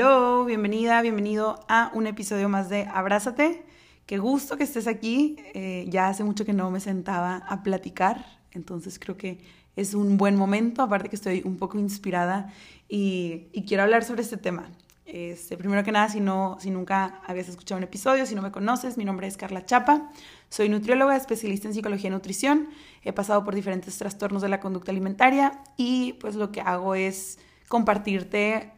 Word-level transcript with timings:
Hello, 0.00 0.44
bienvenida, 0.44 1.02
bienvenido 1.02 1.58
a 1.66 1.90
un 1.92 2.06
episodio 2.06 2.48
más 2.48 2.68
de 2.68 2.86
Abrázate. 2.86 3.64
Qué 4.06 4.18
gusto 4.18 4.56
que 4.56 4.62
estés 4.62 4.86
aquí. 4.86 5.34
Eh, 5.54 5.86
ya 5.88 6.06
hace 6.06 6.22
mucho 6.22 6.44
que 6.44 6.52
no 6.52 6.70
me 6.70 6.78
sentaba 6.78 7.38
a 7.38 7.64
platicar, 7.64 8.24
entonces 8.52 9.00
creo 9.00 9.16
que 9.16 9.40
es 9.74 9.94
un 9.94 10.16
buen 10.16 10.36
momento, 10.36 10.82
aparte 10.82 11.08
que 11.08 11.16
estoy 11.16 11.42
un 11.44 11.56
poco 11.56 11.80
inspirada 11.80 12.54
y, 12.88 13.48
quiero 13.66 13.82
hablar 13.82 14.04
sobre 14.04 14.22
este 14.22 14.36
tema. 14.36 14.70
Este, 15.04 15.56
primero 15.56 15.82
que 15.82 15.90
nada, 15.90 16.08
si, 16.08 16.20
no, 16.20 16.58
si 16.60 16.70
nunca 16.70 17.20
habías 17.26 17.48
escuchado 17.48 17.78
un 17.78 17.82
episodio, 17.82 18.24
si 18.24 18.36
no 18.36 18.42
me 18.42 18.52
conoces, 18.52 18.98
mi 18.98 19.04
nombre 19.04 19.26
es 19.26 19.36
Carla 19.36 19.66
Chapa, 19.66 20.12
soy 20.48 20.68
nutrióloga, 20.68 21.16
especialista 21.16 21.66
en 21.66 21.74
psicología 21.74 22.06
y 22.06 22.12
nutrición, 22.12 22.68
he 23.02 23.12
pasado 23.12 23.44
por 23.44 23.56
diferentes 23.56 23.98
trastornos 23.98 24.42
de 24.42 24.48
la 24.48 24.60
conducta 24.60 24.92
alimentaria 24.92 25.60
y 25.76 26.12
pues 26.20 26.36
lo 26.36 26.52
que 26.52 26.60
hago 26.60 26.94
es 26.94 27.40
compartirte 27.66 28.77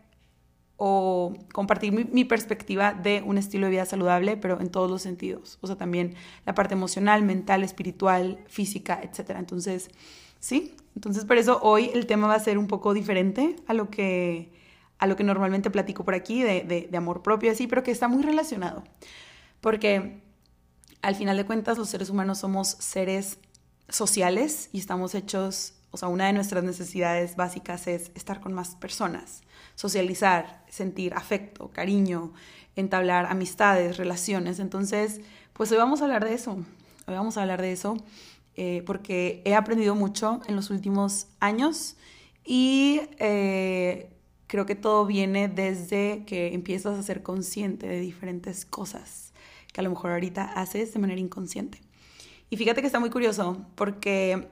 o 0.82 1.34
compartir 1.52 1.92
mi, 1.92 2.24
perspectiva 2.24 2.94
de 2.94 3.22
un 3.22 3.36
estilo 3.36 3.66
de 3.66 3.72
vida 3.72 3.84
saludable, 3.84 4.38
pero 4.38 4.62
en 4.62 4.70
todos 4.70 4.90
los 4.90 5.02
sentidos. 5.02 5.58
O 5.60 5.66
sea, 5.66 5.76
también 5.76 6.14
la 6.46 6.54
parte 6.54 6.72
emocional, 6.72 7.22
mental, 7.22 7.62
espiritual, 7.62 8.38
física, 8.46 8.98
etc. 9.02 9.32
Entonces, 9.36 9.90
sí, 10.38 10.74
entonces 10.96 11.26
por 11.26 11.36
eso 11.36 11.60
hoy 11.62 11.90
el 11.92 12.06
tema 12.06 12.28
va 12.28 12.34
a 12.34 12.40
ser 12.40 12.56
un 12.56 12.66
poco 12.66 12.94
diferente 12.94 13.56
a 13.66 13.74
lo 13.74 13.90
que, 13.90 14.54
a 14.98 15.06
lo 15.06 15.16
que 15.16 15.22
normalmente 15.22 15.70
platico 15.70 16.02
por 16.02 16.14
aquí, 16.14 16.42
de, 16.42 16.88
de 16.90 16.96
amor 16.96 17.22
propio, 17.22 17.52
así, 17.52 17.66
pero 17.66 17.82
que 17.82 17.90
está 17.90 18.08
muy 18.08 18.22
relacionado. 18.22 18.82
Porque 19.60 20.22
al 21.02 21.14
final 21.14 21.36
de 21.36 21.44
cuentas 21.44 21.76
los 21.76 21.90
seres 21.90 22.08
humanos 22.08 22.38
somos 22.38 22.68
seres 22.68 23.36
sociales 23.90 24.70
y 24.72 24.78
estamos 24.78 25.14
hechos, 25.14 25.74
o 25.90 25.98
sea, 25.98 26.08
una 26.08 26.24
de 26.24 26.32
nuestras 26.32 26.64
necesidades 26.64 27.36
básicas 27.36 27.86
es 27.86 28.12
estar 28.14 28.40
con 28.40 28.54
más 28.54 28.76
personas 28.76 29.42
socializar, 29.74 30.64
sentir 30.68 31.14
afecto, 31.14 31.70
cariño, 31.72 32.32
entablar 32.76 33.26
amistades, 33.26 33.96
relaciones. 33.96 34.58
Entonces, 34.58 35.20
pues 35.52 35.70
hoy 35.72 35.78
vamos 35.78 36.00
a 36.00 36.04
hablar 36.04 36.24
de 36.24 36.34
eso. 36.34 36.52
Hoy 37.06 37.14
vamos 37.14 37.36
a 37.36 37.42
hablar 37.42 37.60
de 37.60 37.72
eso 37.72 37.96
eh, 38.56 38.82
porque 38.86 39.42
he 39.44 39.54
aprendido 39.54 39.94
mucho 39.94 40.40
en 40.46 40.56
los 40.56 40.70
últimos 40.70 41.28
años 41.40 41.96
y 42.44 43.00
eh, 43.18 44.10
creo 44.46 44.66
que 44.66 44.74
todo 44.74 45.06
viene 45.06 45.48
desde 45.48 46.24
que 46.26 46.52
empiezas 46.52 46.98
a 46.98 47.02
ser 47.02 47.22
consciente 47.22 47.86
de 47.86 48.00
diferentes 48.00 48.64
cosas 48.64 49.32
que 49.72 49.80
a 49.80 49.84
lo 49.84 49.90
mejor 49.90 50.10
ahorita 50.10 50.44
haces 50.44 50.92
de 50.92 50.98
manera 50.98 51.20
inconsciente. 51.20 51.80
Y 52.50 52.56
fíjate 52.56 52.80
que 52.80 52.86
está 52.86 52.98
muy 52.98 53.10
curioso 53.10 53.64
porque 53.76 54.48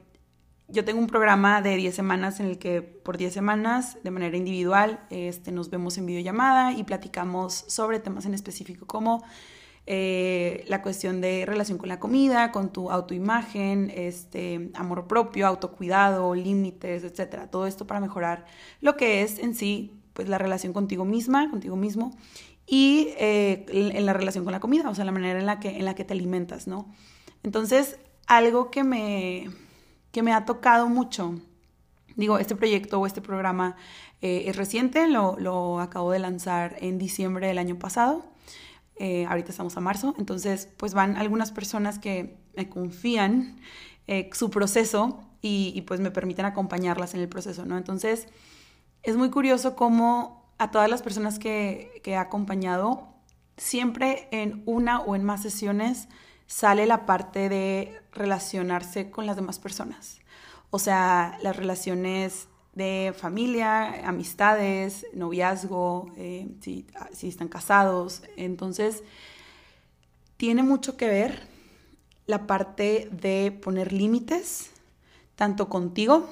yo 0.69 0.85
tengo 0.85 1.01
un 1.01 1.07
programa 1.07 1.63
de 1.63 1.77
10 1.77 1.95
semanas 1.95 2.41
en 2.41 2.47
el 2.47 2.59
que 2.59 2.83
por 2.83 3.17
10 3.17 3.33
semanas, 3.33 3.97
de 4.05 4.11
manera 4.11 4.37
individual, 4.37 5.01
este, 5.09 5.51
nos 5.51 5.71
vemos 5.71 5.97
en 5.97 6.05
videollamada 6.05 6.73
y 6.73 6.85
platicamos 6.85 7.65
sobre 7.69 8.01
temas 8.01 8.27
en 8.27 8.35
específico 8.35 8.87
como 8.87 9.25
eh, 9.87 10.65
la 10.69 10.83
cuestión 10.83 11.23
de 11.23 11.47
relación 11.47 11.79
con 11.79 11.89
la 11.89 11.99
comida, 11.99 12.53
con 12.53 12.71
tu 12.71 12.91
autoimagen, 12.91 13.91
este, 13.95 14.71
amor 14.75 15.07
propio, 15.07 15.47
autocuidado, 15.47 16.35
límites, 16.35 17.03
etcétera. 17.03 17.51
Todo 17.51 17.67
esto 17.67 17.87
para 17.87 18.01
mejorar 18.01 18.45
lo 18.83 18.99
que 18.99 19.23
es 19.23 19.39
en 19.39 19.55
sí 19.55 19.99
pues, 20.13 20.29
la 20.29 20.37
relación 20.37 20.75
contigo 20.75 21.07
misma, 21.07 21.51
contigo 21.51 21.77
mismo, 21.77 22.15
y 22.67 23.15
eh, 23.17 23.65
en 23.71 24.05
la 24.05 24.13
relación 24.13 24.45
con 24.45 24.53
la 24.53 24.61
comida, 24.61 24.91
o 24.91 24.95
sea, 24.95 25.07
la 25.07 25.13
manera 25.13 25.41
en 25.41 25.47
la 25.47 25.59
que, 25.59 25.79
en 25.79 25.87
la 25.87 25.95
que 25.95 26.05
te 26.05 26.13
alimentas, 26.13 26.67
¿no? 26.67 26.93
Entonces, 27.43 27.99
algo 28.27 28.71
que 28.71 28.85
me 28.85 29.49
que 30.13 30.23
me 30.23 30.33
ha 30.33 30.45
tocado 30.45 30.89
mucho. 30.89 31.35
Digo, 32.17 32.39
este 32.39 32.57
proyecto 32.57 33.01
o 33.01 33.07
este 33.07 33.21
programa 33.21 33.77
eh, 34.21 34.45
es 34.47 34.57
reciente, 34.57 35.07
lo, 35.07 35.81
acabo 35.81 36.11
de 36.11 36.19
lanzar 36.19 36.77
en 36.81 36.99
diciembre 36.99 37.47
del 37.47 37.59
año 37.59 37.79
pasado. 37.79 38.25
Eh, 38.97 39.27
ahorita 39.27 39.53
estamos 39.53 39.77
a 39.77 39.81
marzo, 39.81 40.15
entonces 40.19 40.69
pues 40.77 40.93
van 40.93 41.17
algunas 41.17 41.53
personas 41.53 42.01
que 42.01 42.37
me 42.57 42.69
confían 42.69 43.61
eh, 44.09 44.29
su 44.33 44.51
proceso 44.51 45.21
y, 45.41 45.83
pues 45.83 46.01
me 46.01 46.11
permiten 46.11 46.47
acompañarlas 46.47 47.15
en 47.15 47.21
el 47.21 47.29
proceso, 47.29 47.65
¿no? 47.65 47.79
Entonces 47.79 48.27
es 49.05 49.17
muy 49.17 49.31
curioso 49.31 49.77
cómo 49.77 50.53
a 50.59 50.73
todas 50.73 50.91
las 50.91 51.01
personas 51.01 51.39
que, 51.39 52.01
que 52.03 52.13
he 52.13 52.17
acompañado, 52.17 53.07
siempre 53.57 54.27
en 54.33 54.65
una 54.67 55.01
o 55.01 55.15
en 55.15 55.23
más 55.23 55.43
sesiones 55.43 56.09
sale 56.49 56.87
la 56.87 57.07
parte 57.07 57.49
de 57.49 58.01
relacionarse 58.13 59.11
con 59.11 59.27
las 59.27 59.37
demás 59.37 59.61
personas. 59.61 60.19
O 60.71 60.81
sea, 60.81 61.39
las 61.43 61.57
relaciones 61.57 62.49
de 62.75 63.15
familia, 63.17 64.09
amistades, 64.09 65.07
noviazgo, 65.13 66.11
eh, 66.17 66.49
si, 66.61 66.87
si 67.13 67.29
están 67.29 67.49
casados. 67.49 68.23
Entonces, 68.37 69.05
tiene 70.37 70.63
mucho 70.63 70.97
que 70.97 71.07
ver 71.07 71.47
la 72.27 72.47
parte 72.47 73.09
de 73.13 73.53
poner 73.53 73.93
límites, 73.93 74.71
tanto 75.37 75.69
contigo 75.69 76.29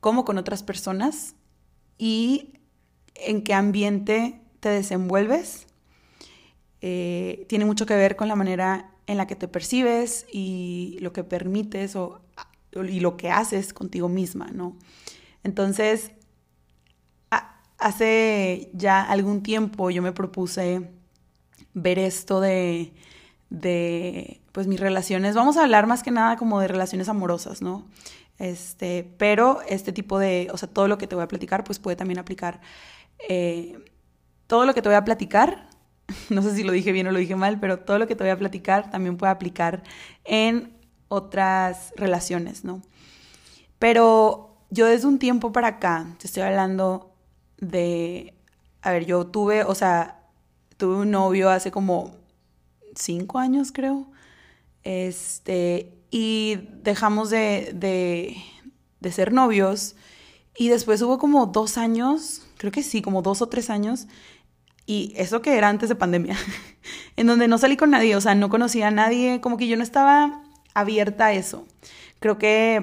como 0.00 0.24
con 0.24 0.38
otras 0.38 0.62
personas, 0.62 1.34
y 1.96 2.54
en 3.14 3.42
qué 3.42 3.54
ambiente 3.54 4.40
te 4.60 4.68
desenvuelves. 4.68 5.66
Eh, 6.80 7.46
tiene 7.48 7.64
mucho 7.64 7.86
que 7.86 7.94
ver 7.94 8.16
con 8.16 8.28
la 8.28 8.36
manera 8.36 8.90
en 9.08 9.16
la 9.16 9.26
que 9.26 9.34
te 9.34 9.48
percibes 9.48 10.26
y 10.30 10.98
lo 11.00 11.12
que 11.12 11.24
permites 11.24 11.96
o, 11.96 12.20
y 12.74 13.00
lo 13.00 13.16
que 13.16 13.30
haces 13.30 13.72
contigo 13.72 14.08
misma, 14.08 14.50
¿no? 14.52 14.76
Entonces, 15.42 16.12
hace 17.78 18.70
ya 18.74 19.02
algún 19.02 19.42
tiempo 19.42 19.90
yo 19.90 20.02
me 20.02 20.12
propuse 20.12 20.90
ver 21.74 21.98
esto 21.98 22.40
de, 22.40 22.92
de, 23.50 24.42
pues 24.52 24.66
mis 24.66 24.78
relaciones, 24.78 25.34
vamos 25.34 25.56
a 25.56 25.62
hablar 25.62 25.86
más 25.86 26.02
que 26.02 26.10
nada 26.10 26.36
como 26.36 26.60
de 26.60 26.68
relaciones 26.68 27.08
amorosas, 27.08 27.62
¿no? 27.62 27.86
Este, 28.38 29.10
pero 29.16 29.60
este 29.68 29.92
tipo 29.92 30.18
de, 30.18 30.48
o 30.52 30.58
sea, 30.58 30.68
todo 30.68 30.86
lo 30.86 30.98
que 30.98 31.06
te 31.06 31.14
voy 31.14 31.24
a 31.24 31.28
platicar, 31.28 31.64
pues 31.64 31.78
puede 31.78 31.96
también 31.96 32.18
aplicar, 32.18 32.60
eh, 33.28 33.78
todo 34.46 34.66
lo 34.66 34.74
que 34.74 34.82
te 34.82 34.88
voy 34.90 34.96
a 34.96 35.04
platicar 35.04 35.67
no 36.30 36.42
sé 36.42 36.54
si 36.54 36.62
lo 36.62 36.72
dije 36.72 36.92
bien 36.92 37.06
o 37.06 37.12
lo 37.12 37.18
dije 37.18 37.36
mal, 37.36 37.60
pero 37.60 37.80
todo 37.80 37.98
lo 37.98 38.06
que 38.06 38.16
te 38.16 38.24
voy 38.24 38.30
a 38.30 38.38
platicar 38.38 38.90
también 38.90 39.16
puede 39.16 39.32
aplicar 39.32 39.82
en 40.24 40.72
otras 41.08 41.92
relaciones, 41.96 42.64
¿no? 42.64 42.82
Pero 43.78 44.56
yo 44.70 44.86
desde 44.86 45.06
un 45.06 45.18
tiempo 45.18 45.52
para 45.52 45.68
acá, 45.68 46.06
te 46.18 46.26
estoy 46.26 46.42
hablando 46.42 47.14
de, 47.58 48.34
a 48.82 48.92
ver, 48.92 49.06
yo 49.06 49.26
tuve, 49.26 49.64
o 49.64 49.74
sea, 49.74 50.20
tuve 50.76 50.96
un 50.96 51.10
novio 51.10 51.50
hace 51.50 51.70
como 51.70 52.14
cinco 52.94 53.38
años, 53.38 53.72
creo, 53.72 54.06
este, 54.82 55.94
y 56.10 56.58
dejamos 56.82 57.30
de, 57.30 57.72
de, 57.74 58.36
de 59.00 59.12
ser 59.12 59.32
novios, 59.32 59.96
y 60.56 60.68
después 60.68 61.00
hubo 61.02 61.18
como 61.18 61.46
dos 61.46 61.78
años, 61.78 62.42
creo 62.56 62.72
que 62.72 62.82
sí, 62.82 63.00
como 63.00 63.22
dos 63.22 63.42
o 63.42 63.48
tres 63.48 63.70
años, 63.70 64.08
y 64.88 65.12
eso 65.16 65.42
que 65.42 65.54
era 65.58 65.68
antes 65.68 65.90
de 65.90 65.96
pandemia, 65.96 66.34
en 67.16 67.26
donde 67.26 67.46
no 67.46 67.58
salí 67.58 67.76
con 67.76 67.90
nadie, 67.90 68.16
o 68.16 68.22
sea, 68.22 68.34
no 68.34 68.48
conocía 68.48 68.88
a 68.88 68.90
nadie, 68.90 69.38
como 69.42 69.58
que 69.58 69.68
yo 69.68 69.76
no 69.76 69.82
estaba 69.82 70.42
abierta 70.72 71.26
a 71.26 71.32
eso. 71.34 71.66
Creo 72.20 72.38
que 72.38 72.82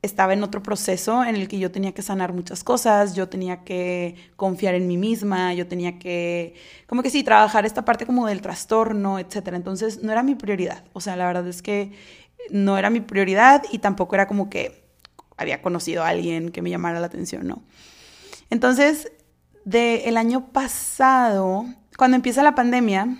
estaba 0.00 0.32
en 0.32 0.42
otro 0.42 0.62
proceso 0.62 1.22
en 1.22 1.36
el 1.36 1.48
que 1.48 1.58
yo 1.58 1.70
tenía 1.70 1.92
que 1.92 2.00
sanar 2.00 2.32
muchas 2.32 2.64
cosas, 2.64 3.14
yo 3.14 3.28
tenía 3.28 3.62
que 3.62 4.16
confiar 4.36 4.74
en 4.74 4.88
mí 4.88 4.96
misma, 4.96 5.52
yo 5.52 5.68
tenía 5.68 5.98
que, 5.98 6.54
como 6.86 7.02
que 7.02 7.10
sí, 7.10 7.22
trabajar 7.22 7.66
esta 7.66 7.84
parte 7.84 8.06
como 8.06 8.26
del 8.26 8.40
trastorno, 8.40 9.18
etc. 9.18 9.48
Entonces 9.52 10.02
no 10.02 10.12
era 10.12 10.22
mi 10.22 10.34
prioridad, 10.34 10.84
o 10.94 11.02
sea, 11.02 11.14
la 11.14 11.26
verdad 11.26 11.46
es 11.46 11.60
que 11.60 11.92
no 12.48 12.78
era 12.78 12.88
mi 12.88 13.00
prioridad 13.00 13.64
y 13.70 13.80
tampoco 13.80 14.14
era 14.14 14.26
como 14.26 14.48
que 14.48 14.82
había 15.36 15.60
conocido 15.60 16.04
a 16.04 16.08
alguien 16.08 16.48
que 16.48 16.62
me 16.62 16.70
llamara 16.70 17.00
la 17.00 17.06
atención, 17.06 17.46
¿no? 17.46 17.62
Entonces 18.48 19.12
del 19.64 20.16
año 20.16 20.52
pasado, 20.52 21.66
cuando 21.96 22.16
empieza 22.16 22.42
la 22.42 22.54
pandemia, 22.54 23.18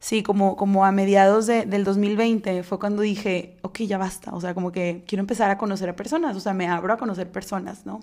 sí, 0.00 0.22
como, 0.22 0.56
como 0.56 0.84
a 0.84 0.92
mediados 0.92 1.46
del 1.46 1.84
2020, 1.84 2.62
fue 2.62 2.78
cuando 2.78 3.02
dije, 3.02 3.58
ok, 3.62 3.80
ya 3.80 3.98
basta, 3.98 4.34
o 4.34 4.40
sea, 4.40 4.54
como 4.54 4.72
que 4.72 5.04
quiero 5.06 5.20
empezar 5.20 5.50
a 5.50 5.58
conocer 5.58 5.88
a 5.88 5.96
personas, 5.96 6.36
o 6.36 6.40
sea, 6.40 6.54
me 6.54 6.68
abro 6.68 6.92
a 6.92 6.96
conocer 6.96 7.30
personas, 7.30 7.84
¿no? 7.84 8.00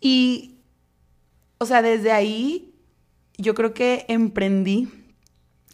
Y, 0.00 0.60
o 1.58 1.66
sea, 1.66 1.82
desde 1.82 2.12
ahí 2.12 2.74
yo 3.36 3.54
creo 3.54 3.74
que 3.74 4.04
emprendí 4.08 4.88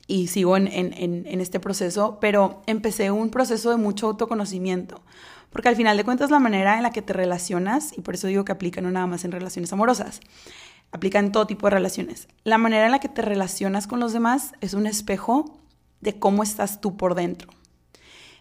y 0.07 0.27
sigo 0.27 0.57
en, 0.57 0.69
en, 0.69 1.41
este 1.41 1.61
proceso, 1.61 2.19
pero 2.21 2.63
empecé 2.67 3.11
un 3.11 3.31
proceso 3.31 3.71
de 3.71 3.77
mucho 3.77 4.09
autoconocimiento, 4.09 5.03
porque 5.49 5.69
al 5.69 5.77
final 5.77 5.97
de 5.97 6.05
cuentas 6.05 6.31
la 6.31 6.39
manera 6.39 6.77
en 6.77 6.83
la 6.83 6.91
que 6.91 7.01
te 7.01 7.15
relacionas, 7.15 7.97
y 7.97 8.03
por 8.03 8.15
eso 8.15 8.27
digo 8.27 8.45
que 8.45 8.53
aplica 8.53 8.83
no 8.83 8.91
nada 8.91 9.07
más 9.07 9.25
en 9.25 9.33
relaciones 9.33 9.73
amorosas, 9.73 10.21
aplica 10.93 11.19
en 11.19 11.33
todo 11.33 11.47
tipo 11.47 11.67
de 11.67 11.71
relaciones. 11.71 12.29
La 12.45 12.59
manera 12.59 12.87
en 12.87 12.93
la 12.93 13.01
que 13.01 13.09
te 13.09 13.23
relacionas 13.23 13.87
con 13.87 14.01
los 14.01 14.13
demás 14.13 14.53
es 14.61 14.75
un 14.75 14.87
espejo 14.87 15.61
de 16.01 16.19
cómo 16.19 16.43
estás 16.43 16.81
tú 16.81 16.97
por 16.97 17.15
dentro. 17.15 17.51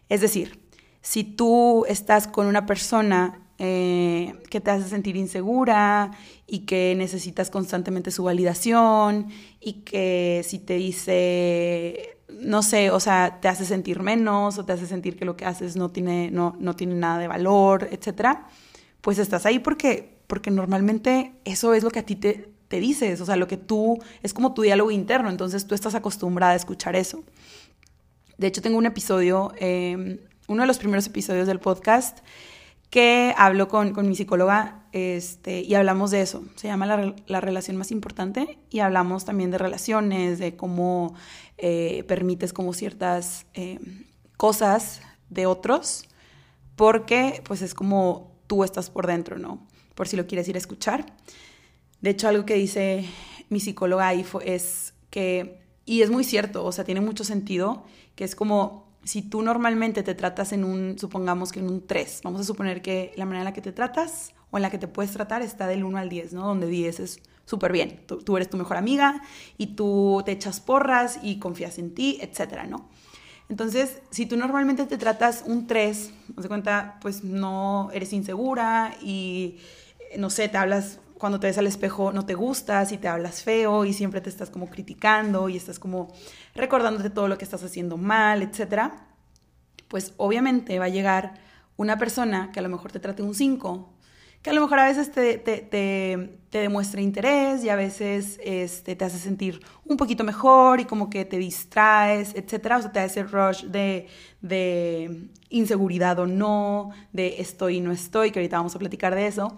Es 0.10 0.22
decir, 0.22 0.62
si 1.02 1.24
tú 1.24 1.86
estás 1.88 2.28
con 2.28 2.48
una 2.48 2.66
persona 2.66 3.42
eh, 3.60 4.34
que 4.50 4.62
te 4.62 4.72
hace 4.72 4.90
sentir 4.90 5.16
insegura 5.16 6.12
y 6.48 6.60
que 6.60 6.96
necesitas 6.98 7.50
constantemente 7.50 8.12
su 8.12 8.24
validación 8.24 9.28
y 9.60 9.82
que 9.84 10.42
si 10.46 10.60
te 10.60 10.76
dice, 10.76 12.18
no 12.30 12.64
sé, 12.64 12.92
o 12.92 13.00
sea, 13.00 13.40
te 13.42 13.48
hace 13.48 13.66
sentir 13.66 14.02
menos 14.02 14.58
o 14.58 14.66
te 14.66 14.74
hace 14.74 14.88
sentir 14.88 15.16
que 15.16 15.26
lo 15.26 15.38
que 15.38 15.46
haces 15.46 15.76
no 15.76 15.92
tiene, 15.92 16.32
no, 16.32 16.56
no 16.60 16.76
tiene 16.76 16.96
nada 16.96 17.20
de 17.20 17.28
valor, 17.28 17.88
etcétera, 17.92 18.48
pues 19.04 19.20
estás 19.20 19.46
ahí 19.46 19.60
porque, 19.60 20.18
porque 20.28 20.50
normalmente 20.50 21.34
eso 21.44 21.74
es 21.74 21.84
lo 21.84 21.92
que 21.92 22.00
a 22.00 22.06
ti 22.06 22.16
te, 22.16 22.50
te 22.70 22.80
dices, 22.80 23.20
o 23.20 23.26
sea, 23.26 23.36
lo 23.36 23.50
que 23.50 23.58
tú, 23.58 24.02
es 24.24 24.34
como 24.34 24.54
tu 24.54 24.62
diálogo 24.62 24.92
interno, 24.92 25.30
entonces 25.30 25.68
tú 25.68 25.76
estás 25.76 25.94
acostumbrada 25.94 26.54
a 26.54 26.56
escuchar 26.56 26.96
eso. 26.96 27.22
De 28.38 28.48
hecho, 28.48 28.62
tengo 28.62 28.78
un 28.78 28.86
episodio, 28.86 29.52
em, 29.58 30.20
uno 30.48 30.64
de 30.64 30.68
los 30.68 30.78
primeros 30.78 31.06
episodios 31.06 31.48
del 31.48 31.60
podcast, 31.60 32.20
que 32.90 33.36
hablo 33.38 33.68
con, 33.68 33.92
con 33.92 34.08
mi 34.08 34.16
psicóloga 34.16 34.86
este, 34.94 35.60
y 35.60 35.76
hablamos 35.76 36.12
de 36.12 36.22
eso. 36.22 36.46
Se 36.56 36.70
llama 36.70 36.86
la, 36.86 37.14
la, 37.28 37.42
relación 37.42 37.76
más 37.76 37.92
importante 37.92 38.58
y 38.70 38.80
hablamos 38.80 39.26
también 39.26 39.52
de 39.52 39.58
relaciones, 39.58 40.40
de 40.40 40.56
cómo 40.56 41.14
eh, 41.58 42.06
permites 42.08 42.54
como 42.54 42.74
ciertas 42.74 43.48
eh, 43.54 43.80
cosas 44.38 45.02
de 45.30 45.46
otros, 45.46 46.06
porque 46.78 47.42
pues 47.46 47.62
es 47.62 47.74
como 47.74 48.33
tú 48.48 48.64
estás 48.64 48.90
por 48.90 49.08
dentro, 49.08 49.38
¿no? 49.38 49.68
Por 49.96 50.08
si 50.08 50.18
lo 50.18 50.28
quieres 50.28 50.48
ir 50.48 50.56
a 50.56 50.60
escuchar. 50.60 51.06
De 52.02 52.10
hecho, 52.10 52.28
algo 52.28 52.46
que 52.46 52.56
dice 52.56 53.06
mi 53.50 53.60
psicóloga 53.60 54.08
ahí 54.08 54.26
es 54.44 54.94
que, 55.10 55.60
y 55.86 56.02
es 56.02 56.10
muy 56.10 56.24
cierto, 56.24 56.66
o 56.66 56.72
sea, 56.72 56.84
tiene 56.84 57.02
mucho 57.02 57.24
sentido, 57.24 57.84
que 58.16 58.24
es 58.24 58.36
como 58.36 58.92
si 59.04 59.22
tú 59.22 59.42
normalmente 59.42 60.04
te 60.04 60.16
tratas 60.16 60.54
en 60.54 60.64
un, 60.64 60.98
supongamos 60.98 61.52
que 61.52 61.60
en 61.60 61.68
un 61.68 61.86
3, 61.86 62.22
vamos 62.24 62.42
a 62.42 62.44
suponer 62.44 62.82
que 62.82 63.14
la 63.16 63.26
manera 63.26 63.42
en 63.42 63.46
la 63.46 63.54
que 63.54 63.62
te 63.62 63.72
tratas 63.72 64.34
o 64.50 64.58
en 64.58 64.64
la 64.64 64.70
que 64.70 64.78
te 64.78 64.88
puedes 64.88 65.12
tratar 65.12 65.42
está 65.42 65.68
del 65.68 65.84
1 65.84 65.98
al 65.98 66.10
10, 66.10 66.34
¿no? 66.34 66.48
Donde 66.48 66.68
10 66.68 67.00
es 67.00 67.20
súper 67.46 67.72
bien, 67.72 68.06
tú, 68.08 68.38
eres 68.38 68.50
tu 68.50 68.58
mejor 68.58 68.78
amiga 68.78 69.22
y 69.58 69.76
tú 69.76 70.22
te 70.26 70.32
echas 70.32 70.62
porras 70.62 71.20
y 71.22 71.40
confías 71.40 71.78
en 71.78 71.94
ti, 71.94 72.18
etcétera, 72.22 72.66
¿no? 72.66 72.90
Entonces, 73.50 74.00
si 74.10 74.26
tú 74.26 74.38
normalmente 74.38 74.86
te 74.86 74.98
tratas 74.98 75.44
un 75.46 75.68
3, 75.68 76.12
de 76.38 76.48
cuenta, 76.48 76.98
pues 77.02 77.24
no 77.24 77.90
eres 77.94 78.14
insegura 78.14 78.96
y, 79.02 79.58
no 80.18 80.30
sé, 80.30 80.50
te 80.50 80.58
hablas 80.58 81.00
cuando 81.24 81.40
te 81.40 81.48
ves 81.48 81.58
al 81.58 81.68
espejo 81.68 82.12
no 82.12 82.26
te 82.26 82.34
gustas 82.34 82.92
y 82.92 82.98
te 82.98 83.08
hablas 83.08 83.44
feo 83.44 83.86
y 83.86 83.94
siempre 83.94 84.20
te 84.20 84.30
estás 84.30 84.50
como 84.50 84.70
criticando 84.70 85.48
y 85.48 85.56
estás 85.56 85.80
como 85.80 86.12
recordándote 86.54 87.10
todo 87.10 87.30
lo 87.30 87.38
que 87.38 87.46
estás 87.46 87.64
haciendo 87.64 87.96
mal, 87.96 88.42
etc., 88.42 88.92
pues 89.88 90.14
obviamente 90.18 90.80
va 90.80 90.86
a 90.86 90.90
llegar 90.90 91.36
una 91.78 91.98
persona 91.98 92.52
que 92.52 92.60
a 92.60 92.62
lo 92.62 92.68
mejor 92.68 92.92
te 92.92 93.00
trate 93.00 93.24
un 93.24 93.36
5, 93.36 93.93
que 94.44 94.50
a 94.50 94.54
lo 94.54 94.62
mejor 94.62 94.78
a 94.80 94.86
veces 94.86 95.10
te, 95.10 95.38
te, 95.38 95.60
te, 95.62 96.58
demuestra 96.60 97.02
interés 97.02 97.64
y 97.64 97.70
a 97.70 97.78
veces 97.78 98.40
este, 98.44 98.96
te 98.96 99.06
hace 99.06 99.18
sentir 99.18 99.62
un 99.86 99.96
poquito 99.96 100.26
mejor 100.26 100.82
y 100.82 100.86
como 100.86 101.10
que 101.10 101.24
te 101.24 101.38
distraes, 101.38 102.36
etc. 102.36 102.74
O 102.78 102.82
sea, 102.82 102.92
te 102.92 103.00
hace 103.00 103.24
rush 103.24 103.64
de, 103.64 104.08
de 104.42 105.30
inseguridad 105.50 106.20
o 106.20 106.28
no, 106.28 106.92
de 107.14 107.40
estoy 107.40 107.78
y 107.78 107.82
no 107.82 107.94
estoy, 107.94 108.32
que 108.32 108.40
ahorita 108.40 108.58
vamos 108.58 108.76
a 108.76 108.80
platicar 108.80 109.16
de 109.16 109.28
eso. 109.28 109.56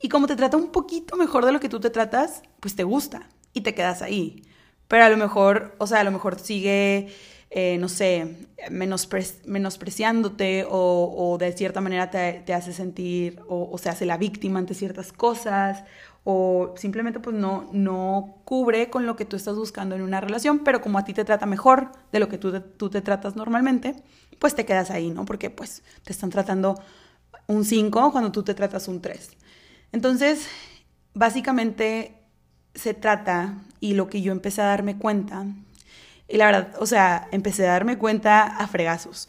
Y 0.00 0.08
como 0.08 0.26
te 0.26 0.36
trata 0.36 0.56
un 0.56 0.72
poquito 0.72 1.16
mejor 1.16 1.44
de 1.44 1.52
lo 1.52 1.60
que 1.60 1.68
tú 1.68 1.78
te 1.78 1.90
tratas, 1.90 2.42
pues 2.60 2.74
te 2.74 2.82
gusta 2.82 3.28
y 3.52 3.60
te 3.60 3.74
quedas 3.74 4.00
ahí. 4.00 4.42
Pero 4.88 5.04
a 5.04 5.10
lo 5.10 5.18
mejor, 5.18 5.74
o 5.78 5.86
sea, 5.86 6.00
a 6.00 6.04
lo 6.04 6.10
mejor 6.10 6.40
sigue, 6.40 7.08
eh, 7.56 7.78
no 7.78 7.88
sé, 7.88 8.48
menospre 8.68 9.24
menospreciándote 9.46 10.66
o, 10.68 11.36
de 11.38 11.52
cierta 11.52 11.80
manera 11.80 12.10
te, 12.10 12.52
hace 12.52 12.72
sentir 12.72 13.40
o, 13.46 13.70
o, 13.70 13.78
se 13.78 13.88
hace 13.88 14.06
la 14.06 14.16
víctima 14.16 14.58
ante 14.58 14.74
ciertas 14.74 15.12
cosas 15.12 15.84
o 16.24 16.74
simplemente 16.76 17.20
pues 17.20 17.36
no, 17.36 17.70
no 17.72 18.38
cubre 18.44 18.90
con 18.90 19.06
lo 19.06 19.14
que 19.14 19.24
tú 19.24 19.36
estás 19.36 19.54
buscando 19.54 19.94
en 19.94 20.02
una 20.02 20.20
relación, 20.20 20.64
pero 20.64 20.80
como 20.80 20.98
a 20.98 21.04
ti 21.04 21.14
te 21.14 21.24
trata 21.24 21.46
mejor 21.46 21.92
de 22.10 22.18
lo 22.18 22.28
que 22.28 22.38
tú 22.38 22.50
te, 22.50 22.58
tú 22.58 22.90
te 22.90 23.02
tratas 23.02 23.36
normalmente, 23.36 23.94
pues 24.40 24.56
te 24.56 24.66
quedas 24.66 24.90
ahí, 24.90 25.10
¿no? 25.10 25.24
Porque 25.24 25.48
pues 25.48 25.84
te 26.02 26.12
están 26.12 26.30
tratando 26.30 26.74
un 27.46 27.64
5 27.64 28.10
cuando 28.10 28.32
tú 28.32 28.42
te 28.42 28.54
tratas 28.54 28.88
un 28.88 29.00
3. 29.00 29.30
Entonces, 29.92 30.48
básicamente 31.12 32.16
se 32.74 32.94
trata, 32.94 33.62
y 33.78 33.94
lo 33.94 34.08
que 34.08 34.22
yo 34.22 34.32
empecé 34.32 34.60
a 34.60 34.66
darme 34.66 34.98
cuenta, 34.98 35.46
y 36.28 36.36
la 36.36 36.46
verdad, 36.46 36.74
o 36.80 36.86
sea, 36.86 37.28
empecé 37.32 37.66
a 37.66 37.72
darme 37.72 37.98
cuenta 37.98 38.42
a 38.44 38.66
fregazos, 38.66 39.26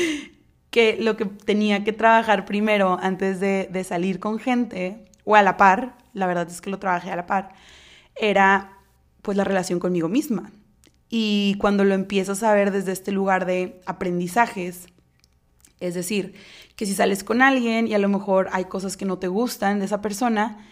que 0.70 0.96
lo 1.00 1.16
que 1.16 1.24
tenía 1.24 1.82
que 1.82 1.92
trabajar 1.92 2.44
primero 2.44 2.98
antes 3.00 3.40
de, 3.40 3.84
salir 3.84 4.20
con 4.20 4.38
gente, 4.38 5.04
o 5.24 5.34
a 5.34 5.42
la 5.42 5.56
par, 5.56 5.96
la 6.14 6.26
verdad 6.26 6.48
es 6.48 6.60
que 6.60 6.70
lo 6.70 6.78
trabajé 6.78 7.10
a 7.10 7.16
la 7.16 7.26
par, 7.26 7.52
era 8.14 8.78
pues 9.22 9.36
la 9.36 9.44
relación 9.44 9.80
conmigo 9.80 10.08
misma. 10.08 10.50
Y 11.08 11.56
cuando 11.58 11.82
lo 11.82 11.94
empiezas 11.94 12.42
a 12.44 12.54
ver 12.54 12.70
desde 12.70 12.92
este 12.92 13.10
lugar 13.10 13.44
de 13.44 13.80
aprendizajes, 13.84 14.86
es 15.80 15.94
decir, 15.94 16.34
que 16.76 16.86
si 16.86 16.94
sales 16.94 17.24
con 17.24 17.42
alguien 17.42 17.88
y 17.88 17.94
a 17.94 17.98
lo 17.98 18.08
mejor 18.08 18.48
hay 18.52 18.66
cosas 18.66 18.96
que 18.96 19.04
no 19.04 19.18
te 19.18 19.26
gustan 19.26 19.80
de 19.80 19.86
esa 19.86 20.00
persona 20.00 20.68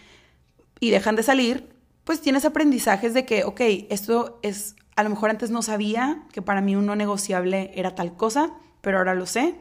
y 0.79 0.91
dejan 0.91 1.17
de 1.17 1.23
salir, 1.23 1.69
pues 2.05 2.21
tienes 2.21 2.45
aprendizajes 2.45 3.13
de 3.13 3.25
que, 3.25 3.43
ok, 3.43 3.61
esto 3.89 4.39
es, 4.41 4.75
a 4.99 5.03
lo 5.03 5.09
mejor 5.09 5.29
antes 5.29 5.49
no 5.49 5.61
sabía 5.61 6.23
que 6.33 6.41
para 6.41 6.59
mí 6.59 6.75
un 6.75 6.85
no 6.85 6.93
negociable 6.93 7.71
era 7.73 7.95
tal 7.95 8.17
cosa, 8.17 8.51
pero 8.81 8.97
ahora 8.97 9.15
lo 9.15 9.25
sé. 9.25 9.55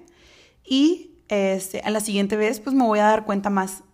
Y 0.65 1.13
este, 1.29 1.79
a 1.83 1.91
la 1.91 2.01
siguiente 2.01 2.37
vez, 2.37 2.59
pues 2.59 2.75
me 2.75 2.83
voy 2.83 2.99
a 2.99 3.05
dar 3.05 3.25
cuenta 3.25 3.49
más, 3.49 3.85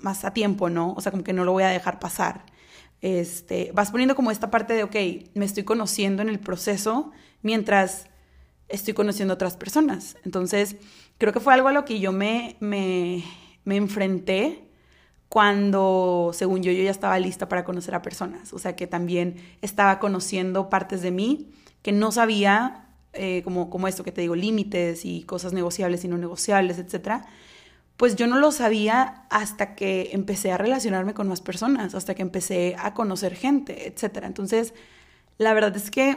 más 0.00 0.24
a 0.24 0.32
tiempo, 0.32 0.70
¿no? 0.70 0.94
O 0.96 1.02
sea, 1.02 1.12
como 1.12 1.22
que 1.22 1.34
no 1.34 1.44
lo 1.44 1.52
voy 1.52 1.64
a 1.64 1.68
dejar 1.68 1.98
pasar. 1.98 2.46
Este, 3.02 3.70
vas 3.74 3.90
poniendo 3.90 4.16
como 4.16 4.30
esta 4.30 4.50
parte 4.50 4.72
de, 4.72 4.82
ok, 4.82 4.96
me 5.34 5.44
estoy 5.44 5.64
conociendo 5.64 6.22
en 6.22 6.30
el 6.30 6.40
proceso 6.40 7.12
mientras 7.42 8.06
estoy 8.68 8.94
conociendo 8.94 9.32
a 9.32 9.36
otras 9.36 9.58
personas. 9.58 10.16
Entonces, 10.24 10.76
creo 11.18 11.34
que 11.34 11.40
fue 11.40 11.52
algo 11.52 11.68
a 11.68 11.72
lo 11.72 11.84
que 11.84 12.00
yo 12.00 12.12
me, 12.12 12.56
me, 12.60 13.22
me 13.64 13.76
enfrenté 13.76 14.70
cuando, 15.34 16.30
según 16.32 16.62
yo, 16.62 16.70
yo 16.70 16.84
ya 16.84 16.92
estaba 16.92 17.18
lista 17.18 17.48
para 17.48 17.64
conocer 17.64 17.92
a 17.96 18.02
personas. 18.02 18.52
O 18.52 18.60
sea, 18.60 18.76
que 18.76 18.86
también 18.86 19.34
estaba 19.62 19.98
conociendo 19.98 20.70
partes 20.70 21.02
de 21.02 21.10
mí 21.10 21.50
que 21.82 21.90
no 21.90 22.12
sabía, 22.12 22.86
eh, 23.14 23.42
como, 23.42 23.68
como 23.68 23.88
esto 23.88 24.04
que 24.04 24.12
te 24.12 24.20
digo, 24.20 24.36
límites 24.36 25.04
y 25.04 25.24
cosas 25.24 25.52
negociables 25.52 26.04
y 26.04 26.08
no 26.08 26.18
negociables, 26.18 26.78
etc. 26.78 27.24
Pues 27.96 28.14
yo 28.14 28.28
no 28.28 28.38
lo 28.38 28.52
sabía 28.52 29.26
hasta 29.28 29.74
que 29.74 30.10
empecé 30.12 30.52
a 30.52 30.56
relacionarme 30.56 31.14
con 31.14 31.26
más 31.26 31.40
personas, 31.40 31.96
hasta 31.96 32.14
que 32.14 32.22
empecé 32.22 32.76
a 32.78 32.94
conocer 32.94 33.34
gente, 33.34 33.88
etc. 33.88 34.18
Entonces, 34.22 34.72
la 35.38 35.52
verdad 35.52 35.74
es 35.74 35.90
que 35.90 36.16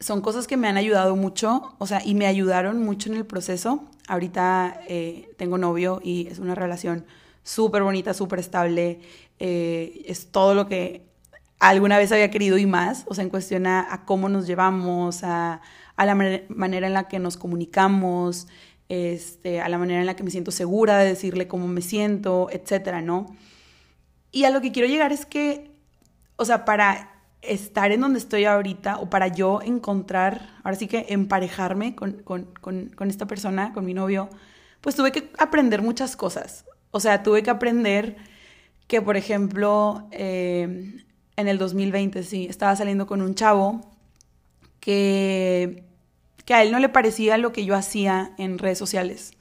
son 0.00 0.22
cosas 0.22 0.46
que 0.46 0.56
me 0.56 0.66
han 0.66 0.78
ayudado 0.78 1.14
mucho, 1.14 1.74
o 1.76 1.86
sea, 1.86 2.00
y 2.02 2.14
me 2.14 2.24
ayudaron 2.24 2.82
mucho 2.82 3.10
en 3.10 3.18
el 3.18 3.26
proceso. 3.26 3.84
Ahorita 4.06 4.80
eh, 4.88 5.28
tengo 5.36 5.58
novio 5.58 6.00
y 6.02 6.28
es 6.28 6.38
una 6.38 6.54
relación 6.54 7.04
súper 7.48 7.82
bonita, 7.82 8.12
súper 8.12 8.40
estable. 8.40 9.00
Eh, 9.38 10.02
es 10.06 10.30
todo 10.30 10.54
lo 10.54 10.68
que 10.68 11.06
alguna 11.58 11.96
vez 11.98 12.12
había 12.12 12.30
querido 12.30 12.58
y 12.58 12.66
más, 12.66 13.04
o 13.08 13.14
sea, 13.14 13.24
en 13.24 13.30
cuestión 13.30 13.66
a, 13.66 14.02
cómo 14.04 14.28
nos 14.28 14.46
llevamos, 14.46 15.24
a, 15.24 15.60
a 15.96 16.06
la 16.06 16.14
manera 16.14 16.86
en 16.86 16.92
la 16.92 17.08
que 17.08 17.18
nos 17.18 17.36
comunicamos, 17.36 18.48
este, 18.88 19.60
a 19.60 19.68
la 19.68 19.78
manera 19.78 20.00
en 20.00 20.06
la 20.06 20.14
que 20.14 20.22
me 20.22 20.30
siento 20.30 20.50
segura 20.50 20.98
de 20.98 21.06
decirle 21.06 21.48
cómo 21.48 21.66
me 21.68 21.80
siento, 21.80 22.48
etcétera, 22.50 23.00
¿no? 23.00 23.26
Y 24.30 24.44
a 24.44 24.50
lo 24.50 24.60
que 24.60 24.70
quiero 24.70 24.88
llegar 24.88 25.12
es 25.12 25.24
que, 25.26 25.70
o 26.36 26.44
sea, 26.44 26.64
para 26.64 27.12
estar 27.40 27.92
en 27.92 28.00
donde 28.00 28.18
estoy 28.18 28.44
ahorita 28.44 28.98
o 28.98 29.08
para 29.08 29.28
yo 29.28 29.60
encontrar, 29.62 30.50
ahora 30.62 30.76
sí 30.76 30.86
que 30.86 31.06
emparejarme 31.08 31.94
con, 31.94 32.22
esta 33.08 33.26
persona, 33.26 33.72
con 33.72 33.84
mi 33.84 33.94
novio, 33.94 34.28
pues 34.80 34.94
tuve 34.96 35.12
que 35.12 35.30
aprender 35.38 35.82
muchas 35.82 36.14
cosas. 36.14 36.64
O 36.90 37.00
sea, 37.00 37.22
tuve 37.22 37.42
que 37.42 37.50
aprender 37.50 38.16
que, 38.86 39.02
por 39.02 39.16
ejemplo, 39.16 40.08
eh, 40.10 41.04
en 41.36 41.48
el 41.48 41.58
2020, 41.58 42.22
sí, 42.22 42.46
estaba 42.48 42.74
saliendo 42.76 43.06
con 43.06 43.22
un 43.22 43.34
chavo 43.34 43.80
que, 44.80 45.84
que 46.44 46.54
a 46.54 46.62
él 46.62 46.72
no 46.72 46.78
le 46.78 46.88
parecía 46.88 47.36
lo 47.38 47.52
que 47.52 47.64
yo 47.64 47.74
hacía 47.74 48.32
en 48.38 48.58
redes 48.58 48.78
sociales. 48.78 49.32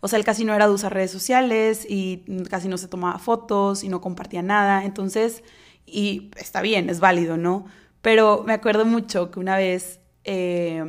O 0.00 0.08
sea, 0.08 0.18
él 0.18 0.24
casi 0.24 0.44
no 0.44 0.54
era 0.54 0.66
de 0.66 0.74
usar 0.74 0.94
redes 0.94 1.10
sociales 1.10 1.86
y 1.88 2.24
casi 2.48 2.68
no 2.68 2.78
se 2.78 2.88
tomaba 2.88 3.18
fotos 3.18 3.84
y 3.84 3.88
no 3.88 4.00
compartía 4.00 4.42
nada. 4.42 4.84
Entonces, 4.84 5.42
y 5.86 6.30
está 6.36 6.62
bien, 6.62 6.88
es 6.88 7.00
válido, 7.00 7.36
¿no? 7.36 7.66
Pero 8.02 8.44
me 8.46 8.54
acuerdo 8.54 8.86
mucho 8.86 9.30
que 9.30 9.40
una 9.40 9.56
vez 9.56 10.00
eh, 10.24 10.84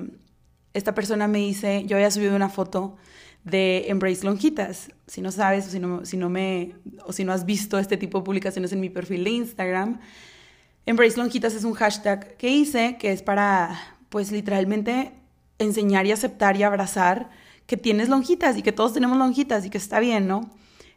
esta 0.73 0.93
persona 0.93 1.27
me 1.27 1.39
dice, 1.39 1.83
yo 1.85 1.97
había 1.97 2.11
subido 2.11 2.35
una 2.35 2.49
foto 2.49 2.95
de 3.43 3.85
Embrace 3.87 4.25
Lonjitas. 4.25 4.91
Si 5.07 5.21
no 5.21 5.31
sabes 5.31 5.67
o 5.67 5.69
si 5.69 5.79
no, 5.79 6.05
si 6.05 6.17
no, 6.17 6.29
me, 6.29 6.75
o 7.05 7.13
si 7.13 7.23
no 7.23 7.33
has 7.33 7.45
visto 7.45 7.79
este 7.79 7.97
tipo 7.97 8.19
de 8.19 8.25
publicaciones 8.25 8.71
en 8.71 8.79
mi 8.79 8.89
perfil 8.89 9.23
de 9.23 9.29
Instagram, 9.31 9.99
Embrace 10.85 11.17
Lonjitas 11.17 11.53
es 11.53 11.63
un 11.63 11.73
hashtag 11.73 12.37
que 12.37 12.49
hice 12.49 12.97
que 12.97 13.11
es 13.11 13.21
para, 13.21 13.97
pues 14.09 14.31
literalmente, 14.31 15.13
enseñar 15.59 16.05
y 16.05 16.11
aceptar 16.11 16.57
y 16.57 16.63
abrazar 16.63 17.29
que 17.67 17.77
tienes 17.77 18.09
lonjitas 18.09 18.57
y 18.57 18.63
que 18.63 18.71
todos 18.71 18.93
tenemos 18.93 19.17
lonjitas 19.17 19.65
y 19.65 19.69
que 19.69 19.77
está 19.77 19.99
bien, 19.99 20.27
¿no? 20.27 20.49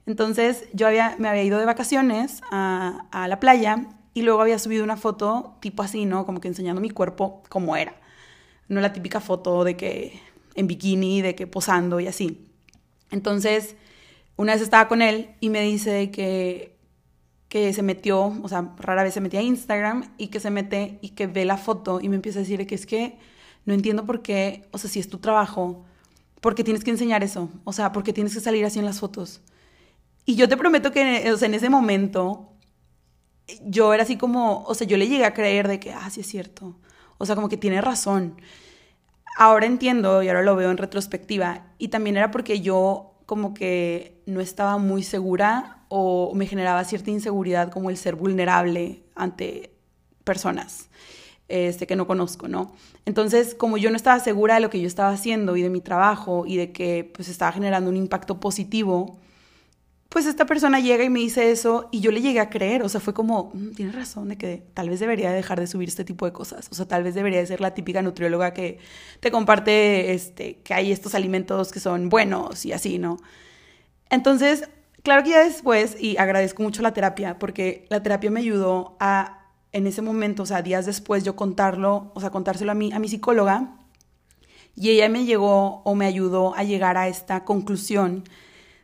Entonces 0.07 0.65
yo 0.73 0.87
había, 0.87 1.15
me 1.19 1.29
había 1.29 1.45
ido 1.45 1.59
de 1.59 1.67
vacaciones 1.67 2.41
a, 2.51 3.07
a 3.11 3.29
la 3.29 3.41
playa 3.41 3.87
y 4.13 4.23
luego 4.23 4.41
había 4.41 4.59
subido 4.59 4.85
una 4.85 4.97
foto 4.97 5.57
tipo 5.61 5.83
así, 5.83 6.05
¿no? 6.07 6.25
Como 6.27 6.41
que 6.41 6.49
enseñando 6.49 6.81
mi 6.81 6.91
cuerpo 6.91 7.43
como 7.49 7.77
era. 7.77 7.95
No 8.69 8.81
la 8.81 8.93
típica 8.93 9.21
foto 9.21 9.65
de 9.65 9.77
que 9.77 10.21
en 10.55 10.67
bikini, 10.67 11.23
de 11.23 11.35
que 11.35 11.47
posando 11.47 12.01
y 12.01 12.07
así. 12.07 12.47
Entonces, 13.11 13.77
una 14.37 14.55
vez 14.55 14.63
estaba 14.63 14.89
con 14.89 15.03
él 15.03 15.31
y 15.41 15.51
me 15.51 15.61
dice 15.63 16.11
que, 16.11 16.77
que 17.49 17.73
se 17.73 17.83
metió, 17.83 18.27
o 18.43 18.49
sea, 18.49 18.75
rara 18.79 19.05
vez 19.05 19.15
se 19.15 19.21
metía 19.21 19.41
a 19.41 19.43
Instagram 19.43 20.13
y 20.19 20.29
que 20.29 20.41
se 20.41 20.51
mete 20.51 20.99
y 21.03 21.11
que 21.11 21.27
ve 21.27 21.45
la 21.45 21.57
foto 21.57 22.01
y 22.01 22.09
me 22.09 22.17
empieza 22.17 22.41
a 22.41 22.43
decir 22.43 22.67
que 22.67 22.75
es 22.75 22.87
que 22.87 23.19
no 23.65 23.75
entiendo 23.75 24.05
por 24.05 24.23
qué, 24.23 24.69
o 24.73 24.79
sea, 24.79 24.91
si 24.91 25.01
es 25.01 25.09
tu 25.09 25.19
trabajo, 25.19 25.85
¿por 26.41 26.55
qué 26.55 26.65
tienes 26.65 26.85
que 26.85 26.91
enseñar 26.91 27.23
eso? 27.23 27.49
O 27.65 27.73
sea, 27.73 27.93
¿por 27.93 28.03
qué 28.03 28.13
tienes 28.13 28.35
que 28.35 28.41
salir 28.41 28.65
así 28.65 28.79
en 28.79 28.85
las 28.85 29.01
fotos? 29.01 29.41
Y 30.27 30.37
yo 30.37 30.49
te 30.49 30.57
prometo 30.57 30.91
que 30.91 31.31
o 31.33 31.37
sea, 31.37 31.47
en 31.47 31.55
ese 31.55 31.71
momento 31.71 32.55
yo 33.65 33.93
era 33.95 34.03
así 34.03 34.17
como, 34.17 34.65
o 34.65 34.75
sea, 34.75 34.87
yo 34.87 34.97
le 34.97 35.09
llegué 35.09 35.25
a 35.25 35.35
creer 35.35 35.69
de 35.69 35.81
que, 35.81 35.93
ah, 35.93 36.09
sí 36.11 36.21
es 36.21 36.27
cierto. 36.27 36.77
O 37.19 37.27
sea, 37.27 37.35
como 37.35 37.49
que 37.49 37.57
tiene 37.57 37.81
razón. 37.81 38.37
Ahora 39.37 39.67
entiendo 39.67 40.23
y 40.23 40.29
ahora 40.29 40.43
lo 40.43 40.57
veo 40.57 40.71
en 40.71 40.77
retrospectiva. 40.77 41.67
Y 41.79 41.89
también 41.89 42.17
era 42.17 42.31
porque 42.31 42.61
yo 42.61 43.15
como 43.27 43.55
que 43.55 44.23
no 44.27 44.41
estaba 44.41 44.79
muy 44.79 45.03
segura 45.03 45.79
o 45.89 46.35
me 46.35 46.47
generaba 46.47 46.85
cierta 46.85 47.11
inseguridad 47.11 47.71
como 47.71 47.91
el 47.91 47.97
ser 47.97 48.17
vulnerable 48.17 49.03
ante 49.15 49.71
personas 50.25 50.89
este, 51.49 51.87
que 51.87 51.97
no 51.97 52.07
conozco, 52.07 52.49
¿no? 52.49 52.73
Entonces, 53.05 53.55
como 53.55 53.77
yo 53.77 53.91
no 53.91 53.97
estaba 53.97 54.19
segura 54.21 54.55
de 54.55 54.61
lo 54.61 54.71
que 54.71 54.81
yo 54.81 54.87
estaba 54.87 55.11
haciendo 55.11 55.57
y 55.57 55.63
de 55.63 55.71
mi 55.71 55.81
trabajo 55.81 56.45
y 56.47 56.57
de 56.57 56.73
que 56.73 57.11
pues 57.15 57.29
estaba 57.29 57.53
generando 57.53 57.91
un 57.91 57.97
impacto 57.97 58.41
positivo, 58.41 59.19
pues 60.09 60.27
esta 60.27 60.47
persona 60.47 60.79
llega 60.79 61.03
y 61.03 61.11
me 61.11 61.19
dice 61.19 61.51
eso 61.51 61.89
y 61.91 62.01
yo 62.01 62.13
le 62.13 62.21
llegué 62.21 62.41
a 62.41 62.49
creer, 62.49 62.83
o 62.83 62.89
sea, 62.89 63.01
fue 63.01 63.15
como, 63.15 63.51
mm, 63.53 63.73
tienes 63.73 63.95
razón 63.95 64.29
de 64.29 64.37
que 64.37 64.63
tal 64.73 64.89
vez 64.89 65.01
debería 65.01 65.33
dejar 65.33 65.59
de 65.59 65.67
subir 65.67 65.89
este 65.89 66.05
tipo 66.05 66.25
de 66.25 66.33
cosas, 66.33 66.69
o 66.71 66.75
sea, 66.75 66.87
tal 66.87 67.03
vez 67.03 67.15
debería 67.15 67.41
de 67.41 67.47
ser 67.47 67.61
la 67.61 67.75
típica 67.75 68.01
nutrióloga 68.01 68.55
que 68.55 68.79
te 69.21 69.31
comparte 69.31 70.13
este, 70.13 70.59
que 70.59 70.73
hay 70.73 70.93
estos 70.93 71.15
alimentos 71.15 71.73
que 71.73 71.81
son 71.81 72.09
buenos 72.09 72.65
y 72.65 72.73
así, 72.73 72.99
¿no? 72.99 73.19
Entonces, 74.11 74.69
claro 75.03 75.25
que 75.25 75.31
ya 75.31 75.43
después, 75.43 75.97
y 76.01 76.17
agradezco 76.17 76.63
mucho 76.63 76.83
la 76.83 76.95
terapia, 76.95 77.39
porque 77.39 77.87
la 77.89 78.03
terapia 78.03 78.31
me 78.31 78.41
ayudó 78.41 78.97
a, 79.01 79.49
en 79.73 79.87
ese 79.89 80.03
momento, 80.03 80.45
o 80.45 80.47
sea, 80.47 80.63
días 80.63 80.87
después, 80.87 81.25
yo 81.25 81.35
contarlo, 81.35 82.13
o 82.15 82.21
sea, 82.21 82.31
contárselo 82.31 82.71
a 82.71 82.75
mi, 82.75 82.93
a 82.93 83.01
mi 83.01 83.09
psicóloga, 83.09 83.79
y 84.77 84.91
ella 84.91 85.09
me 85.09 85.25
llegó 85.25 85.83
o 85.85 85.95
me 85.95 86.07
ayudó 86.07 86.55
a 86.55 86.63
llegar 86.63 86.97
a 86.97 87.09
esta 87.09 87.45
conclusión 87.45 88.25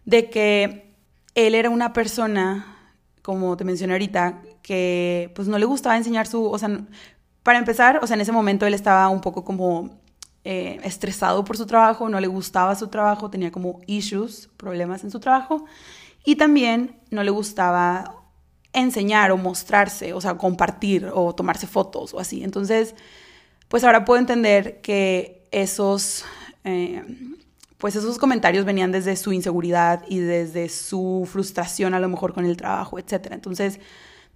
de 0.05 0.31
que 0.31 0.90
él 1.47 1.55
era 1.55 1.71
una 1.71 1.93
persona, 1.93 2.77
como 3.23 3.57
te 3.57 3.65
mencioné 3.65 3.95
ahorita, 3.95 4.43
que 4.63 5.33
pues 5.35 5.49
no 5.49 5.59
le 5.59 5.65
gustaba 5.65 5.97
enseñar 5.97 6.27
su, 6.27 6.45
o 6.45 6.59
sea, 6.59 6.81
para 7.43 7.59
empezar, 7.59 8.01
o 8.03 8.07
sea, 8.07 8.15
en 8.15 8.21
ese 8.21 8.33
momento 8.33 8.67
él 8.67 8.75
estaba 8.75 9.09
un 9.09 9.21
poco 9.21 9.45
como 9.45 10.01
eh, 10.45 10.81
estresado 10.85 11.45
por 11.45 11.57
su 11.57 11.67
trabajo, 11.67 12.09
no 12.09 12.21
le 12.21 12.27
gustaba 12.27 12.75
su 12.75 12.89
trabajo, 12.89 13.31
tenía 13.31 13.51
como 13.51 13.81
issues, 13.87 14.49
problemas 14.57 15.05
en 15.05 15.11
su 15.11 15.21
trabajo, 15.21 15.65
y 16.25 16.37
también 16.37 17.01
no 17.11 17.23
le 17.23 17.31
gustaba 17.31 18.17
enseñar 18.73 19.33
o 19.33 19.37
mostrarse, 19.37 20.13
o 20.13 20.21
sea, 20.21 20.37
compartir 20.37 21.11
o 21.13 21.35
tomarse 21.35 21.67
fotos 21.67 22.15
o 22.15 22.21
así. 22.21 22.45
Entonces, 22.45 22.95
pues 23.69 23.85
ahora 23.85 24.05
puedo 24.05 24.21
entender 24.21 24.81
que 24.81 25.47
esos... 25.51 26.25
Eh, 26.65 27.03
pues 27.81 27.97
esos 27.97 28.19
comentarios 28.19 28.67
venían 28.67 28.93
desde 28.93 29.17
su 29.17 29.33
inseguridad 29.33 30.05
y 30.07 30.19
desde 30.19 30.69
su 30.69 31.27
frustración 31.31 31.95
a 31.95 32.01
lo 32.01 32.09
mejor 32.09 32.35
con 32.35 32.45
el 32.45 32.57
trabajo, 32.57 32.99
etc. 32.99 33.29
Entonces, 33.31 33.81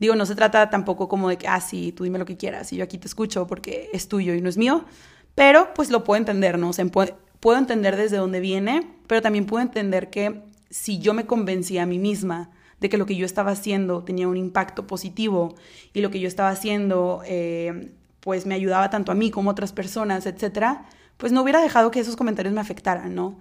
digo, 0.01 0.17
no 0.17 0.25
se 0.25 0.35
trata 0.35 0.71
tampoco 0.71 1.09
como 1.09 1.29
de 1.29 1.37
que, 1.37 1.47
ah, 1.47 1.61
sí, 1.61 1.93
tú 1.93 2.05
dime 2.05 2.19
lo 2.19 2.25
que 2.25 2.39
quieras 2.39 2.73
y 2.73 2.77
yo 2.77 2.85
aquí 2.85 2.97
te 2.97 3.07
escucho 3.07 3.47
porque 3.47 3.91
es 3.93 4.09
tuyo 4.09 4.35
y 4.35 4.41
no 4.41 4.49
es 4.49 4.57
mío, 4.57 4.87
pero 5.35 5.75
pues 5.75 5.91
lo 5.91 6.05
puedo 6.05 6.19
entender, 6.19 6.59
¿no? 6.59 6.71
O 6.71 6.73
sea, 6.73 6.87
puedo 6.87 7.59
entender 7.59 7.97
desde 7.97 8.17
dónde 8.17 8.41
viene, 8.41 8.91
pero 9.07 9.21
también 9.21 9.45
puedo 9.45 9.63
entender 9.63 10.09
que 10.09 10.43
si 10.71 10.99
yo 10.99 11.13
me 11.13 11.27
convencía 11.27 11.83
a 11.83 11.87
mí 11.87 11.99
misma 11.99 12.51
de 12.81 12.89
que 12.89 12.97
lo 12.97 13.05
que 13.05 13.15
yo 13.15 13.27
estaba 13.27 13.51
haciendo 13.51 14.05
tenía 14.05 14.27
un 14.27 14.39
impacto 14.39 14.87
positivo 14.87 15.55
y 15.93 16.01
lo 16.01 16.11
que 16.11 16.19
yo 16.19 16.29
estaba 16.29 16.49
haciendo 16.49 17.21
eh, 17.27 17.93
pues 18.21 18.47
me 18.47 18.55
ayudaba 18.55 18.89
tanto 18.89 19.13
a 19.13 19.15
mí 19.15 19.31
como 19.31 19.51
a 19.51 19.53
otras 19.53 19.75
personas, 19.75 20.25
etcétera, 20.25 20.87
pues 21.16 21.33
no 21.33 21.42
hubiera 21.42 21.61
dejado 21.61 21.90
que 21.90 22.00
esos 22.00 22.16
comentarios 22.16 22.54
me 22.54 22.61
afectaran, 22.61 23.14
¿no? 23.14 23.38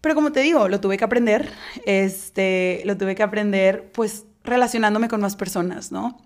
Pero 0.00 0.14
como 0.14 0.32
te 0.32 0.40
digo, 0.40 0.68
lo 0.68 0.80
tuve 0.80 0.96
que 0.96 1.04
aprender, 1.04 1.50
este, 1.84 2.82
lo 2.84 2.96
tuve 2.96 3.14
que 3.14 3.22
aprender 3.22 3.90
pues 3.92 4.26
relacionándome 4.44 5.08
con 5.08 5.20
más 5.20 5.36
personas, 5.36 5.90
¿no? 5.92 6.18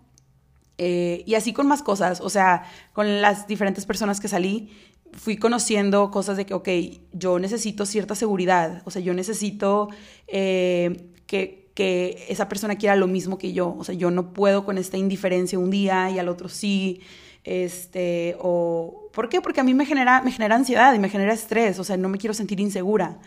Eh, 0.78 1.22
y 1.26 1.34
así 1.34 1.52
con 1.52 1.66
más 1.66 1.82
cosas, 1.82 2.20
o 2.20 2.30
sea, 2.30 2.64
con 2.92 3.20
las 3.20 3.46
diferentes 3.46 3.86
personas 3.86 4.20
que 4.20 4.28
salí, 4.28 4.70
fui 5.12 5.36
conociendo 5.36 6.10
cosas 6.10 6.36
de 6.36 6.46
que, 6.46 6.54
ok, 6.54 6.68
yo 7.12 7.38
necesito 7.38 7.86
cierta 7.86 8.14
seguridad, 8.14 8.82
o 8.84 8.90
sea, 8.90 9.02
yo 9.02 9.14
necesito 9.14 9.88
eh, 10.26 11.10
que, 11.26 11.70
que 11.74 12.24
esa 12.28 12.48
persona 12.48 12.76
quiera 12.76 12.96
lo 12.96 13.06
mismo 13.06 13.38
que 13.38 13.52
yo, 13.52 13.74
o 13.78 13.84
sea, 13.84 13.94
yo 13.94 14.10
no 14.10 14.32
puedo 14.32 14.64
con 14.64 14.78
esta 14.78 14.96
indiferencia 14.96 15.58
un 15.58 15.70
día 15.70 16.10
y 16.10 16.18
al 16.18 16.28
otro 16.28 16.48
sí, 16.48 17.00
este, 17.44 18.36
o, 18.40 19.01
¿por 19.12 19.28
qué? 19.28 19.40
Porque 19.40 19.60
a 19.60 19.64
mí 19.64 19.74
me 19.74 19.86
genera, 19.86 20.22
me 20.22 20.32
genera 20.32 20.56
ansiedad 20.56 20.92
y 20.94 20.98
me 20.98 21.08
genera 21.08 21.32
estrés, 21.32 21.78
o 21.78 21.84
sea, 21.84 21.96
no 21.96 22.08
me 22.08 22.18
quiero 22.18 22.34
sentir 22.34 22.60
insegura. 22.60 23.18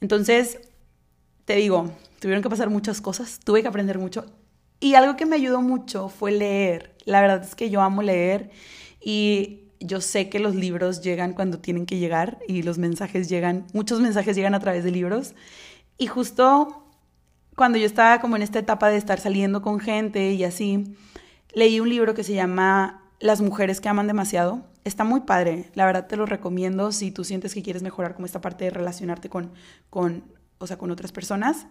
Entonces, 0.00 0.58
te 1.44 1.54
digo, 1.56 1.90
tuvieron 2.20 2.42
que 2.42 2.50
pasar 2.50 2.70
muchas 2.70 3.00
cosas, 3.00 3.40
tuve 3.42 3.62
que 3.62 3.68
aprender 3.68 3.98
mucho. 3.98 4.26
Y 4.80 4.94
algo 4.94 5.16
que 5.16 5.26
me 5.26 5.36
ayudó 5.36 5.60
mucho 5.60 6.08
fue 6.08 6.30
leer. 6.30 6.94
La 7.04 7.20
verdad 7.20 7.42
es 7.42 7.54
que 7.54 7.70
yo 7.70 7.80
amo 7.80 8.02
leer 8.02 8.50
y 9.00 9.62
yo 9.80 10.00
sé 10.00 10.28
que 10.28 10.38
los 10.38 10.54
libros 10.54 11.00
llegan 11.00 11.32
cuando 11.32 11.58
tienen 11.58 11.86
que 11.86 11.98
llegar 11.98 12.38
y 12.46 12.62
los 12.62 12.78
mensajes 12.78 13.28
llegan, 13.28 13.66
muchos 13.72 14.00
mensajes 14.00 14.36
llegan 14.36 14.54
a 14.54 14.60
través 14.60 14.84
de 14.84 14.90
libros. 14.90 15.34
Y 15.96 16.06
justo 16.06 16.84
cuando 17.56 17.78
yo 17.78 17.86
estaba 17.86 18.20
como 18.20 18.36
en 18.36 18.42
esta 18.42 18.60
etapa 18.60 18.88
de 18.88 18.96
estar 18.96 19.18
saliendo 19.18 19.62
con 19.62 19.80
gente 19.80 20.32
y 20.32 20.44
así, 20.44 20.96
leí 21.52 21.80
un 21.80 21.88
libro 21.88 22.14
que 22.14 22.24
se 22.24 22.34
llama 22.34 23.02
las 23.20 23.40
mujeres 23.40 23.80
que 23.80 23.88
aman 23.88 24.06
demasiado. 24.06 24.64
Está 24.84 25.04
muy 25.04 25.20
padre, 25.20 25.70
la 25.74 25.86
verdad 25.86 26.06
te 26.06 26.16
lo 26.16 26.26
recomiendo 26.26 26.92
si 26.92 27.10
tú 27.10 27.24
sientes 27.24 27.54
que 27.54 27.62
quieres 27.62 27.82
mejorar 27.82 28.14
como 28.14 28.26
esta 28.26 28.40
parte 28.40 28.64
de 28.64 28.70
relacionarte 28.70 29.28
con, 29.28 29.52
con, 29.90 30.24
o 30.58 30.66
sea, 30.66 30.78
con 30.78 30.90
otras 30.90 31.12
personas. 31.12 31.66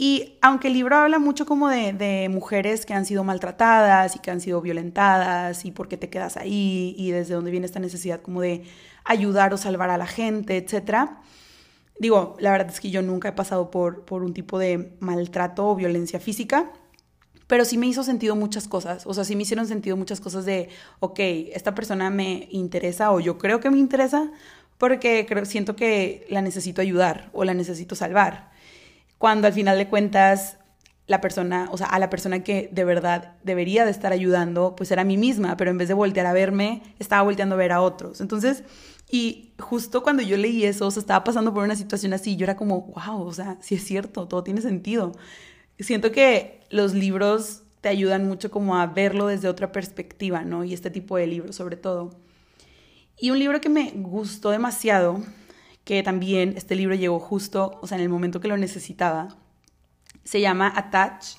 Y 0.00 0.38
aunque 0.42 0.68
el 0.68 0.74
libro 0.74 0.96
habla 0.96 1.18
mucho 1.18 1.44
como 1.44 1.68
de, 1.68 1.92
de, 1.92 2.28
mujeres 2.28 2.86
que 2.86 2.94
han 2.94 3.04
sido 3.04 3.24
maltratadas 3.24 4.14
y 4.14 4.20
que 4.20 4.30
han 4.30 4.40
sido 4.40 4.60
violentadas 4.60 5.64
y 5.64 5.72
por 5.72 5.88
qué 5.88 5.96
te 5.96 6.08
quedas 6.08 6.36
ahí 6.36 6.94
y 6.96 7.10
desde 7.10 7.34
dónde 7.34 7.50
viene 7.50 7.66
esta 7.66 7.80
necesidad 7.80 8.20
como 8.20 8.40
de 8.40 8.62
ayudar 9.04 9.52
o 9.52 9.56
salvar 9.56 9.90
a 9.90 9.98
la 9.98 10.06
gente, 10.06 10.56
etc. 10.56 11.10
Digo, 11.98 12.36
la 12.38 12.52
verdad 12.52 12.68
es 12.68 12.78
que 12.78 12.90
yo 12.90 13.02
nunca 13.02 13.30
he 13.30 13.32
pasado 13.32 13.72
por, 13.72 14.04
por 14.04 14.22
un 14.22 14.34
tipo 14.34 14.58
de 14.58 14.96
maltrato 15.00 15.68
o 15.68 15.74
violencia 15.74 16.20
física, 16.20 16.70
pero 17.48 17.64
sí 17.64 17.78
me 17.78 17.86
hizo 17.86 18.04
sentido 18.04 18.36
muchas 18.36 18.68
cosas, 18.68 19.06
o 19.06 19.14
sea, 19.14 19.24
sí 19.24 19.34
me 19.34 19.42
hicieron 19.42 19.66
sentido 19.66 19.96
muchas 19.96 20.20
cosas 20.20 20.44
de, 20.44 20.68
ok, 21.00 21.18
esta 21.52 21.74
persona 21.74 22.10
me 22.10 22.46
interesa 22.52 23.10
o 23.10 23.18
yo 23.18 23.38
creo 23.38 23.58
que 23.58 23.70
me 23.70 23.78
interesa 23.78 24.30
porque 24.76 25.26
creo, 25.26 25.44
siento 25.44 25.74
que 25.74 26.26
la 26.28 26.42
necesito 26.42 26.80
ayudar 26.80 27.30
o 27.32 27.44
la 27.44 27.54
necesito 27.54 27.96
salvar. 27.96 28.50
Cuando 29.16 29.48
al 29.48 29.54
final 29.54 29.78
de 29.78 29.88
cuentas 29.88 30.58
la 31.08 31.22
persona, 31.22 31.68
o 31.72 31.78
sea, 31.78 31.86
a 31.86 31.98
la 31.98 32.10
persona 32.10 32.44
que 32.44 32.68
de 32.70 32.84
verdad 32.84 33.32
debería 33.42 33.86
de 33.86 33.90
estar 33.90 34.12
ayudando, 34.12 34.76
pues 34.76 34.90
era 34.90 35.02
a 35.02 35.06
mí 35.06 35.16
misma, 35.16 35.56
pero 35.56 35.70
en 35.70 35.78
vez 35.78 35.88
de 35.88 35.94
voltear 35.94 36.26
a 36.26 36.34
verme, 36.34 36.82
estaba 36.98 37.22
volteando 37.22 37.54
a 37.54 37.58
ver 37.58 37.72
a 37.72 37.80
otros. 37.80 38.20
Entonces, 38.20 38.62
y 39.10 39.54
justo 39.58 40.02
cuando 40.02 40.22
yo 40.22 40.36
leí 40.36 40.64
eso, 40.64 40.86
o 40.86 40.90
sea, 40.90 41.00
estaba 41.00 41.24
pasando 41.24 41.54
por 41.54 41.64
una 41.64 41.76
situación 41.76 42.12
así, 42.12 42.36
yo 42.36 42.44
era 42.44 42.56
como, 42.56 42.92
wow, 42.94 43.22
o 43.22 43.32
sea, 43.32 43.56
sí 43.60 43.74
es 43.74 43.84
cierto, 43.84 44.28
todo 44.28 44.44
tiene 44.44 44.60
sentido 44.60 45.12
siento 45.84 46.12
que 46.12 46.60
los 46.70 46.94
libros 46.94 47.62
te 47.80 47.88
ayudan 47.88 48.26
mucho 48.26 48.50
como 48.50 48.76
a 48.76 48.86
verlo 48.86 49.26
desde 49.26 49.48
otra 49.48 49.72
perspectiva, 49.72 50.42
¿no? 50.42 50.64
Y 50.64 50.74
este 50.74 50.90
tipo 50.90 51.16
de 51.16 51.26
libros 51.26 51.56
sobre 51.56 51.76
todo. 51.76 52.10
Y 53.18 53.30
un 53.30 53.38
libro 53.38 53.60
que 53.60 53.68
me 53.68 53.90
gustó 53.94 54.50
demasiado, 54.50 55.22
que 55.84 56.02
también 56.02 56.54
este 56.56 56.76
libro 56.76 56.94
llegó 56.94 57.18
justo, 57.18 57.78
o 57.82 57.86
sea, 57.86 57.96
en 57.96 58.02
el 58.02 58.08
momento 58.08 58.40
que 58.40 58.48
lo 58.48 58.56
necesitaba, 58.56 59.36
se 60.24 60.40
llama 60.40 60.72
Attach. 60.74 61.36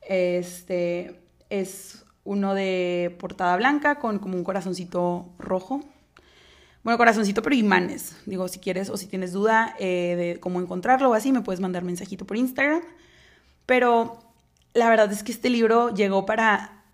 Este 0.00 1.20
es 1.50 2.04
uno 2.24 2.54
de 2.54 3.16
portada 3.20 3.56
blanca 3.56 3.96
con 3.98 4.18
como 4.18 4.36
un 4.36 4.44
corazoncito 4.44 5.34
rojo. 5.38 5.80
Bueno, 6.82 6.98
corazoncito, 6.98 7.42
pero 7.42 7.54
imanes. 7.54 8.16
Digo, 8.26 8.48
si 8.48 8.58
quieres 8.58 8.90
o 8.90 8.96
si 8.96 9.06
tienes 9.06 9.32
duda 9.32 9.74
eh, 9.78 10.16
de 10.16 10.40
cómo 10.40 10.60
encontrarlo 10.60 11.10
o 11.10 11.14
así, 11.14 11.32
me 11.32 11.42
puedes 11.42 11.60
mandar 11.60 11.84
mensajito 11.84 12.26
por 12.26 12.36
Instagram. 12.36 12.82
Pero 13.66 14.18
la 14.74 14.88
verdad 14.88 15.10
es 15.12 15.22
que 15.22 15.32
este 15.32 15.50
libro 15.50 15.94
llegó 15.94 16.26
para, 16.26 16.84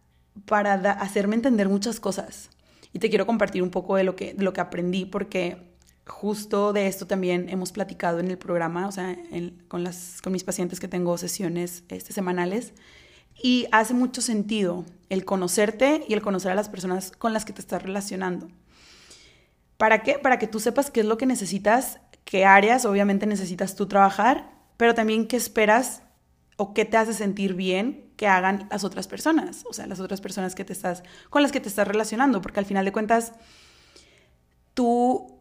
para 0.47 0.75
hacerme 0.75 1.35
entender 1.35 1.69
muchas 1.69 2.01
cosas. 2.01 2.51
Y 2.93 2.99
te 2.99 3.09
quiero 3.09 3.27
compartir 3.27 3.63
un 3.63 3.71
poco 3.71 3.97
de 3.97 4.05
lo 4.05 4.17
que, 4.17 4.35
de 4.35 4.45
lo 4.45 4.53
que 4.53 4.61
aprendí, 4.61 5.05
porque 5.05 5.71
justo 6.07 6.73
de 6.73 6.87
esto 6.87 7.07
también 7.07 7.49
hemos 7.49 7.73
platicado 7.73 8.19
en 8.19 8.31
el 8.31 8.39
programa, 8.39 8.89
o 8.89 8.93
sea, 8.93 9.17
con, 9.69 9.85
las, 9.85 10.21
con 10.23 10.33
mis 10.33 10.45
pacientes 10.45 10.81
que 10.81 10.89
tengo 10.89 11.17
sesiones 11.19 11.85
este, 11.89 12.13
semanales. 12.13 12.73
Y 13.43 13.69
hace 13.73 13.95
mucho 13.95 14.21
sentido 14.21 14.85
el 15.09 15.25
conocerte 15.25 16.05
y 16.09 16.13
el 16.13 16.21
conocer 16.21 16.53
a 16.53 16.55
las 16.55 16.69
personas 16.69 17.13
con 17.13 17.33
las 17.33 17.45
que 17.45 17.53
te 17.53 17.61
estás 17.61 17.83
relacionando. 17.83 18.49
¿Para 19.79 20.03
qué? 20.03 20.19
Para 20.19 20.39
que 20.39 20.47
tú 20.47 20.61
sepas 20.61 20.91
qué 20.91 21.01
es 21.01 21.07
lo 21.07 21.17
que 21.17 21.25
necesitas, 21.25 22.01
qué 22.25 22.45
áreas 22.45 22.85
obviamente 22.85 23.25
necesitas 23.25 23.77
tú 23.77 23.87
trabajar, 23.87 24.51
pero 24.77 24.95
también 24.95 25.27
qué 25.27 25.37
esperas 25.37 26.03
o 26.61 26.75
qué 26.75 26.85
te 26.85 26.99
hace 26.99 27.15
sentir 27.15 27.55
bien 27.55 28.13
que 28.17 28.27
hagan 28.27 28.69
las 28.71 28.85
otras 28.85 29.09
personas, 29.09 29.65
o 29.67 29.73
sea, 29.73 29.87
las 29.87 29.99
otras 29.99 30.21
personas 30.21 30.55
que 30.55 30.63
te 30.63 30.75
estás 30.75 31.03
con 31.31 31.43
las 31.43 31.53
que 31.53 31.61
te 31.61 31.71
estás 31.71 31.89
relacionando, 31.89 32.43
porque 32.43 32.61
al 32.61 32.67
final 32.67 32.85
de 32.85 32.93
cuentas 32.93 33.33
tú 34.75 35.41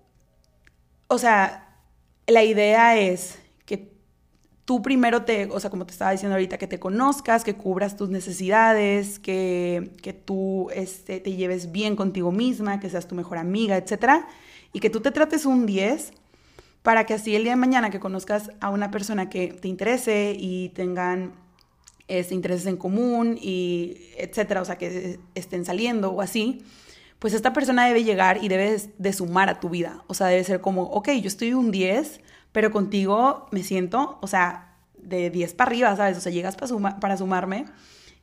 o 1.10 1.18
sea, 1.18 1.68
la 2.28 2.44
idea 2.44 2.98
es 2.98 3.40
que 3.66 3.92
tú 4.64 4.82
primero 4.82 5.24
te, 5.24 5.50
o 5.52 5.60
sea, 5.60 5.70
como 5.70 5.86
te 5.86 5.92
estaba 5.92 6.12
diciendo 6.12 6.36
ahorita, 6.36 6.58
que 6.58 6.68
te 6.68 6.80
conozcas, 6.80 7.44
que 7.44 7.56
cubras 7.56 7.98
tus 7.98 8.10
necesidades, 8.10 9.18
que, 9.20 9.92
que 10.02 10.14
tú 10.14 10.70
este, 10.72 11.20
te 11.20 11.34
lleves 11.34 11.72
bien 11.72 11.96
contigo 11.96 12.32
misma, 12.32 12.80
que 12.80 12.90
seas 12.90 13.08
tu 13.08 13.16
mejor 13.16 13.40
amiga, 13.40 13.76
etc. 13.76 14.24
Y 14.72 14.80
que 14.80 14.92
tú 14.92 15.02
te 15.02 15.12
trates 15.12 15.46
un 15.46 15.66
10 15.66 16.14
para 16.84 17.06
que 17.06 17.14
así 17.14 17.36
el 17.36 17.44
día 17.44 17.54
de 17.54 17.58
mañana 17.58 17.90
que 17.90 18.00
conozcas 18.00 18.52
a 18.62 18.70
una 18.70 18.92
persona 18.92 19.30
que 19.30 19.48
te 19.50 19.68
interese 19.68 20.36
y 20.38 20.70
tengan 20.70 21.34
este, 22.08 22.34
intereses 22.34 22.66
en 22.66 22.78
común 22.78 23.38
y 23.40 23.98
etcétera, 24.18 24.62
o 24.62 24.66
sea, 24.66 24.78
que 24.78 25.20
estén 25.36 25.66
saliendo 25.66 26.12
o 26.12 26.22
así, 26.22 26.64
pues 27.20 27.34
esta 27.34 27.54
persona 27.54 27.86
debe 27.86 28.04
llegar 28.04 28.44
y 28.44 28.48
debe 28.48 28.82
de 28.98 29.14
sumar 29.14 29.50
a 29.50 29.60
tu 29.60 29.70
vida. 29.70 30.04
O 30.08 30.14
sea, 30.14 30.28
debe 30.28 30.44
ser 30.44 30.62
como, 30.62 30.84
ok, 30.84 31.10
yo 31.22 31.28
estoy 31.28 31.54
un 31.54 31.70
10, 31.72 32.22
pero 32.52 32.72
contigo 32.72 33.48
me 33.52 33.62
siento, 33.62 34.18
o 34.22 34.28
sea, 34.28 34.78
de 34.98 35.30
10 35.30 35.54
para 35.54 35.70
arriba, 35.70 35.96
¿sabes? 35.96 36.18
O 36.18 36.22
sea, 36.22 36.32
llegas 36.32 36.56
para, 36.56 37.00
para 37.00 37.18
sumarme 37.18 37.66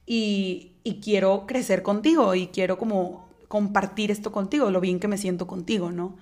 y, 0.07 0.73
y 0.83 1.01
quiero 1.01 1.47
crecer 1.47 1.83
contigo 1.83 2.35
y 2.35 2.49
quiero 2.49 2.79
como 2.79 3.29
compartir 3.49 4.11
esto 4.11 4.33
contigo, 4.33 4.71
lo 4.71 4.81
bien 4.81 4.99
que 4.99 5.09
me 5.09 5.19
siento 5.19 5.47
contigo, 5.47 5.93
¿no? 5.93 6.17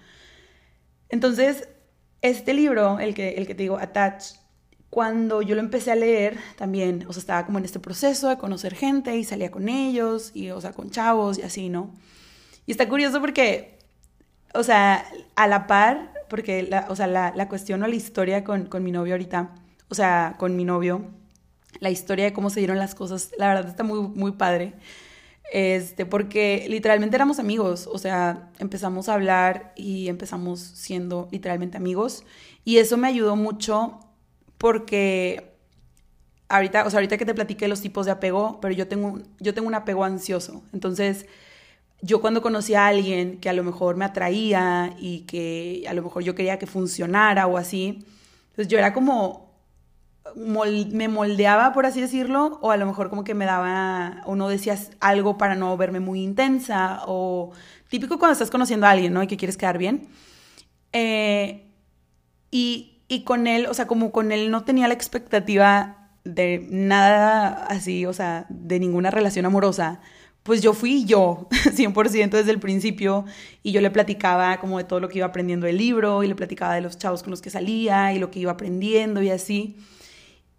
Entonces, 1.09 1.69
este 2.25 2.55
libro, 2.55 2.99
el 3.01 3.15
que, 3.15 3.35
el 3.35 3.47
que 3.47 3.55
te 3.55 3.65
digo, 3.65 3.77
Attach, 3.77 4.37
cuando 4.89 5.43
yo 5.43 5.55
lo 5.55 5.61
empecé 5.61 5.93
a 5.93 5.95
leer 5.95 6.39
también, 6.57 7.05
o 7.07 7.13
sea, 7.13 7.21
estaba 7.21 7.45
como 7.45 7.59
en 7.59 7.67
este 7.67 7.81
proceso 7.81 8.31
de 8.31 8.39
conocer 8.39 8.75
gente 8.75 9.15
y 9.15 9.25
salía 9.25 9.51
con 9.51 9.69
ellos, 9.69 10.31
y, 10.33 10.51
o 10.51 10.59
sea, 10.59 10.73
con 10.73 10.91
chavos 10.91 11.39
y 11.39 11.43
así, 11.43 11.69
¿no? 11.69 11.93
Y 12.65 12.71
está 12.71 12.89
curioso 12.89 13.21
porque, 13.21 13.79
o 14.55 14.63
sea, 14.63 15.05
a 15.37 15.47
la 15.49 15.67
par, 15.67 16.15
porque, 16.31 16.63
la, 16.63 16.87
o 16.89 16.97
sea, 16.97 17.07
la, 17.09 17.35
la 17.37 17.49
cuestión 17.51 17.83
o 17.83 17.87
la 17.87 17.95
historia 17.95 18.43
con, 18.43 18.67
con 18.67 18.83
mi 18.83 18.91
novio 18.91 19.13
ahorita, 19.13 19.51
o 19.91 19.95
sea, 19.95 20.37
con 20.39 20.57
mi 20.57 20.65
novio, 20.65 21.05
la 21.81 21.91
historia 21.91 22.25
de 22.25 22.33
cómo 22.33 22.49
se 22.49 22.61
dieron 22.61 22.79
las 22.79 22.95
cosas, 22.95 23.33
la 23.37 23.49
verdad 23.49 23.69
está 23.69 23.83
muy, 23.83 24.01
muy 24.01 24.33
padre. 24.33 24.73
Este, 25.53 26.07
porque 26.07 26.67
literalmente 26.69 27.17
éramos 27.17 27.39
amigos, 27.39 27.89
o 27.93 27.99
sea, 27.99 28.51
empezamos 28.59 29.09
a 29.09 29.15
hablar 29.15 29.73
y 29.77 30.09
empezamos 30.09 30.61
siendo 30.61 31.29
literalmente 31.31 31.77
amigos. 31.77 32.25
Y 32.65 32.79
eso 32.79 32.97
me 32.97 33.09
ayudó 33.09 33.37
mucho 33.37 34.01
porque 34.59 35.55
ahorita, 36.49 36.87
o 36.87 36.91
sea, 36.91 36.99
ahorita 36.99 37.19
que 37.19 37.27
te 37.27 37.35
platiqué 37.35 37.69
los 37.69 37.81
tipos 37.81 38.07
de 38.07 38.13
apego, 38.13 38.59
pero 38.61 38.75
yo 38.75 38.89
tengo, 38.89 39.21
yo 39.41 39.55
tengo 39.55 39.69
un 39.69 39.75
apego 39.75 40.05
ansioso. 40.05 40.63
Entonces, 40.73 41.27
yo 42.01 42.21
cuando 42.21 42.43
conocí 42.43 42.75
a 42.75 42.87
alguien 42.87 43.39
que 43.41 43.49
a 43.49 43.53
lo 43.53 43.65
mejor 43.65 43.97
me 43.97 44.05
atraía 44.05 44.95
y 44.99 45.21
que 45.21 45.85
a 45.89 45.95
lo 45.95 46.03
mejor 46.03 46.23
yo 46.23 46.35
quería 46.35 46.59
que 46.59 46.67
funcionara 46.67 47.47
o 47.47 47.57
así, 47.57 48.05
pues 48.55 48.69
yo 48.69 48.79
era 48.79 48.93
como, 48.93 49.44
me 50.35 51.09
moldeaba, 51.09 51.73
por 51.73 51.87
así 51.87 52.01
decirlo, 52.01 52.59
o 52.63 52.71
a 52.71 52.77
lo 52.77 52.87
mejor 52.87 53.11
como 53.11 53.25
que 53.25 53.35
me 53.35 53.45
daba, 53.45 54.23
o 54.27 54.37
no 54.37 54.49
decías 54.49 54.91
algo 55.01 55.39
para 55.39 55.55
no 55.55 55.77
verme 55.77 56.01
muy 56.01 56.23
intensa, 56.23 57.03
o 57.07 57.53
típico 57.89 58.19
cuando 58.19 58.33
estás 58.33 58.51
conociendo 58.51 58.87
a 58.87 58.91
alguien, 58.91 59.13
¿no? 59.13 59.23
Y 59.23 59.27
que 59.27 59.37
quieres 59.37 59.57
quedar 59.57 59.79
bien. 59.79 60.09
Eh, 60.93 61.67
y, 62.51 63.03
y 63.09 63.25
con 63.25 63.47
él, 63.47 63.67
o 63.67 63.75
sea, 63.75 63.87
como 63.87 64.13
con 64.13 64.33
él 64.33 64.51
no 64.51 64.65
tenía 64.65 64.89
la 64.89 64.95
expectativa 64.95 66.11
de 66.25 66.67
nada 66.71 67.67
así, 67.69 68.07
o 68.07 68.13
sea, 68.13 68.47
de 68.49 68.81
ninguna 68.81 69.11
relación 69.11 69.47
amorosa 69.47 70.01
pues 70.45 70.61
yo 70.63 70.75
fui 70.75 71.05
yo, 71.07 71.49
100% 71.75 72.31
desde 72.31 72.53
el 72.53 72.61
principio, 72.61 73.25
y 73.63 73.73
yo 73.73 73.81
le 73.81 73.91
platicaba 73.91 74.59
como 74.59 74.79
de 74.79 74.85
todo 74.85 75.01
lo 75.01 75.09
que 75.09 75.19
iba 75.19 75.27
aprendiendo 75.27 75.67
del 75.67 75.79
libro, 75.79 76.23
y 76.23 76.29
le 76.29 76.35
platicaba 76.37 76.75
de 76.75 76.83
los 76.83 76.99
chavos 76.99 77.23
con 77.23 77.31
los 77.31 77.43
que 77.43 77.51
salía, 77.51 78.13
y 78.13 78.19
lo 78.19 78.31
que 78.31 78.41
iba 78.41 78.53
aprendiendo, 78.53 79.23
y 79.23 79.31
así. 79.31 79.77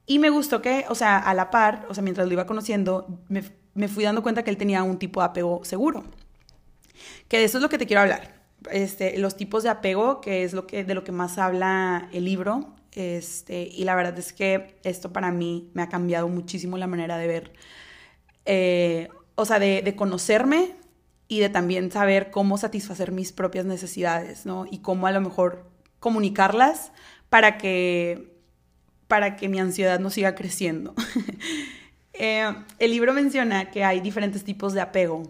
Y 0.06 0.20
me 0.20 0.30
gustó 0.30 0.62
que, 0.62 0.86
o 0.89 0.96
sea, 0.96 1.18
a 1.18 1.34
la 1.34 1.50
par, 1.50 1.86
o 1.89 1.94
sea, 1.94 2.04
mientras 2.04 2.28
lo 2.28 2.34
iba 2.34 2.46
conociendo, 2.46 3.08
me, 3.28 3.44
me 3.74 3.88
fui 3.88 4.04
dando 4.04 4.22
cuenta 4.24 4.44
que 4.44 4.52
él 4.52 4.58
tenía 4.58 4.84
un 4.84 5.00
tipo 5.00 5.22
de 5.22 5.28
apego 5.28 5.63
seguro. 5.63 6.04
Que 7.28 7.39
de 7.39 7.46
eso 7.46 7.58
es 7.58 7.62
lo 7.62 7.70
que 7.70 7.78
te 7.78 7.88
quiero 7.88 8.02
hablar. 8.02 8.36
Este, 8.72 9.18
los 9.18 9.36
tipos 9.36 9.63
de 9.63 9.70
apego, 9.70 10.22
que 10.22 10.44
es 10.44 10.54
lo 10.54 10.68
que, 10.68 10.84
de 10.84 10.94
lo 10.94 11.04
que 11.04 11.12
más 11.12 11.38
habla 11.38 12.10
el 12.13 12.26
libro. 12.26 12.76
Este, 12.91 13.63
y 13.63 13.84
la 13.84 13.96
verdad 13.96 14.18
es 14.18 14.32
que 14.32 14.80
esto 14.84 15.12
para 15.12 15.32
mí 15.32 15.70
me 15.74 15.82
ha 15.82 15.89
cambiado 15.89 16.28
muchísimo 16.28 16.78
la 16.78 16.88
manera 16.88 17.18
de 17.18 17.28
ver 17.28 17.54
eh, 18.46 19.10
o 19.36 19.46
sea, 19.46 19.60
de, 19.60 19.96
conocerme 19.96 20.76
y 21.28 21.39
de 21.39 21.50
también 21.50 21.91
saber 21.91 22.32
cómo 22.32 22.58
satisfacer 22.58 23.12
mis 23.12 23.34
propias 23.34 23.65
necesidades, 23.65 24.46
¿no? 24.46 24.65
Y 24.70 24.80
cómo 24.80 25.08
a 25.08 25.12
lo 25.12 25.20
mejor 25.22 25.70
comunicarlas 26.00 26.91
para 27.30 27.58
que, 27.58 28.35
para 29.08 29.36
que 29.36 29.50
mi 29.50 29.60
ansiedad 29.60 30.00
no 30.00 30.10
siga 30.10 30.36
creciendo. 30.36 30.94
Eh, 32.18 32.46
el 32.80 32.91
libro 32.91 33.12
menciona 33.12 33.72
que 33.72 33.84
hay 33.84 34.00
diferentes 34.00 34.46
tipos 34.46 34.72
de 34.72 34.80
apego. 34.80 35.24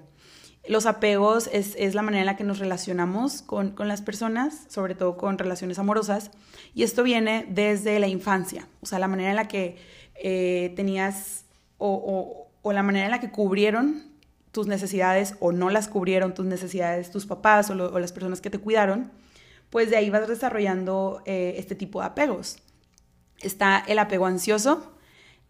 Los 0.67 0.85
apegos 0.85 1.49
es, 1.51 1.95
la 1.95 2.03
manera 2.03 2.21
en 2.21 2.25
la 2.27 2.35
que 2.35 2.43
nos 2.43 2.59
relacionamos 2.59 3.41
con, 3.41 3.73
las 3.79 4.03
personas, 4.03 4.67
sobre 4.69 4.93
todo 4.93 5.17
con 5.17 5.39
relaciones 5.39 5.79
amorosas, 5.79 6.29
y 6.75 6.83
esto 6.83 7.01
viene 7.01 7.47
desde 7.49 7.97
la 7.97 8.07
infancia, 8.07 8.67
o 8.81 8.85
sea, 8.85 8.99
la 8.99 9.07
manera 9.07 9.31
en 9.31 9.35
la 9.35 9.47
que 9.47 9.77
eh, 10.13 10.73
tenías 10.75 11.45
o 11.79 12.47
la 12.63 12.83
manera 12.83 13.05
en 13.05 13.11
la 13.11 13.19
que 13.19 13.31
cubrieron 13.31 14.15
tus 14.55 14.67
necesidades 14.67 15.35
o 15.41 15.51
no 15.51 15.69
las 15.69 15.89
cubrieron 15.89 16.33
tus 16.33 16.45
necesidades 16.45 17.11
tus 17.11 17.25
papás 17.25 17.69
o, 17.69 17.75
las 17.75 18.13
personas 18.13 18.39
que 18.39 18.49
te 18.49 18.57
cuidaron, 18.57 19.11
pues 19.69 19.89
de 19.89 19.97
ahí 19.97 20.09
vas 20.09 20.29
desarrollando 20.29 21.21
eh, 21.25 21.55
este 21.57 21.75
tipo 21.75 21.99
de 21.99 22.05
apegos. 22.05 22.59
Está 23.41 23.83
el 23.87 23.99
apego 23.99 24.25
ansioso, 24.25 24.93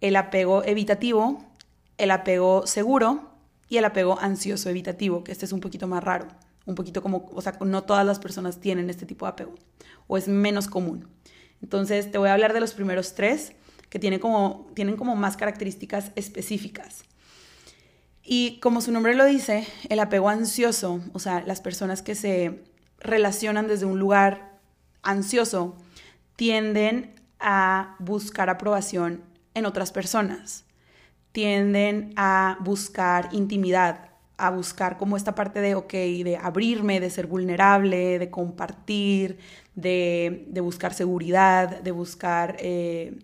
el 0.01 0.15
apego 0.15 0.63
evitativo, 0.63 1.43
el 1.97 2.11
apego 2.11 2.67
seguro 2.67 3.31
y 3.69 3.77
el 3.77 3.85
apego 3.85 4.19
ansioso 4.19 4.69
evitativo, 4.69 5.23
que 5.23 5.31
este 5.31 5.45
es 5.45 5.51
un 5.51 5.59
poquito 5.59 5.87
más 5.87 6.03
raro, 6.03 6.27
un 6.65 6.75
poquito 6.75 7.01
como, 7.01 7.29
o 7.33 7.41
sea, 7.41 7.57
no 7.61 7.83
todas 7.83 8.05
las 8.05 8.19
personas 8.19 8.59
tienen 8.59 8.89
este 8.89 9.05
tipo 9.05 9.25
de 9.25 9.31
apego 9.31 9.55
o 10.07 10.17
es 10.17 10.27
menos 10.27 10.67
común. 10.67 11.07
Entonces 11.61 12.11
te 12.11 12.17
voy 12.17 12.29
a 12.29 12.33
hablar 12.33 12.53
de 12.53 12.59
los 12.59 12.73
primeros 12.73 13.15
tres 13.15 13.53
que 13.89 13.99
tiene 13.99 14.19
como, 14.19 14.67
tienen 14.73 14.97
como 14.97 15.15
más 15.15 15.37
características 15.37 16.11
específicas. 16.15 17.03
Y 18.23 18.59
como 18.59 18.81
su 18.81 18.91
nombre 18.91 19.15
lo 19.15 19.25
dice, 19.25 19.67
el 19.89 19.99
apego 19.99 20.29
ansioso, 20.29 21.01
o 21.13 21.19
sea, 21.19 21.43
las 21.45 21.61
personas 21.61 22.01
que 22.01 22.15
se 22.15 22.63
relacionan 22.99 23.67
desde 23.67 23.85
un 23.85 23.99
lugar 23.99 24.59
ansioso, 25.03 25.75
tienden 26.35 27.14
a 27.39 27.95
buscar 27.99 28.49
aprobación 28.49 29.23
en 29.53 29.65
otras 29.65 29.91
personas, 29.91 30.65
tienden 31.31 32.13
a 32.15 32.57
buscar 32.61 33.29
intimidad, 33.31 34.09
a 34.37 34.49
buscar 34.49 34.97
como 34.97 35.17
esta 35.17 35.35
parte 35.35 35.61
de, 35.61 35.75
ok, 35.75 35.91
de 35.91 36.37
abrirme, 36.41 36.99
de 36.99 37.09
ser 37.09 37.27
vulnerable, 37.27 38.19
de 38.19 38.29
compartir, 38.29 39.37
de, 39.75 40.45
de 40.49 40.61
buscar 40.61 40.93
seguridad, 40.93 41.81
de 41.81 41.91
buscar 41.91 42.57
eh, 42.59 43.17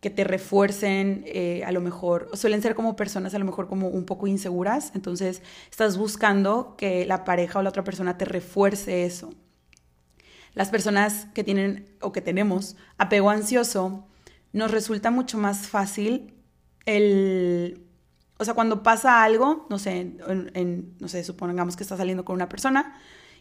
que 0.00 0.10
te 0.10 0.22
refuercen, 0.22 1.24
eh, 1.26 1.62
a 1.64 1.72
lo 1.72 1.80
mejor, 1.80 2.28
suelen 2.34 2.60
ser 2.60 2.74
como 2.74 2.94
personas 2.94 3.34
a 3.34 3.38
lo 3.38 3.46
mejor 3.46 3.68
como 3.68 3.88
un 3.88 4.04
poco 4.04 4.26
inseguras, 4.26 4.92
entonces 4.94 5.42
estás 5.70 5.96
buscando 5.96 6.74
que 6.76 7.06
la 7.06 7.24
pareja 7.24 7.58
o 7.58 7.62
la 7.62 7.70
otra 7.70 7.84
persona 7.84 8.18
te 8.18 8.26
refuerce 8.26 9.06
eso. 9.06 9.32
Las 10.54 10.70
personas 10.70 11.26
que 11.34 11.44
tienen 11.44 11.88
o 12.00 12.12
que 12.12 12.20
tenemos 12.20 12.76
apego 12.98 13.30
ansioso, 13.30 14.06
nos 14.52 14.70
resulta 14.70 15.10
mucho 15.10 15.36
más 15.36 15.66
fácil 15.66 16.32
el, 16.86 17.82
o 18.38 18.44
sea, 18.44 18.54
cuando 18.54 18.82
pasa 18.82 19.22
algo, 19.22 19.66
no 19.68 19.78
sé, 19.78 20.16
en, 20.54 20.94
no 21.00 21.08
sé, 21.08 21.24
supongamos 21.24 21.76
que 21.76 21.82
estás 21.82 21.98
saliendo 21.98 22.24
con 22.24 22.34
una 22.34 22.48
persona 22.48 22.96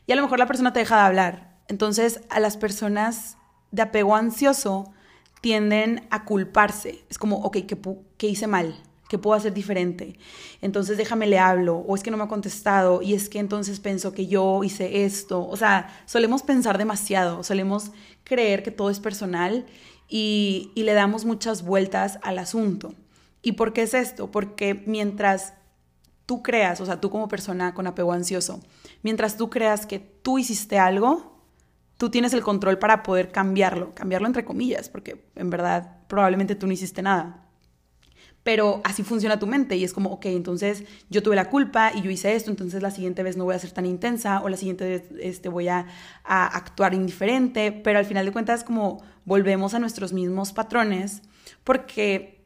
y 0.07 0.11
a 0.11 0.15
lo 0.15 0.21
mejor 0.21 0.39
la 0.39 0.47
persona 0.47 0.73
te 0.73 0.79
deja 0.79 0.97
de 0.97 1.01
hablar. 1.03 1.57
Entonces, 1.67 2.21
a 2.29 2.39
las 2.39 2.57
personas 2.57 3.37
de 3.71 3.81
apego 3.81 4.15
ansioso, 4.15 4.93
tienden 5.41 6.07
a 6.09 6.25
culparse. 6.25 7.03
Es 7.09 7.17
como, 7.17 7.37
ok, 7.37 7.57
¿qué, 8.17 8.27
hice 8.27 8.47
mal? 8.47 8.75
¿Qué 9.09 9.17
puedo 9.17 9.35
hacer 9.35 9.53
diferente? 9.53 10.17
Entonces 10.61 10.97
déjame 10.97 11.27
le 11.27 11.39
hablo, 11.39 11.77
o 11.77 11.95
es 11.95 12.03
que 12.03 12.11
no 12.11 12.17
me 12.17 12.23
ha 12.23 12.27
contestado, 12.27 13.01
y 13.01 13.13
es 13.13 13.29
que 13.29 13.39
entonces 13.39 13.79
pensó 13.79 14.13
que 14.13 14.27
yo 14.27 14.63
hice 14.63 15.05
esto. 15.05 15.47
O 15.47 15.57
sea, 15.57 15.89
solemos 16.05 16.43
pensar 16.43 16.77
demasiado, 16.77 17.43
solemos 17.43 17.91
creer 18.23 18.63
que 18.63 18.71
todo 18.71 18.89
es 18.89 18.99
personal 18.99 19.65
y, 20.07 20.71
y 20.75 20.83
le 20.83 20.93
damos 20.93 21.25
muchas 21.25 21.63
vueltas 21.63 22.19
al 22.23 22.39
asunto. 22.39 22.93
¿Y 23.41 23.53
por 23.53 23.73
qué 23.73 23.83
es 23.83 23.93
esto? 23.93 24.31
Porque 24.31 24.83
mientras 24.85 25.53
tú 26.25 26.41
creas, 26.41 26.79
o 26.81 26.85
sea, 26.85 27.01
tú 27.01 27.09
como 27.09 27.27
persona 27.27 27.73
con 27.73 27.87
apego 27.87 28.13
ansioso, 28.13 28.61
mientras 29.01 29.37
tú 29.37 29.49
creas 29.49 29.85
que 29.85 29.99
tú 29.99 30.39
hiciste 30.39 30.79
algo, 30.79 31.33
tú 31.97 32.09
tienes 32.09 32.33
el 32.33 32.41
control 32.41 32.79
para 32.79 33.03
poder 33.03 33.31
cambiarlo, 33.31 33.93
cambiarlo 33.93 34.27
entre 34.27 34.45
comillas, 34.45 34.89
porque 34.89 35.25
en 35.35 35.49
verdad 35.49 35.97
probablemente 36.07 36.55
tú 36.55 36.67
no 36.67 36.73
hiciste 36.73 37.01
nada. 37.01 37.42
Pero 38.43 38.81
así 38.83 39.03
funciona 39.03 39.39
tu 39.39 39.47
mente 39.47 39.77
y 39.77 39.83
es 39.83 39.93
como, 39.93 40.11
ok, 40.11 40.25
entonces 40.25 40.83
yo 41.09 41.23
tuve 41.23 41.35
la 41.35 41.49
culpa 41.49 41.91
y 41.95 42.01
yo 42.01 42.11
hice 42.11 42.35
esto, 42.35 42.51
entonces 42.51 42.81
la 42.81 42.91
siguiente 42.91 43.23
vez 43.23 43.37
no 43.37 43.45
voy 43.45 43.55
a 43.55 43.59
ser 43.59 43.71
tan 43.71 43.85
intensa 43.85 44.41
o 44.41 44.49
la 44.49 44.57
siguiente 44.57 44.87
vez 44.87 45.03
este, 45.21 45.49
voy 45.49 45.69
a, 45.69 45.87
a 46.25 46.45
actuar 46.47 46.93
indiferente, 46.93 47.71
pero 47.71 47.99
al 47.99 48.05
final 48.05 48.25
de 48.25 48.33
cuentas 48.33 48.63
como 48.63 49.01
volvemos 49.23 49.73
a 49.73 49.79
nuestros 49.79 50.11
mismos 50.11 50.51
patrones 50.51 51.21
porque 51.63 52.45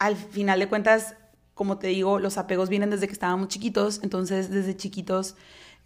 al 0.00 0.16
final 0.16 0.58
de 0.58 0.68
cuentas 0.68 1.14
como 1.60 1.76
te 1.76 1.88
digo, 1.88 2.18
los 2.18 2.38
apegos 2.38 2.70
vienen 2.70 2.88
desde 2.88 3.06
que 3.06 3.12
estábamos 3.12 3.48
chiquitos, 3.48 4.00
entonces 4.02 4.48
desde 4.48 4.74
chiquitos 4.74 5.36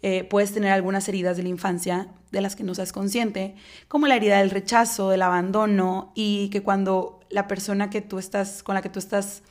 eh, 0.01 0.23
puedes 0.23 0.53
tener 0.53 0.71
algunas 0.71 1.09
heridas 1.09 1.35
de 1.35 1.43
la 1.43 1.49
infancia 1.49 2.07
de 2.31 2.39
las 2.39 2.55
que 2.55 2.63
no 2.63 2.73
seas 2.73 2.93
consciente, 2.93 3.55
como 3.89 4.07
la 4.07 4.15
herida 4.15 4.37
del 4.37 4.51
rechazo, 4.51 5.09
del 5.09 5.21
abandono, 5.21 6.13
y 6.15 6.47
que 6.49 6.63
cuando 6.63 7.19
la 7.35 7.47
persona 7.47 7.89
que 7.89 8.01
tú 8.01 8.17
estás, 8.17 8.63
con 8.63 8.75
la 8.75 8.81
que 8.81 8.89
tú 8.89 8.99
estás 8.99 9.43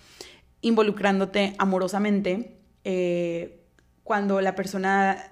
involucrándote 0.61 1.55
amorosamente, 1.59 2.57
eh, 2.85 3.61
cuando 4.03 4.40
la 4.40 4.55
persona 4.55 5.31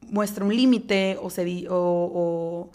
muestra 0.00 0.44
un 0.44 0.54
límite 0.54 1.18
o, 1.20 1.30
se, 1.30 1.66
o 1.68 2.70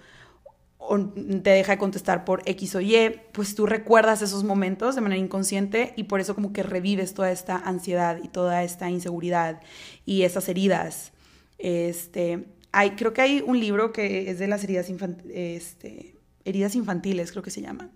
o 0.82 0.98
te 0.98 1.52
deja 1.52 1.74
de 1.74 1.78
contestar 1.78 2.26
por 2.26 2.42
X 2.46 2.74
o 2.74 2.82
Y, 2.82 2.96
pues 3.32 3.54
tú 3.54 3.68
recuerdas 3.68 4.24
esos 4.24 4.44
momentos 4.44 4.96
de 4.96 5.02
manera 5.02 5.22
inconsciente 5.22 5.94
y 5.96 6.06
por 6.06 6.20
eso 6.20 6.34
como 6.34 6.52
que 6.52 6.63
revives 6.63 7.13
toda 7.13 7.32
esta 7.32 7.58
ansiedad 7.58 8.18
y 8.24 8.28
toda 8.28 8.63
esta 8.63 8.89
inseguridad 8.89 9.62
y 10.06 10.24
esas 10.24 10.50
heridas. 10.50 11.12
Este, 11.60 12.46
hay, 12.72 12.92
creo 12.92 13.13
que 13.13 13.22
hay 13.22 13.44
un 13.46 13.60
libro 13.60 13.94
que 13.94 14.32
es 14.32 14.39
de 14.39 14.48
las 14.48 14.63
heridas, 14.63 14.89
este, 15.32 16.15
heridas 16.44 16.74
infantiles, 16.74 17.32
creo 17.32 17.44
que 17.44 17.52
se 17.52 17.62
llama, 17.62 17.92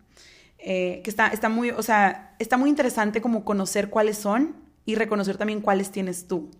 eh, 0.65 1.01
que 1.03 1.09
está, 1.09 1.27
está, 1.27 1.49
muy, 1.49 1.71
o 1.71 1.83
sea, 1.83 2.35
está 2.39 2.55
muy 2.55 2.69
interesante 2.69 3.21
como 3.21 3.43
conocer 3.43 3.89
cuáles 3.89 4.17
son 4.17 4.55
y 4.85 4.95
reconocer 4.95 5.35
también 5.35 5.59
cuáles 5.59 5.91
tienes 5.91 6.25
tú, 6.29 6.51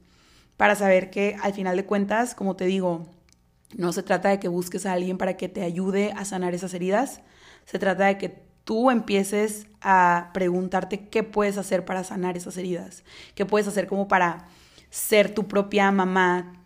para 0.57 0.75
saber 0.75 1.09
que 1.09 1.37
al 1.41 1.53
final 1.53 1.77
de 1.77 1.85
cuentas, 1.85 2.35
como 2.35 2.57
te 2.57 2.65
digo, 2.65 3.07
no 3.77 3.93
se 3.93 4.03
trata 4.03 4.27
de 4.27 4.41
que 4.41 4.49
busques 4.49 4.85
a 4.85 4.91
alguien 4.91 5.17
para 5.17 5.37
que 5.37 5.47
te 5.47 5.63
ayude 5.63 6.11
a 6.17 6.25
sanar 6.25 6.53
esas 6.53 6.73
heridas. 6.73 7.21
Se 7.65 7.79
trata 7.79 8.05
de 8.05 8.17
que 8.17 8.43
tú 8.65 8.91
empieces 8.91 9.67
a 9.79 10.31
preguntarte 10.33 11.07
qué 11.07 11.23
puedes 11.23 11.57
hacer 11.57 11.85
para 11.85 12.03
sanar 12.03 12.35
esas 12.35 12.57
heridas. 12.57 13.05
¿Qué 13.35 13.45
puedes 13.45 13.69
hacer 13.69 13.87
como 13.87 14.09
para 14.09 14.47
ser 14.89 15.33
tu 15.33 15.47
propia 15.47 15.91
mamá 15.91 16.61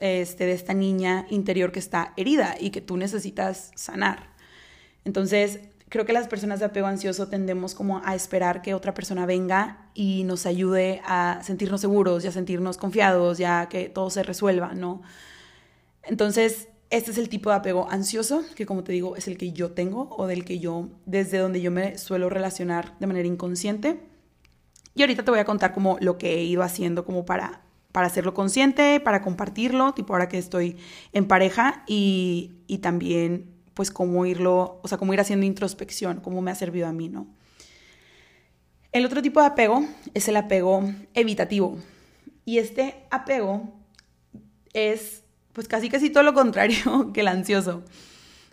este, 0.00 0.44
de 0.44 0.52
esta 0.52 0.74
niña 0.74 1.26
interior 1.30 1.72
que 1.72 1.78
está 1.78 2.12
herida 2.18 2.56
y 2.60 2.70
que 2.70 2.82
tú 2.82 2.98
necesitas 2.98 3.72
sanar? 3.74 4.34
Entonces, 5.04 5.60
creo 5.94 6.04
que 6.04 6.12
las 6.12 6.26
personas 6.26 6.58
de 6.58 6.64
apego 6.64 6.88
ansioso 6.88 7.28
tendemos 7.28 7.76
como 7.76 8.02
a 8.04 8.16
esperar 8.16 8.62
que 8.62 8.74
otra 8.74 8.94
persona 8.94 9.26
venga 9.26 9.90
y 9.94 10.24
nos 10.24 10.44
ayude 10.44 11.00
a 11.06 11.38
sentirnos 11.44 11.82
seguros 11.82 12.24
y 12.24 12.26
a 12.26 12.32
sentirnos 12.32 12.78
confiados, 12.78 13.38
ya 13.38 13.68
que 13.68 13.88
todo 13.90 14.10
se 14.10 14.24
resuelva, 14.24 14.74
¿no? 14.74 15.02
Entonces, 16.02 16.66
este 16.90 17.12
es 17.12 17.18
el 17.18 17.28
tipo 17.28 17.50
de 17.50 17.54
apego 17.54 17.88
ansioso, 17.88 18.42
que 18.56 18.66
como 18.66 18.82
te 18.82 18.90
digo, 18.90 19.14
es 19.14 19.28
el 19.28 19.38
que 19.38 19.52
yo 19.52 19.70
tengo 19.70 20.08
o 20.10 20.26
del 20.26 20.44
que 20.44 20.58
yo, 20.58 20.88
desde 21.06 21.38
donde 21.38 21.60
yo 21.60 21.70
me 21.70 21.96
suelo 21.96 22.28
relacionar 22.28 22.98
de 22.98 23.06
manera 23.06 23.28
inconsciente. 23.28 24.00
Y 24.96 25.02
ahorita 25.02 25.22
te 25.22 25.30
voy 25.30 25.38
a 25.38 25.44
contar 25.44 25.72
como 25.72 25.96
lo 26.00 26.18
que 26.18 26.34
he 26.34 26.42
ido 26.42 26.64
haciendo 26.64 27.04
como 27.04 27.24
para, 27.24 27.62
para 27.92 28.08
hacerlo 28.08 28.34
consciente, 28.34 28.98
para 28.98 29.22
compartirlo, 29.22 29.94
tipo 29.94 30.12
ahora 30.12 30.28
que 30.28 30.38
estoy 30.38 30.76
en 31.12 31.28
pareja 31.28 31.84
y, 31.86 32.50
y 32.66 32.78
también 32.78 33.53
pues 33.74 33.90
cómo 33.90 34.24
irlo, 34.24 34.80
o 34.82 34.88
sea, 34.88 34.98
cómo 34.98 35.12
ir 35.12 35.20
haciendo 35.20 35.44
introspección, 35.44 36.20
cómo 36.20 36.40
me 36.40 36.50
ha 36.50 36.54
servido 36.54 36.86
a 36.86 36.92
mí, 36.92 37.08
¿no? 37.08 37.26
El 38.92 39.04
otro 39.04 39.20
tipo 39.20 39.40
de 39.40 39.46
apego 39.46 39.84
es 40.14 40.28
el 40.28 40.36
apego 40.36 40.84
evitativo. 41.14 41.78
Y 42.44 42.58
este 42.58 42.94
apego 43.10 43.72
es 44.72 45.24
pues 45.52 45.68
casi 45.68 45.88
casi 45.88 46.10
todo 46.10 46.22
lo 46.22 46.34
contrario 46.34 47.10
que 47.14 47.20
el 47.20 47.28
ansioso. 47.28 47.82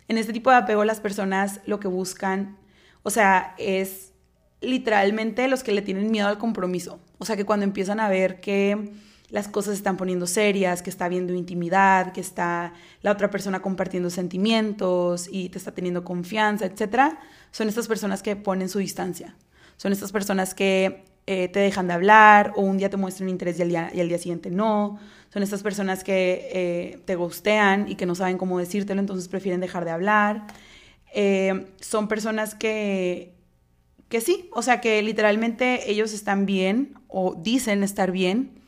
En 0.08 0.18
este 0.18 0.32
tipo 0.32 0.50
de 0.50 0.56
apego 0.56 0.84
las 0.84 1.00
personas 1.00 1.60
lo 1.66 1.78
que 1.78 1.88
buscan, 1.88 2.56
o 3.02 3.10
sea, 3.10 3.54
es 3.58 4.12
literalmente 4.60 5.46
los 5.48 5.62
que 5.62 5.72
le 5.72 5.82
tienen 5.82 6.10
miedo 6.10 6.28
al 6.28 6.38
compromiso. 6.38 7.00
O 7.18 7.24
sea, 7.24 7.36
que 7.36 7.44
cuando 7.44 7.64
empiezan 7.64 8.00
a 8.00 8.08
ver 8.08 8.40
que 8.40 8.92
las 9.32 9.48
cosas 9.48 9.72
se 9.72 9.78
están 9.78 9.96
poniendo 9.96 10.26
serias, 10.26 10.82
que 10.82 10.90
está 10.90 11.06
habiendo 11.06 11.32
intimidad, 11.32 12.12
que 12.12 12.20
está 12.20 12.74
la 13.00 13.10
otra 13.10 13.30
persona 13.30 13.62
compartiendo 13.62 14.10
sentimientos 14.10 15.26
y 15.32 15.48
te 15.48 15.56
está 15.56 15.72
teniendo 15.72 16.04
confianza, 16.04 16.66
etc., 16.66 17.14
son 17.50 17.68
estas 17.68 17.88
personas 17.88 18.22
que 18.22 18.36
ponen 18.36 18.68
su 18.68 18.78
distancia. 18.78 19.34
Son 19.78 19.90
estas 19.90 20.12
personas 20.12 20.54
que 20.54 21.04
eh, 21.26 21.48
te 21.48 21.60
dejan 21.60 21.86
de 21.86 21.94
hablar 21.94 22.52
o 22.56 22.60
un 22.60 22.76
día 22.76 22.90
te 22.90 22.98
muestran 22.98 23.30
interés 23.30 23.58
y 23.58 23.62
al 23.62 23.68
día, 23.68 23.90
y 23.94 24.00
al 24.00 24.08
día 24.08 24.18
siguiente 24.18 24.50
no. 24.50 24.98
Son 25.32 25.42
estas 25.42 25.62
personas 25.62 26.04
que 26.04 26.50
eh, 26.52 27.00
te 27.06 27.16
gustean 27.16 27.90
y 27.90 27.94
que 27.94 28.04
no 28.04 28.14
saben 28.14 28.36
cómo 28.36 28.58
decírtelo, 28.58 29.00
entonces 29.00 29.28
prefieren 29.28 29.62
dejar 29.62 29.86
de 29.86 29.92
hablar. 29.92 30.46
Eh, 31.14 31.68
son 31.80 32.06
personas 32.06 32.54
que, 32.54 33.32
que 34.10 34.20
sí, 34.20 34.50
o 34.52 34.60
sea, 34.60 34.82
que 34.82 35.02
literalmente 35.02 35.90
ellos 35.90 36.12
están 36.12 36.44
bien 36.44 36.98
o 37.08 37.34
dicen 37.34 37.82
estar 37.82 38.12
bien 38.12 38.61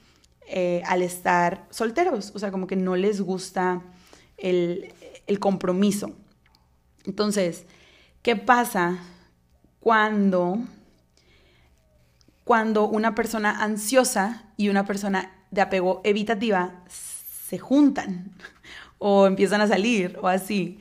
al 0.86 1.02
estar 1.02 1.66
solteros, 1.70 2.32
o 2.34 2.38
sea, 2.38 2.50
como 2.50 2.66
que 2.66 2.76
no 2.76 2.96
les 2.96 3.20
gusta 3.20 3.82
el, 4.36 4.92
el 5.26 5.38
compromiso. 5.38 6.12
Entonces, 7.04 7.66
¿qué 8.22 8.36
pasa 8.36 8.98
cuando 9.80 10.58
cuando 12.44 12.86
una 12.86 13.14
persona 13.14 13.62
ansiosa 13.62 14.44
y 14.56 14.68
una 14.68 14.84
persona 14.84 15.32
de 15.50 15.62
apego 15.62 16.02
evitativa 16.04 16.84
se 16.88 17.58
juntan 17.58 18.32
o 18.98 19.26
empiezan 19.26 19.60
a 19.60 19.66
salir 19.66 20.18
o 20.20 20.28
así. 20.28 20.78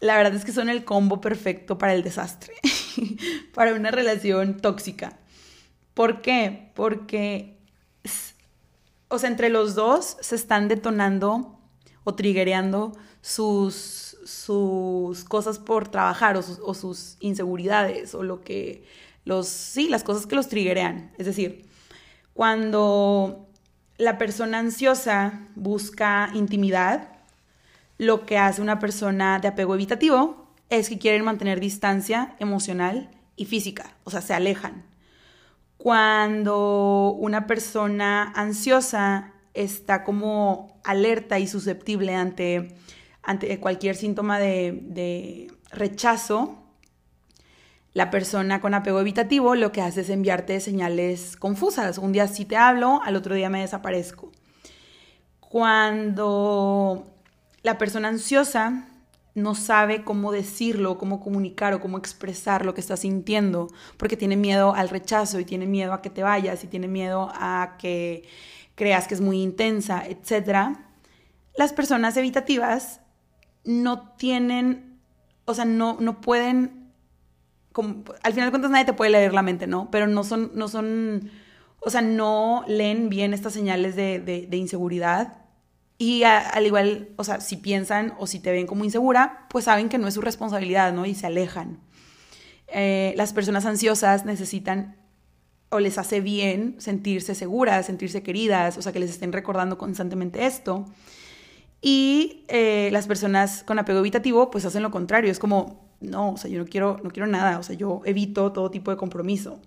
La 0.00 0.16
verdad 0.16 0.34
es 0.34 0.44
que 0.44 0.52
son 0.52 0.68
el 0.68 0.84
combo 0.84 1.20
perfecto 1.20 1.76
para 1.76 1.94
el 1.94 2.02
desastre, 2.02 2.54
para 3.54 3.74
una 3.74 3.90
relación 3.90 4.56
tóxica. 4.58 5.18
¿Por 5.92 6.22
qué? 6.22 6.70
Porque, 6.74 7.58
o 9.10 9.18
sea, 9.18 9.28
entre 9.28 9.50
los 9.50 9.74
dos 9.74 10.16
se 10.20 10.36
están 10.36 10.68
detonando 10.68 11.58
o 12.04 12.14
triguereando 12.14 12.92
sus, 13.20 14.16
sus 14.24 15.24
cosas 15.24 15.58
por 15.58 15.88
trabajar 15.88 16.36
o 16.36 16.74
sus, 16.74 17.16
inseguridades 17.20 18.14
o 18.14 18.22
lo 18.22 18.40
que 18.40 18.84
los, 19.24 19.48
sí, 19.48 19.88
las 19.88 20.04
cosas 20.04 20.26
que 20.26 20.36
los 20.36 20.48
triggerean. 20.48 21.12
Es 21.18 21.26
decir, 21.26 21.68
cuando 22.34 23.48
la 23.98 24.16
persona 24.16 24.60
ansiosa 24.60 25.48
busca 25.56 26.30
intimidad, 26.32 27.08
lo 27.98 28.24
que 28.24 28.38
hace 28.38 28.62
una 28.62 28.78
persona 28.78 29.40
de 29.40 29.48
apego 29.48 29.74
evitativo 29.74 30.46
es 30.70 30.88
que 30.88 30.98
quieren 30.98 31.24
mantener 31.24 31.58
distancia 31.58 32.36
emocional 32.38 33.10
y 33.34 33.46
física, 33.46 33.96
o 34.04 34.10
sea, 34.10 34.22
se 34.22 34.34
alejan. 34.34 34.89
Cuando 35.82 37.16
una 37.18 37.46
persona 37.46 38.30
ansiosa 38.36 39.32
está 39.54 40.04
como 40.04 40.78
alerta 40.84 41.38
y 41.38 41.46
susceptible 41.46 42.14
ante, 42.14 42.76
ante 43.22 43.58
cualquier 43.60 43.96
síntoma 43.96 44.38
de, 44.38 44.78
de 44.82 45.50
rechazo, 45.70 46.62
la 47.94 48.10
persona 48.10 48.60
con 48.60 48.74
apego 48.74 49.00
evitativo 49.00 49.54
lo 49.54 49.72
que 49.72 49.80
hace 49.80 50.02
es 50.02 50.10
enviarte 50.10 50.60
señales 50.60 51.38
confusas. 51.38 51.96
Un 51.96 52.12
día 52.12 52.28
sí 52.28 52.44
te 52.44 52.58
hablo, 52.58 53.00
al 53.02 53.16
otro 53.16 53.34
día 53.34 53.48
me 53.48 53.62
desaparezco. 53.62 54.32
Cuando 55.40 57.06
la 57.62 57.78
persona 57.78 58.08
ansiosa 58.08 58.89
no 59.34 59.54
sabe 59.54 60.04
cómo 60.04 60.32
decirlo, 60.32 60.98
cómo 60.98 61.20
comunicar 61.20 61.74
o 61.74 61.80
cómo 61.80 61.98
expresar 61.98 62.64
lo 62.64 62.74
que 62.74 62.80
está 62.80 62.96
sintiendo, 62.96 63.68
porque 63.96 64.16
tiene 64.16 64.36
miedo 64.36 64.74
al 64.74 64.88
rechazo 64.88 65.38
y 65.40 65.44
tiene 65.44 65.66
miedo 65.66 65.92
a 65.92 66.02
que 66.02 66.10
te 66.10 66.22
vayas 66.22 66.64
y 66.64 66.66
tiene 66.66 66.88
miedo 66.88 67.30
a 67.34 67.76
que 67.78 68.24
creas 68.74 69.06
que 69.06 69.14
es 69.14 69.20
muy 69.20 69.42
intensa, 69.42 70.04
etc. 70.06 70.78
Las 71.56 71.72
personas 71.72 72.16
evitativas 72.16 73.00
no 73.64 74.12
tienen, 74.16 75.00
o 75.44 75.54
sea, 75.54 75.64
no, 75.64 75.96
no 76.00 76.20
pueden 76.20 76.80
al 78.22 78.32
final 78.32 78.48
de 78.48 78.50
cuentas 78.50 78.70
nadie 78.70 78.84
te 78.84 78.92
puede 78.92 79.10
leer 79.10 79.32
la 79.32 79.42
mente, 79.42 79.66
¿no? 79.66 79.90
Pero 79.90 80.06
no 80.06 80.24
son, 80.24 80.50
no 80.54 80.68
son, 80.68 81.30
o 81.80 81.90
sea, 81.90 82.02
no 82.02 82.64
leen 82.66 83.08
bien 83.08 83.32
estas 83.32 83.52
señales 83.52 83.96
de, 83.96 84.48
inseguridad. 84.52 85.36
Y 86.00 86.22
al 86.22 86.64
igual, 86.64 87.10
o 87.16 87.24
sea, 87.24 87.42
si 87.42 87.58
piensan 87.58 88.14
o 88.18 88.26
si 88.26 88.40
te 88.40 88.50
ven 88.50 88.66
como 88.66 88.86
insegura, 88.86 89.46
pues 89.50 89.66
saben 89.66 89.90
que 89.90 89.98
no 89.98 90.08
es 90.08 90.14
su 90.14 90.22
responsabilidad, 90.22 90.94
¿no? 90.94 91.04
Y 91.04 91.14
se 91.14 91.26
alejan. 91.26 91.78
Eh, 92.68 93.12
las 93.18 93.34
personas 93.34 93.66
ansiosas 93.66 94.24
necesitan 94.24 94.96
o 95.68 95.78
les 95.78 95.98
hace 95.98 96.22
bien 96.22 96.76
sentirse 96.78 97.34
seguras, 97.34 97.84
sentirse 97.84 98.22
queridas, 98.22 98.78
o 98.78 98.82
sea, 98.82 98.92
que 98.92 98.98
les 98.98 99.10
estén 99.10 99.30
recordando 99.30 99.76
constantemente 99.76 100.46
esto. 100.46 100.86
Y 101.82 102.46
eh, 102.48 102.88
las 102.92 103.06
personas 103.06 103.62
con 103.62 103.78
apego 103.78 103.98
evitativo, 103.98 104.50
pues 104.50 104.64
hacen 104.64 104.82
lo 104.82 104.90
contrario, 104.90 105.30
es 105.30 105.38
como, 105.38 105.86
no, 106.00 106.30
o 106.30 106.36
sea, 106.38 106.50
yo 106.50 106.60
no 106.60 106.64
quiero, 106.64 106.98
no 107.04 107.10
quiero 107.10 107.26
nada, 107.26 107.58
o 107.58 107.62
sea, 107.62 107.76
yo 107.76 108.00
evito 108.06 108.52
todo 108.52 108.70
tipo 108.70 108.90
de 108.90 108.96
compromiso. 108.96 109.60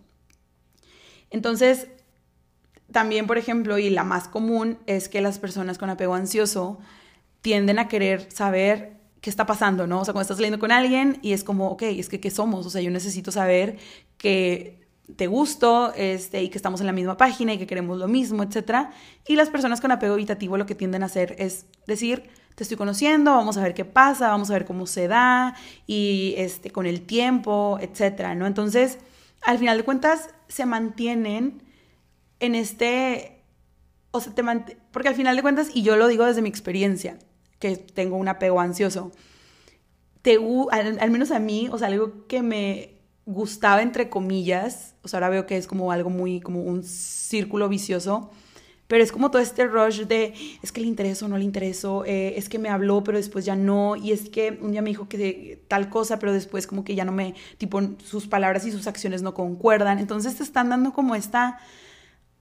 Entonces, 1.29 1.89
también, 2.93 3.27
por 3.27 3.37
ejemplo, 3.37 3.77
y 3.77 3.89
la 3.89 4.05
más 4.05 4.29
común 4.29 4.77
es 4.85 5.09
que 5.09 5.19
las 5.19 5.39
personas 5.39 5.77
con 5.77 5.89
apego 5.89 6.15
ansioso 6.15 6.79
tienden 7.41 7.79
a 7.79 7.89
querer 7.89 8.31
saber 8.31 8.93
qué 9.19 9.29
está 9.29 9.45
pasando, 9.45 9.87
¿no? 9.87 10.01
O 10.01 10.05
sea, 10.05 10.13
cuando 10.13 10.23
estás 10.23 10.37
saliendo 10.37 10.59
con 10.59 10.71
alguien 10.71 11.19
y 11.21 11.33
es 11.33 11.43
como, 11.43 11.69
ok, 11.69 11.83
es 11.83 12.07
que 12.07 12.19
¿qué 12.19 12.31
somos? 12.31 12.65
O 12.65 12.69
sea, 12.69 12.81
yo 12.81 12.91
necesito 12.91 13.31
saber 13.31 13.77
que 14.17 14.81
te 15.17 15.27
gusto 15.27 15.93
este, 15.95 16.41
y 16.41 16.49
que 16.49 16.57
estamos 16.57 16.79
en 16.79 16.87
la 16.87 16.93
misma 16.93 17.17
página 17.17 17.53
y 17.53 17.57
que 17.57 17.67
queremos 17.67 17.97
lo 17.97 18.07
mismo, 18.07 18.43
etc. 18.43 18.87
Y 19.27 19.35
las 19.35 19.49
personas 19.49 19.81
con 19.81 19.91
apego 19.91 20.13
evitativo 20.13 20.57
lo 20.57 20.65
que 20.65 20.75
tienden 20.75 21.03
a 21.03 21.07
hacer 21.07 21.35
es 21.39 21.65
decir, 21.87 22.29
te 22.55 22.63
estoy 22.63 22.77
conociendo, 22.77 23.31
vamos 23.31 23.57
a 23.57 23.63
ver 23.63 23.73
qué 23.73 23.85
pasa, 23.85 24.29
vamos 24.29 24.49
a 24.49 24.53
ver 24.53 24.65
cómo 24.65 24.85
se 24.87 25.07
da 25.07 25.55
y 25.87 26.35
este, 26.37 26.71
con 26.71 26.85
el 26.85 27.01
tiempo, 27.01 27.79
etc. 27.81 28.35
¿no? 28.35 28.45
Entonces, 28.45 28.99
al 29.41 29.57
final 29.57 29.77
de 29.77 29.83
cuentas, 29.83 30.29
se 30.47 30.65
mantienen 30.65 31.63
en 32.43 32.55
este, 32.55 33.41
o 34.11 34.19
sea, 34.19 34.35
te 34.35 34.43
porque 34.91 35.07
al 35.07 35.15
final 35.15 35.37
de 35.37 35.41
cuentas, 35.41 35.69
y 35.73 35.81
yo 35.81 35.95
lo 35.95 36.07
digo 36.07 36.25
desde 36.25 36.41
mi 36.41 36.49
experiencia, 36.49 37.17
que 37.57 37.77
tengo 37.77 38.17
un 38.17 38.27
apego 38.27 38.59
ansioso, 38.59 39.13
te, 40.21 40.37
al, 40.71 41.09
menos 41.09 41.31
a 41.31 41.39
mí, 41.39 41.69
o 41.71 41.77
sea, 41.77 41.87
algo 41.87 42.27
que 42.27 42.41
me 42.43 42.95
gustaba 43.25 43.81
entre 43.81 44.09
comillas, 44.09 44.95
o 45.03 45.07
sea, 45.07 45.17
ahora 45.19 45.29
veo 45.29 45.45
que 45.45 45.55
es 45.55 45.67
como 45.67 45.93
algo 45.93 46.09
muy, 46.09 46.41
como 46.41 46.61
un 46.61 46.83
círculo 46.83 47.69
vicioso, 47.69 48.29
pero 48.87 49.01
es 49.01 49.13
como 49.13 49.31
todo 49.31 49.41
este 49.41 49.65
rush 49.65 50.01
de, 50.01 50.33
es 50.61 50.73
que 50.73 50.81
le 50.81 50.87
intereso 50.87 51.29
no 51.29 51.37
le 51.37 51.45
intereso, 51.45 52.03
eh, 52.05 52.33
es 52.35 52.49
que 52.49 52.59
me 52.59 52.67
habló, 52.67 53.05
pero 53.05 53.17
después 53.17 53.45
ya 53.45 53.55
no, 53.55 53.95
y 53.95 54.11
es 54.11 54.29
que 54.29 54.59
un 54.61 54.73
día 54.73 54.81
me 54.81 54.89
dijo 54.89 55.07
que 55.07 55.63
tal 55.69 55.89
cosa, 55.89 56.19
pero 56.19 56.33
después 56.33 56.67
como 56.67 56.83
que 56.83 56.93
ya 56.93 57.05
no 57.05 57.13
me, 57.13 57.35
tipo, 57.57 57.81
sus 58.03 58.27
palabras 58.27 58.65
y 58.65 58.71
sus 58.73 58.85
acciones 58.85 59.21
no 59.21 59.33
concuerdan. 59.33 59.99
Entonces 59.99 60.35
te 60.35 60.43
están 60.43 60.67
dando 60.67 60.91
como 60.91 61.15
esta, 61.15 61.59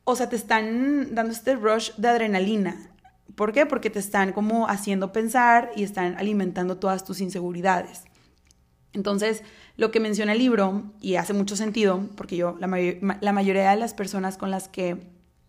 o 0.04 0.16
sea, 0.16 0.28
te 0.28 0.36
están 0.36 1.14
dando 1.14 1.32
este 1.32 1.54
rush 1.54 1.92
de 1.96 2.08
adrenalina. 2.08 2.90
¿Por 3.34 3.52
qué? 3.52 3.66
Porque 3.66 3.90
te 3.90 3.98
están 3.98 4.32
como 4.32 4.68
haciendo 4.68 5.12
pensar 5.12 5.70
y 5.76 5.84
están 5.84 6.16
alimentando 6.18 6.76
todas 6.76 7.04
tus 7.04 7.20
inseguridades. 7.20 8.04
Entonces, 8.92 9.42
lo 9.76 9.90
que 9.90 10.00
menciona 10.00 10.32
el 10.32 10.38
libro, 10.38 10.92
y 11.00 11.16
hace 11.16 11.32
mucho 11.32 11.56
sentido, 11.56 12.08
porque 12.16 12.36
yo, 12.36 12.56
la, 12.60 12.66
mayoría 13.32 13.70
de 13.70 13.76
las 13.76 13.94
personas 13.94 14.36
con 14.36 14.50
las 14.50 14.68
que 14.68 14.98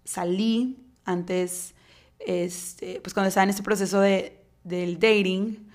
salí 0.06 0.78
antes, 1.04 1.74
este, 2.20 3.02
pues 3.02 3.14
cuando 3.14 3.28
estaba 3.28 3.44
en 3.44 3.50
este 3.50 3.64
proceso 3.64 4.00
de, 4.00 4.40
del 4.64 4.98
dating, 4.98 5.70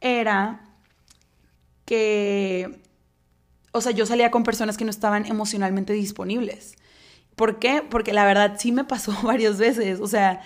era 0.00 0.70
que, 1.84 2.80
o 3.72 3.82
sea, 3.82 3.92
yo 3.92 4.06
salía 4.06 4.30
con 4.30 4.42
personas 4.42 4.78
que 4.78 4.84
no 4.84 4.90
estaban 4.90 5.26
emocionalmente 5.26 5.92
disponibles. 5.92 6.76
¿Por 7.36 7.58
qué? 7.58 7.82
Porque 7.88 8.12
la 8.12 8.24
verdad 8.24 8.56
sí 8.58 8.72
me 8.72 8.84
pasó 8.84 9.14
varias 9.22 9.58
veces, 9.58 10.00
o 10.00 10.06
sea, 10.06 10.42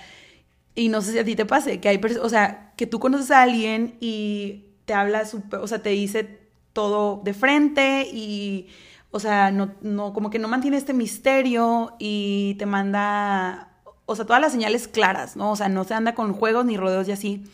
y 0.74 0.88
no 0.88 1.00
sé 1.02 1.12
si 1.12 1.18
a 1.18 1.24
ti 1.24 1.36
te 1.36 1.46
pase, 1.46 1.80
que 1.80 1.88
hay, 1.88 2.00
o 2.20 2.28
sea, 2.28 2.72
que 2.76 2.86
tú 2.86 3.00
conoces 3.00 3.30
a 3.30 3.42
alguien 3.42 3.96
y 4.00 4.66
te 4.84 4.94
habla, 4.94 5.24
o 5.60 5.66
sea, 5.66 5.82
te 5.82 5.90
dice 5.90 6.40
todo 6.72 7.22
de 7.24 7.34
frente 7.34 8.06
y, 8.12 8.68
o 9.10 9.18
sea, 9.18 9.50
no, 9.50 9.74
no, 9.80 10.12
como 10.12 10.30
que 10.30 10.38
no 10.38 10.48
mantiene 10.48 10.76
este 10.76 10.92
misterio 10.92 11.94
y 11.98 12.54
te 12.58 12.66
manda, 12.66 13.72
o 14.04 14.14
sea, 14.14 14.26
todas 14.26 14.42
las 14.42 14.52
señales 14.52 14.86
claras, 14.86 15.36
¿no? 15.36 15.52
O 15.52 15.56
sea, 15.56 15.68
no 15.70 15.84
se 15.84 15.94
anda 15.94 16.14
con 16.14 16.34
juegos 16.34 16.66
ni 16.66 16.76
rodeos 16.76 17.08
y 17.08 17.12
así. 17.12 17.44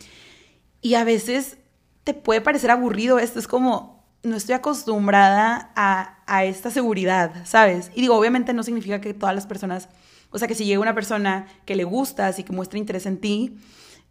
Y 0.80 0.94
a 0.94 1.04
veces 1.04 1.58
te 2.04 2.14
puede 2.14 2.40
parecer 2.40 2.70
aburrido 2.72 3.18
esto, 3.20 3.38
es 3.38 3.46
como, 3.46 3.91
no 4.22 4.36
estoy 4.36 4.54
acostumbrada 4.54 5.72
a, 5.74 6.18
a 6.26 6.44
esta 6.44 6.70
seguridad, 6.70 7.44
¿sabes? 7.44 7.90
Y 7.94 8.02
digo, 8.02 8.16
obviamente 8.16 8.52
no 8.52 8.62
significa 8.62 9.00
que 9.00 9.14
todas 9.14 9.34
las 9.34 9.46
personas, 9.46 9.88
o 10.30 10.38
sea, 10.38 10.48
que 10.48 10.54
si 10.54 10.64
llega 10.64 10.80
una 10.80 10.94
persona 10.94 11.46
que 11.64 11.76
le 11.76 11.84
gustas 11.84 12.38
y 12.38 12.44
que 12.44 12.52
muestra 12.52 12.78
interés 12.78 13.06
en 13.06 13.18
ti, 13.18 13.56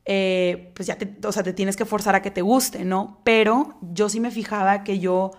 eh, 0.06 0.72
pues 0.76 0.88
ya 0.88 0.98
te, 0.98 1.16
o 1.26 1.32
sea, 1.32 1.44
te 1.44 1.54
tienes 1.54 1.76
que 1.76 1.86
forzar 1.86 2.16
a 2.16 2.22
que 2.22 2.32
te 2.32 2.42
guste, 2.42 2.84
¿no? 2.84 3.22
Pero 3.24 3.78
yo 3.82 4.10
sí 4.10 4.20
me 4.20 4.32
fijaba 4.32 4.84
que 4.84 5.00
yo 5.00 5.32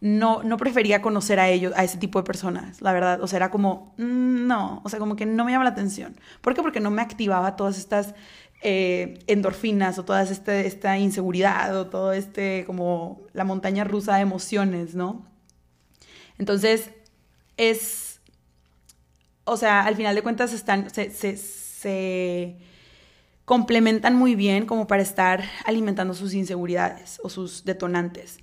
no, 0.00 0.42
no 0.42 0.56
prefería 0.56 1.02
conocer 1.02 1.40
a 1.40 1.48
ellos, 1.48 1.72
a 1.76 1.84
ese 1.84 1.98
tipo 1.98 2.18
de 2.18 2.24
personas, 2.24 2.80
la 2.80 2.92
verdad. 2.92 3.20
O 3.22 3.26
sea, 3.26 3.38
era 3.38 3.50
como, 3.50 3.94
mm, 3.98 4.46
no, 4.46 4.80
o 4.84 4.88
sea, 4.88 4.98
como 4.98 5.16
que 5.16 5.26
no 5.26 5.44
me 5.44 5.52
llama 5.52 5.64
la 5.64 5.70
atención. 5.70 6.16
¿Por 6.40 6.54
qué? 6.54 6.62
Porque 6.62 6.80
no 6.80 6.90
me 6.90 7.02
activaba 7.02 7.56
todas 7.56 7.78
estas 7.78 8.14
eh, 8.62 9.18
endorfinas 9.26 9.98
o 9.98 10.04
toda 10.04 10.22
este, 10.22 10.66
esta 10.66 10.98
inseguridad 10.98 11.76
o 11.76 11.86
todo 11.86 12.12
este, 12.12 12.64
como 12.66 13.22
la 13.32 13.44
montaña 13.44 13.84
rusa 13.84 14.16
de 14.16 14.22
emociones, 14.22 14.94
¿no? 14.94 15.26
Entonces, 16.38 16.90
es, 17.56 18.20
o 19.44 19.56
sea, 19.56 19.82
al 19.82 19.96
final 19.96 20.14
de 20.14 20.22
cuentas 20.22 20.52
están, 20.52 20.90
se, 20.90 21.10
se, 21.10 21.36
se 21.36 22.56
complementan 23.44 24.14
muy 24.14 24.34
bien 24.34 24.66
como 24.66 24.86
para 24.86 25.02
estar 25.02 25.44
alimentando 25.64 26.14
sus 26.14 26.34
inseguridades 26.34 27.20
o 27.22 27.28
sus 27.28 27.64
detonantes. 27.64 28.38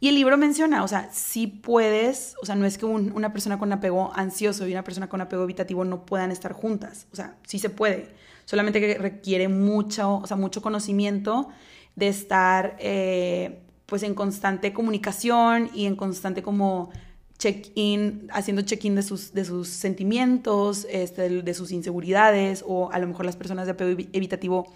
Y 0.00 0.08
el 0.08 0.14
libro 0.14 0.36
menciona, 0.36 0.82
o 0.82 0.88
sea, 0.88 1.10
si 1.12 1.46
puedes, 1.46 2.34
o 2.42 2.46
sea, 2.46 2.54
no 2.54 2.66
es 2.66 2.78
que 2.78 2.86
una 2.86 3.32
persona 3.32 3.58
con 3.58 3.72
apego 3.72 4.12
ansioso 4.14 4.66
y 4.66 4.72
una 4.72 4.84
persona 4.84 5.08
con 5.08 5.20
apego 5.20 5.44
evitativo 5.44 5.84
no 5.84 6.06
puedan 6.06 6.30
estar 6.30 6.52
juntas, 6.52 7.06
o 7.12 7.16
sea, 7.16 7.36
sí 7.46 7.58
se 7.58 7.70
puede, 7.70 8.10
solamente 8.50 8.80
que 8.80 8.98
requiere 8.98 9.46
mucho, 9.46 10.16
o 10.16 10.26
sea, 10.26 10.36
mucho 10.36 10.60
conocimiento 10.60 11.50
de 11.94 12.08
estar 12.08 12.74
eh, 12.80 13.60
pues 13.86 14.02
en 14.02 14.12
constante 14.12 14.72
comunicación 14.72 15.70
y 15.72 15.86
en 15.86 15.94
constante 15.94 16.42
como 16.42 16.90
check-in, 17.38 18.26
haciendo 18.32 18.62
check-in 18.62 18.96
de 18.96 19.04
sus, 19.04 19.32
de 19.34 19.44
sus 19.44 19.68
sentimientos, 19.68 20.84
este, 20.90 21.42
de 21.42 21.54
sus 21.54 21.70
inseguridades, 21.70 22.64
o 22.66 22.90
a 22.90 22.98
lo 22.98 23.06
mejor 23.06 23.24
las 23.24 23.36
personas 23.36 23.66
de 23.66 23.72
apego 23.72 24.02
evitativo 24.12 24.66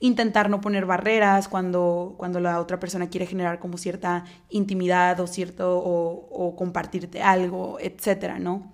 intentar 0.00 0.50
no 0.50 0.60
poner 0.60 0.84
barreras 0.84 1.46
cuando, 1.46 2.16
cuando 2.18 2.40
la 2.40 2.58
otra 2.58 2.80
persona 2.80 3.10
quiere 3.10 3.26
generar 3.26 3.60
como 3.60 3.78
cierta 3.78 4.24
intimidad 4.48 5.20
o 5.20 5.28
cierto, 5.28 5.78
o, 5.78 6.56
compartirte 6.56 7.22
algo, 7.22 7.78
etcétera, 7.78 8.40
¿no? 8.40 8.72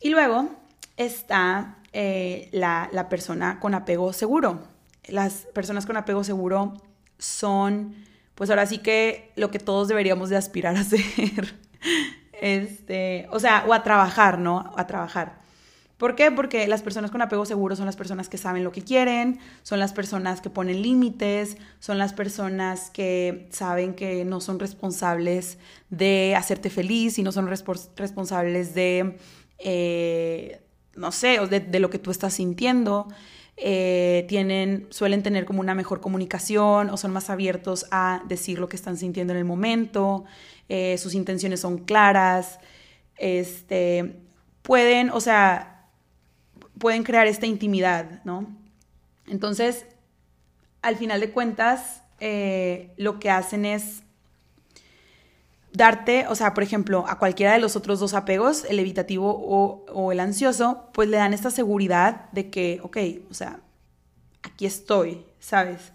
Y 0.00 0.08
luego 0.08 0.48
está 0.96 1.79
eh, 1.92 2.48
la, 2.52 2.88
la 2.92 3.08
persona 3.08 3.60
con 3.60 3.74
apego 3.74 4.12
seguro. 4.12 4.60
Las 5.06 5.46
personas 5.54 5.86
con 5.86 5.96
apego 5.96 6.24
seguro 6.24 6.74
son, 7.18 7.94
pues 8.34 8.50
ahora 8.50 8.66
sí 8.66 8.78
que 8.78 9.32
lo 9.36 9.50
que 9.50 9.58
todos 9.58 9.88
deberíamos 9.88 10.28
de 10.28 10.36
aspirar 10.36 10.76
a 10.76 10.84
ser 10.84 11.54
este, 12.40 13.28
o 13.30 13.38
sea, 13.38 13.64
o 13.68 13.74
a 13.74 13.82
trabajar, 13.82 14.38
¿no? 14.38 14.72
A 14.76 14.86
trabajar. 14.86 15.38
¿Por 15.98 16.16
qué? 16.16 16.30
Porque 16.30 16.66
las 16.66 16.80
personas 16.80 17.10
con 17.10 17.20
apego 17.20 17.44
seguro 17.44 17.76
son 17.76 17.84
las 17.84 17.96
personas 17.96 18.30
que 18.30 18.38
saben 18.38 18.64
lo 18.64 18.72
que 18.72 18.80
quieren, 18.80 19.38
son 19.62 19.78
las 19.78 19.92
personas 19.92 20.40
que 20.40 20.48
ponen 20.48 20.80
límites, 20.80 21.58
son 21.78 21.98
las 21.98 22.14
personas 22.14 22.90
que 22.90 23.48
saben 23.50 23.92
que 23.94 24.24
no 24.24 24.40
son 24.40 24.58
responsables 24.58 25.58
de 25.90 26.34
hacerte 26.34 26.70
feliz 26.70 27.18
y 27.18 27.22
no 27.22 27.32
son 27.32 27.48
responsables 27.48 28.74
de, 28.74 29.18
eh, 29.58 30.62
no 30.94 31.12
sé, 31.12 31.38
de, 31.46 31.60
de, 31.60 31.80
lo 31.80 31.90
que 31.90 31.98
tú 31.98 32.10
estás 32.10 32.34
sintiendo. 32.34 33.08
Eh, 33.62 34.24
tienen, 34.26 34.86
suelen 34.88 35.22
tener 35.22 35.44
como 35.44 35.60
una 35.60 35.74
mejor 35.74 36.00
comunicación 36.00 36.88
o 36.88 36.96
son 36.96 37.12
más 37.12 37.28
abiertos 37.28 37.84
a 37.90 38.22
decir 38.26 38.58
lo 38.58 38.70
que 38.70 38.76
están 38.76 38.96
sintiendo 38.96 39.34
en 39.34 39.38
el 39.38 39.44
momento. 39.44 40.24
Eh, 40.70 40.96
sus 40.96 41.14
intenciones 41.14 41.60
son 41.60 41.78
claras, 41.78 42.58
este, 43.16 44.16
pueden, 44.62 45.10
o 45.10 45.20
sea, 45.20 45.88
pueden 46.78 47.02
crear 47.02 47.26
esta 47.26 47.44
intimidad, 47.46 48.24
¿no? 48.24 48.46
Entonces, 49.26 49.84
al 50.80 50.96
final 50.96 51.20
de 51.20 51.30
cuentas, 51.30 52.02
eh, 52.18 52.94
lo 52.96 53.18
que 53.20 53.30
hacen 53.30 53.66
es 53.66 54.04
darte, 55.72 56.26
o 56.28 56.34
sea, 56.34 56.54
por 56.54 56.62
ejemplo, 56.62 57.04
a 57.08 57.18
cualquiera 57.18 57.52
de 57.52 57.58
los 57.58 57.76
otros 57.76 58.00
dos 58.00 58.14
apegos, 58.14 58.64
el 58.64 58.78
evitativo 58.78 59.30
o, 59.30 60.12
el 60.12 60.20
ansioso, 60.20 60.88
pues 60.92 61.08
le 61.08 61.16
dan 61.16 61.34
esta 61.34 61.50
seguridad 61.50 62.30
de 62.32 62.50
que, 62.50 62.80
ok, 62.82 62.96
o 63.30 63.34
sea, 63.34 63.60
aquí 64.42 64.66
estoy, 64.66 65.24
¿sabes? 65.38 65.92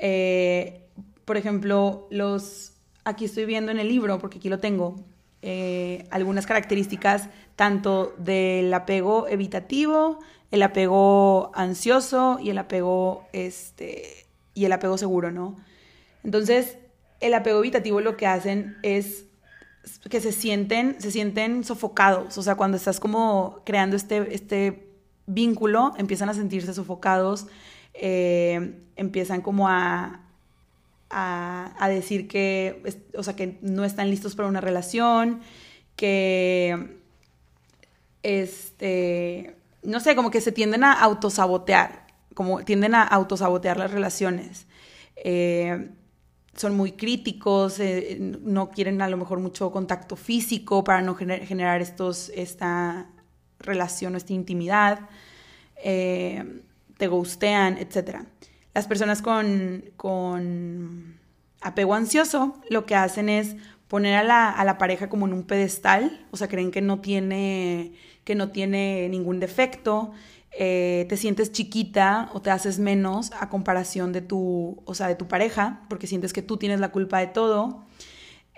Eh, 0.00 0.86
por 1.24 1.36
ejemplo, 1.36 2.06
los 2.10 2.72
aquí 3.04 3.24
estoy 3.24 3.46
viendo 3.46 3.72
en 3.72 3.78
el 3.78 3.88
libro, 3.88 4.18
porque 4.18 4.38
aquí 4.38 4.48
lo 4.48 4.58
tengo, 4.58 4.96
eh, 5.42 6.06
algunas 6.10 6.46
características 6.46 7.28
tanto 7.56 8.14
del 8.18 8.72
apego 8.72 9.26
evitativo, 9.28 10.20
el 10.50 10.62
apego 10.62 11.50
ansioso 11.54 12.38
y 12.40 12.50
el 12.50 12.58
apego, 12.58 13.26
este, 13.32 14.26
y 14.54 14.64
el 14.64 14.72
apego 14.72 14.98
seguro, 14.98 15.30
¿no? 15.32 15.56
Entonces, 16.22 16.76
el 17.20 17.34
apego 17.34 17.58
evitativo 17.60 18.00
lo 18.00 18.16
que 18.16 18.26
hacen 18.26 18.76
es 18.82 19.24
que 20.10 20.20
se 20.20 20.32
sienten, 20.32 21.00
se 21.00 21.10
sienten 21.10 21.64
sofocados, 21.64 22.36
o 22.36 22.42
sea, 22.42 22.56
cuando 22.56 22.76
estás 22.76 23.00
como 23.00 23.62
creando 23.64 23.96
este, 23.96 24.34
este 24.34 24.88
vínculo, 25.26 25.94
empiezan 25.96 26.28
a 26.28 26.34
sentirse 26.34 26.74
sofocados, 26.74 27.46
eh, 27.94 28.80
empiezan 28.96 29.40
como 29.40 29.68
a, 29.68 30.20
a, 31.10 31.88
decir 31.88 32.28
que, 32.28 32.82
o 33.16 33.22
sea, 33.22 33.34
que 33.34 33.58
no 33.62 33.84
están 33.84 34.10
listos 34.10 34.34
para 34.34 34.48
una 34.48 34.60
relación, 34.60 35.40
que, 35.96 36.98
este, 38.22 39.56
no 39.82 40.00
sé, 40.00 40.14
como 40.16 40.30
que 40.30 40.40
se 40.40 40.52
tienden 40.52 40.84
a 40.84 40.92
autosabotear, 40.92 42.06
como 42.34 42.64
tienden 42.64 42.94
a 42.94 43.02
autosabotear 43.02 43.78
las 43.78 43.90
relaciones. 43.90 44.66
Eh, 45.16 45.88
son 46.58 46.76
muy 46.76 46.92
críticos, 46.92 47.78
eh, 47.78 48.18
no 48.20 48.70
quieren 48.70 49.00
a 49.00 49.08
lo 49.08 49.16
mejor 49.16 49.38
mucho 49.38 49.70
contacto 49.70 50.16
físico 50.16 50.82
para 50.82 51.02
no 51.02 51.14
generar 51.14 51.80
estos, 51.80 52.30
esta 52.34 53.06
relación 53.60 54.14
o 54.14 54.16
esta 54.16 54.32
intimidad, 54.32 55.08
eh, 55.82 56.62
te 56.96 57.06
gustean, 57.06 57.78
etc. 57.78 58.22
Las 58.74 58.88
personas 58.88 59.22
con, 59.22 59.84
con, 59.96 61.18
apego 61.60 61.94
ansioso 61.94 62.60
lo 62.70 62.86
que 62.86 62.96
hacen 62.96 63.28
es 63.28 63.54
poner 63.86 64.16
a 64.16 64.24
la, 64.24 64.50
a 64.50 64.64
la, 64.64 64.78
pareja 64.78 65.08
como 65.08 65.26
en 65.26 65.34
un 65.34 65.44
pedestal, 65.44 66.26
o 66.32 66.36
sea, 66.36 66.48
creen 66.48 66.72
que 66.72 66.82
no 66.82 67.00
tiene, 67.00 67.92
que 68.24 68.34
no 68.34 68.50
tiene 68.50 69.08
ningún 69.08 69.38
defecto, 69.38 70.12
eh, 70.50 71.06
te 71.08 71.16
sientes 71.16 71.52
chiquita 71.52 72.30
o 72.32 72.40
te 72.40 72.50
haces 72.50 72.78
menos 72.78 73.30
a 73.38 73.48
comparación 73.48 74.12
de 74.12 74.22
tu, 74.22 74.82
o 74.84 74.94
sea, 74.94 75.08
de 75.08 75.14
tu 75.14 75.28
pareja, 75.28 75.82
porque 75.88 76.06
sientes 76.06 76.32
que 76.32 76.42
tú 76.42 76.56
tienes 76.56 76.80
la 76.80 76.90
culpa 76.90 77.18
de 77.18 77.28
todo. 77.28 77.84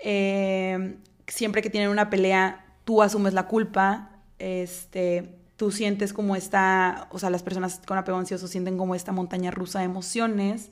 Eh, 0.03 0.97
siempre 1.27 1.61
que 1.61 1.69
tienen 1.69 1.89
una 1.89 2.09
pelea, 2.09 2.65
tú 2.85 3.01
asumes 3.01 3.33
la 3.33 3.47
culpa. 3.47 4.09
Este, 4.39 5.35
tú 5.57 5.71
sientes 5.71 6.13
como 6.13 6.35
esta, 6.35 7.07
o 7.11 7.19
sea, 7.19 7.29
las 7.29 7.43
personas 7.43 7.81
con 7.85 7.97
apego 7.97 8.17
ansioso 8.17 8.47
sienten 8.47 8.77
como 8.77 8.95
esta 8.95 9.11
montaña 9.11 9.51
rusa 9.51 9.79
de 9.79 9.85
emociones. 9.85 10.71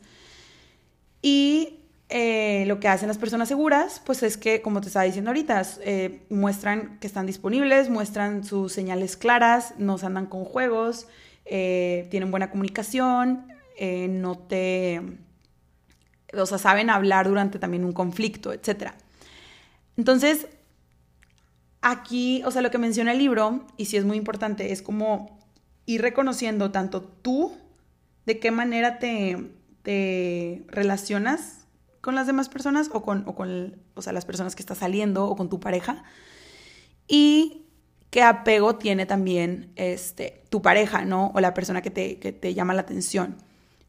Y 1.22 1.80
eh, 2.12 2.64
lo 2.66 2.80
que 2.80 2.88
hacen 2.88 3.08
las 3.08 3.20
personas 3.20 3.48
seguras, 3.50 4.02
pues 4.04 4.24
es 4.24 4.36
que, 4.36 4.64
como 4.64 4.82
te 4.82 4.88
estaba 4.88 5.06
diciendo 5.06 5.30
ahorita, 5.30 5.62
eh, 5.82 6.26
muestran 6.32 6.98
que 7.00 7.06
están 7.06 7.28
disponibles, 7.28 7.92
muestran 7.92 8.44
sus 8.44 8.74
señales 8.74 9.16
claras, 9.16 9.76
no 9.78 10.00
se 10.00 10.08
andan 10.08 10.26
con 10.26 10.44
juegos, 10.44 11.08
eh, 11.46 12.08
tienen 12.10 12.32
buena 12.32 12.50
comunicación, 12.50 13.48
no 14.10 14.38
te... 14.38 15.02
O 16.34 16.46
sea, 16.46 16.58
saben 16.58 16.90
hablar 16.90 17.28
durante 17.28 17.60
también 17.60 17.86
un 17.86 17.94
conflicto, 17.94 18.52
etc. 18.54 18.92
Entonces, 19.96 20.48
aquí, 21.82 22.42
o 22.44 22.52
sea, 22.52 22.62
lo 22.62 22.72
que 22.72 22.78
menciona 22.78 23.12
el 23.12 23.20
libro, 23.20 23.66
y 23.78 23.86
sí 23.86 23.98
es 23.98 24.04
muy 24.04 24.18
importante, 24.18 24.72
es 24.72 24.82
como 24.82 25.40
ir 25.86 26.02
reconociendo 26.02 26.72
tanto 26.72 27.04
tú, 27.04 27.56
de 28.26 28.40
qué 28.40 28.52
manera 28.52 29.00
te, 29.00 29.52
te 29.84 30.64
relacionas 30.68 31.59
con 32.02 32.16
las 32.16 32.28
demás 32.28 32.50
personas 32.50 32.90
o 32.94 33.02
con, 33.02 33.24
o 33.28 33.36
con 33.36 33.76
o 33.96 34.02
sea, 34.02 34.14
las 34.14 34.26
personas 34.26 34.56
que 34.56 34.62
estás 34.62 34.80
saliendo 34.80 35.26
o 35.26 35.36
con 35.36 35.50
tu 35.50 35.60
pareja. 35.60 36.04
Y 37.08 37.66
qué 38.10 38.24
apego 38.24 38.76
tiene 38.76 39.06
también 39.06 39.72
este, 39.76 40.44
tu 40.50 40.62
pareja, 40.62 41.06
¿no? 41.06 41.32
O 41.34 41.40
la 41.40 41.54
persona 41.54 41.82
que 41.82 41.92
te, 41.92 42.20
que 42.20 42.32
te 42.32 42.54
llama 42.54 42.74
la 42.74 42.82
atención. 42.82 43.38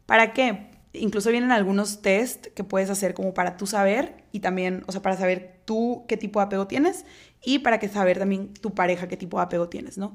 ¿Para 0.06 0.32
qué? 0.32 0.70
Incluso 0.92 1.30
vienen 1.30 1.52
algunos 1.52 2.02
test 2.02 2.48
que 2.48 2.64
puedes 2.64 2.90
hacer 2.90 3.14
como 3.14 3.32
para 3.32 3.56
tú 3.56 3.66
saber 3.66 4.24
y 4.32 4.40
también, 4.40 4.82
o 4.86 4.92
sea, 4.92 5.02
para 5.02 5.16
saber 5.16 5.60
tú 5.64 6.04
qué 6.08 6.16
tipo 6.16 6.40
de 6.40 6.46
apego 6.46 6.66
tienes 6.66 7.04
y 7.44 7.60
para 7.60 7.78
que 7.78 7.88
saber 7.88 8.18
también 8.18 8.52
tu 8.54 8.74
pareja 8.74 9.06
qué 9.06 9.16
tipo 9.16 9.36
de 9.36 9.44
apego 9.44 9.68
tienes, 9.68 9.98
¿no? 9.98 10.14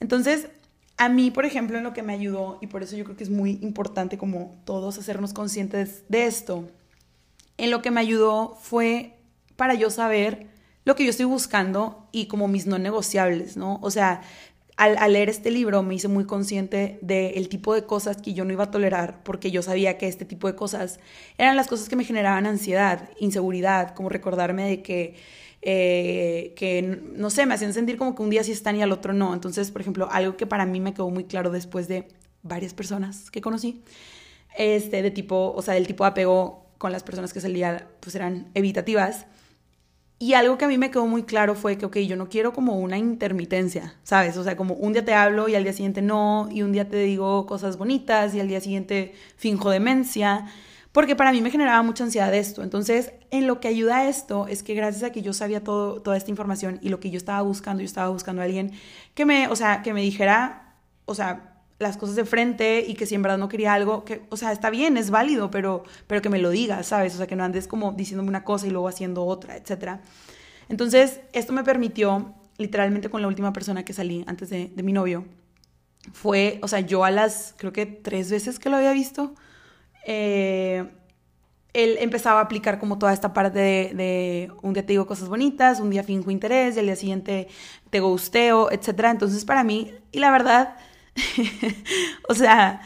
Entonces, 0.00 0.48
a 0.96 1.08
mí, 1.08 1.30
por 1.30 1.44
ejemplo, 1.44 1.76
en 1.76 1.84
lo 1.84 1.92
que 1.92 2.02
me 2.02 2.14
ayudó, 2.14 2.58
y 2.60 2.66
por 2.66 2.82
eso 2.82 2.96
yo 2.96 3.04
creo 3.04 3.16
que 3.16 3.24
es 3.24 3.30
muy 3.30 3.58
importante 3.62 4.18
como 4.18 4.60
todos 4.64 4.98
hacernos 4.98 5.32
conscientes 5.32 6.04
de 6.08 6.26
esto, 6.26 6.68
en 7.60 7.70
lo 7.70 7.82
que 7.82 7.90
me 7.90 8.00
ayudó 8.00 8.56
fue 8.60 9.18
para 9.56 9.74
yo 9.74 9.90
saber 9.90 10.46
lo 10.84 10.96
que 10.96 11.04
yo 11.04 11.10
estoy 11.10 11.26
buscando 11.26 12.08
y 12.10 12.26
como 12.26 12.48
mis 12.48 12.66
no 12.66 12.78
negociables, 12.78 13.56
¿no? 13.56 13.78
O 13.82 13.90
sea, 13.90 14.22
al, 14.76 15.12
leer 15.12 15.28
este 15.28 15.50
libro 15.50 15.82
me 15.82 15.94
hice 15.94 16.08
muy 16.08 16.24
consciente 16.24 16.98
del 17.02 17.50
tipo 17.50 17.74
de 17.74 17.84
cosas 17.84 18.16
que 18.16 18.32
yo 18.32 18.46
no 18.46 18.52
iba 18.54 18.64
a 18.64 18.70
tolerar 18.70 19.22
porque 19.22 19.50
yo 19.50 19.60
sabía 19.60 19.98
que 19.98 20.08
este 20.08 20.24
tipo 20.24 20.46
de 20.46 20.54
cosas 20.54 21.00
eran 21.36 21.54
las 21.54 21.66
cosas 21.66 21.90
que 21.90 21.96
me 21.96 22.04
generaban 22.04 22.46
ansiedad, 22.46 23.10
inseguridad, 23.18 23.94
como 23.94 24.08
recordarme 24.08 24.66
de 24.66 24.82
que, 24.82 25.16
eh, 25.60 26.54
que 26.56 26.98
no 27.12 27.28
sé, 27.28 27.44
me 27.44 27.52
hacían 27.52 27.74
sentir 27.74 27.98
como 27.98 28.14
que 28.14 28.22
un 28.22 28.30
día 28.30 28.42
sí 28.42 28.52
están 28.52 28.74
y 28.76 28.82
al 28.82 28.90
otro 28.90 29.12
no. 29.12 29.34
Entonces, 29.34 29.70
por 29.70 29.82
ejemplo, 29.82 30.08
algo 30.10 30.38
que 30.38 30.46
para 30.46 30.64
mí 30.64 30.80
me 30.80 30.94
quedó 30.94 31.10
muy 31.10 31.24
claro 31.24 31.50
después 31.50 31.88
de 31.88 32.08
varias 32.42 32.72
personas 32.72 33.30
que 33.30 33.42
conocí, 33.42 33.82
este, 34.56 35.02
de 35.02 35.10
tipo, 35.10 35.52
o 35.54 35.60
sea, 35.60 35.74
del 35.74 35.86
tipo 35.86 36.04
de 36.04 36.08
apego 36.08 36.69
con 36.80 36.92
las 36.92 37.02
personas 37.02 37.34
que 37.34 37.42
salía, 37.42 37.88
pues 38.00 38.14
eran 38.14 38.48
evitativas. 38.54 39.26
Y 40.18 40.32
algo 40.32 40.56
que 40.56 40.64
a 40.64 40.68
mí 40.68 40.78
me 40.78 40.90
quedó 40.90 41.06
muy 41.06 41.24
claro 41.24 41.54
fue 41.54 41.76
que, 41.76 41.84
ok, 41.84 41.98
yo 41.98 42.16
no 42.16 42.30
quiero 42.30 42.54
como 42.54 42.78
una 42.78 42.96
intermitencia, 42.96 43.96
¿sabes? 44.02 44.38
O 44.38 44.44
sea, 44.44 44.56
como 44.56 44.72
un 44.72 44.94
día 44.94 45.04
te 45.04 45.12
hablo 45.12 45.46
y 45.46 45.54
al 45.56 45.62
día 45.62 45.74
siguiente 45.74 46.00
no, 46.00 46.48
y 46.50 46.62
un 46.62 46.72
día 46.72 46.88
te 46.88 46.96
digo 46.96 47.44
cosas 47.44 47.76
bonitas 47.76 48.34
y 48.34 48.40
al 48.40 48.48
día 48.48 48.62
siguiente 48.62 49.12
finjo 49.36 49.68
demencia, 49.68 50.46
porque 50.90 51.14
para 51.16 51.32
mí 51.32 51.42
me 51.42 51.50
generaba 51.50 51.82
mucha 51.82 52.02
ansiedad 52.02 52.34
esto. 52.34 52.62
Entonces, 52.62 53.12
en 53.30 53.46
lo 53.46 53.60
que 53.60 53.68
ayuda 53.68 53.98
a 53.98 54.08
esto 54.08 54.46
es 54.48 54.62
que 54.62 54.72
gracias 54.72 55.02
a 55.02 55.12
que 55.12 55.20
yo 55.20 55.34
sabía 55.34 55.62
todo, 55.62 56.00
toda 56.00 56.16
esta 56.16 56.30
información 56.30 56.78
y 56.80 56.88
lo 56.88 56.98
que 56.98 57.10
yo 57.10 57.18
estaba 57.18 57.42
buscando, 57.42 57.82
yo 57.82 57.86
estaba 57.86 58.08
buscando 58.08 58.40
a 58.40 58.46
alguien 58.46 58.72
que 59.14 59.26
me, 59.26 59.48
o 59.48 59.56
sea, 59.56 59.82
que 59.82 59.92
me 59.92 60.00
dijera, 60.00 60.76
o 61.04 61.14
sea, 61.14 61.59
las 61.80 61.96
cosas 61.96 62.14
de 62.14 62.26
frente 62.26 62.84
y 62.86 62.92
que 62.92 63.06
si 63.06 63.14
en 63.14 63.22
verdad 63.22 63.38
no 63.38 63.48
quería 63.48 63.72
algo, 63.72 64.04
que, 64.04 64.20
o 64.28 64.36
sea, 64.36 64.52
está 64.52 64.68
bien, 64.68 64.98
es 64.98 65.10
válido, 65.10 65.50
pero, 65.50 65.82
pero 66.06 66.20
que 66.20 66.28
me 66.28 66.38
lo 66.38 66.50
digas, 66.50 66.86
¿sabes? 66.86 67.14
O 67.14 67.16
sea, 67.16 67.26
que 67.26 67.36
no 67.36 67.42
andes 67.42 67.66
como 67.66 67.92
diciéndome 67.92 68.28
una 68.28 68.44
cosa 68.44 68.66
y 68.66 68.70
luego 68.70 68.86
haciendo 68.86 69.24
otra, 69.24 69.56
etc. 69.56 69.98
Entonces, 70.68 71.20
esto 71.32 71.54
me 71.54 71.64
permitió, 71.64 72.34
literalmente 72.58 73.08
con 73.08 73.22
la 73.22 73.28
última 73.28 73.54
persona 73.54 73.82
que 73.82 73.94
salí 73.94 74.24
antes 74.26 74.50
de, 74.50 74.70
mi 74.82 74.92
novio, 74.92 75.24
fue, 76.12 76.60
o 76.62 76.68
sea, 76.68 76.80
yo 76.80 77.02
a 77.02 77.10
las, 77.10 77.54
creo 77.56 77.72
que 77.72 77.86
tres 77.86 78.30
veces 78.30 78.58
que 78.58 78.68
lo 78.68 78.76
había 78.76 78.92
visto, 78.92 79.34
eh, 80.06 80.86
él 81.72 81.96
empezaba 82.00 82.40
a 82.40 82.42
aplicar 82.42 82.78
como 82.78 82.98
toda 82.98 83.14
esta 83.14 83.32
parte 83.32 83.58
de, 83.58 84.52
un 84.60 84.74
día 84.74 84.84
te 84.84 84.92
digo 84.92 85.06
cosas 85.06 85.30
bonitas, 85.30 85.80
un 85.80 85.88
día 85.88 86.02
finjo 86.02 86.30
interés 86.30 86.76
y 86.76 86.80
al 86.80 86.86
día 86.86 86.96
siguiente 86.96 87.48
te 87.88 88.00
gusteo, 88.00 88.70
etc. 88.70 88.88
Entonces, 89.12 89.46
para 89.46 89.64
mí, 89.64 89.94
y 90.12 90.18
la 90.18 90.30
verdad 90.30 90.76
o 92.28 92.34
sea, 92.34 92.80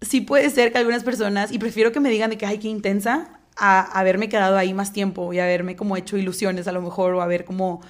sí 0.00 0.20
puede 0.20 0.50
ser 0.50 0.72
que 0.72 0.78
algunas 0.78 1.04
personas, 1.04 1.52
y 1.52 1.58
prefiero 1.58 1.92
que 1.92 2.00
me 2.00 2.10
digan 2.10 2.30
de 2.30 2.38
que, 2.38 2.46
ay, 2.46 2.58
qué 2.58 2.68
intensa, 2.68 3.40
a 3.56 3.80
haberme 3.98 4.28
quedado 4.28 4.56
ahí 4.56 4.74
más 4.74 4.92
tiempo 4.92 5.32
y 5.32 5.38
haberme 5.38 5.76
como 5.76 5.96
hecho 5.96 6.16
ilusiones 6.16 6.68
a 6.68 6.72
lo 6.72 6.82
mejor, 6.82 7.14
o 7.14 7.22
haber 7.22 7.44
como 7.44 7.80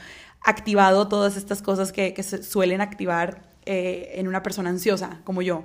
activado 0.42 1.08
todas 1.08 1.36
estas 1.36 1.60
cosas 1.62 1.92
que, 1.92 2.14
se 2.22 2.42
suelen 2.42 2.80
activar 2.80 3.42
eh, 3.64 4.12
en 4.14 4.28
una 4.28 4.42
persona 4.42 4.70
ansiosa 4.70 5.20
como 5.24 5.42
yo. 5.42 5.64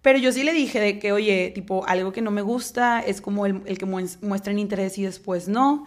Pero 0.00 0.18
yo 0.18 0.32
sí 0.32 0.42
le 0.44 0.52
dije 0.52 0.80
de 0.80 0.98
que, 0.98 1.12
oye, 1.12 1.50
tipo, 1.54 1.86
algo 1.86 2.12
que 2.12 2.20
no 2.20 2.30
me 2.30 2.42
gusta 2.42 3.00
es 3.00 3.20
como 3.20 3.46
el, 3.46 3.62
el 3.64 3.78
que 3.78 3.86
muestren 3.86 4.58
interés 4.58 4.98
y 4.98 5.02
después 5.02 5.48
no. 5.48 5.86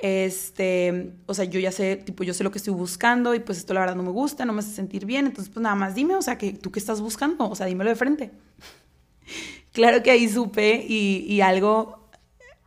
Este, 0.00 1.12
o 1.26 1.34
sea, 1.34 1.44
yo 1.44 1.58
ya 1.58 1.72
sé, 1.72 1.96
tipo, 1.96 2.22
yo 2.22 2.32
sé 2.32 2.44
lo 2.44 2.52
que 2.52 2.58
estoy 2.58 2.72
buscando 2.72 3.34
y 3.34 3.40
pues 3.40 3.58
esto 3.58 3.74
la 3.74 3.80
verdad 3.80 3.96
no 3.96 4.04
me 4.04 4.10
gusta, 4.10 4.44
no 4.44 4.52
me 4.52 4.60
hace 4.60 4.70
sentir 4.70 5.06
bien, 5.06 5.26
entonces 5.26 5.52
pues 5.52 5.62
nada 5.62 5.74
más 5.74 5.94
dime, 5.94 6.14
o 6.14 6.22
sea, 6.22 6.38
que 6.38 6.52
tú 6.52 6.70
qué 6.70 6.78
estás 6.78 7.00
buscando, 7.00 7.48
o 7.50 7.56
sea, 7.56 7.66
dímelo 7.66 7.90
de 7.90 7.96
frente. 7.96 8.30
claro 9.72 10.02
que 10.02 10.12
ahí 10.12 10.28
supe 10.28 10.84
y, 10.88 11.26
y, 11.28 11.40
algo, 11.40 12.08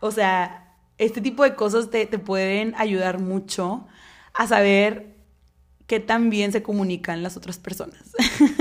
o 0.01 0.11
sea, 0.11 0.75
este 0.97 1.21
tipo 1.21 1.43
de 1.43 1.55
cosas 1.55 1.89
te, 1.89 2.05
te 2.05 2.19
pueden 2.19 2.73
ayudar 2.75 3.19
mucho 3.19 3.87
a 4.33 4.47
saber 4.47 5.15
qué 5.87 5.99
tan 6.01 6.29
bien 6.29 6.51
se 6.51 6.63
comunican 6.63 7.23
las 7.23 7.37
otras 7.37 7.57
personas. 7.59 8.13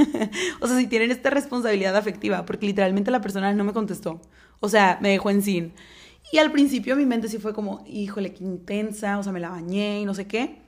o 0.60 0.66
sea, 0.68 0.78
si 0.78 0.86
tienen 0.86 1.10
esta 1.10 1.30
responsabilidad 1.30 1.96
afectiva, 1.96 2.44
porque 2.44 2.66
literalmente 2.66 3.10
la 3.10 3.20
persona 3.20 3.52
no 3.52 3.64
me 3.64 3.72
contestó, 3.72 4.20
o 4.60 4.68
sea, 4.68 4.98
me 5.00 5.10
dejó 5.10 5.30
en 5.30 5.42
sin. 5.42 5.72
Y 6.32 6.38
al 6.38 6.52
principio 6.52 6.96
mi 6.96 7.06
mente 7.06 7.28
sí 7.28 7.38
fue 7.38 7.52
como, 7.52 7.84
híjole, 7.86 8.32
qué 8.32 8.44
intensa, 8.44 9.18
o 9.18 9.22
sea, 9.22 9.32
me 9.32 9.40
la 9.40 9.50
bañé 9.50 10.00
y 10.00 10.04
no 10.04 10.14
sé 10.14 10.26
qué. 10.26 10.60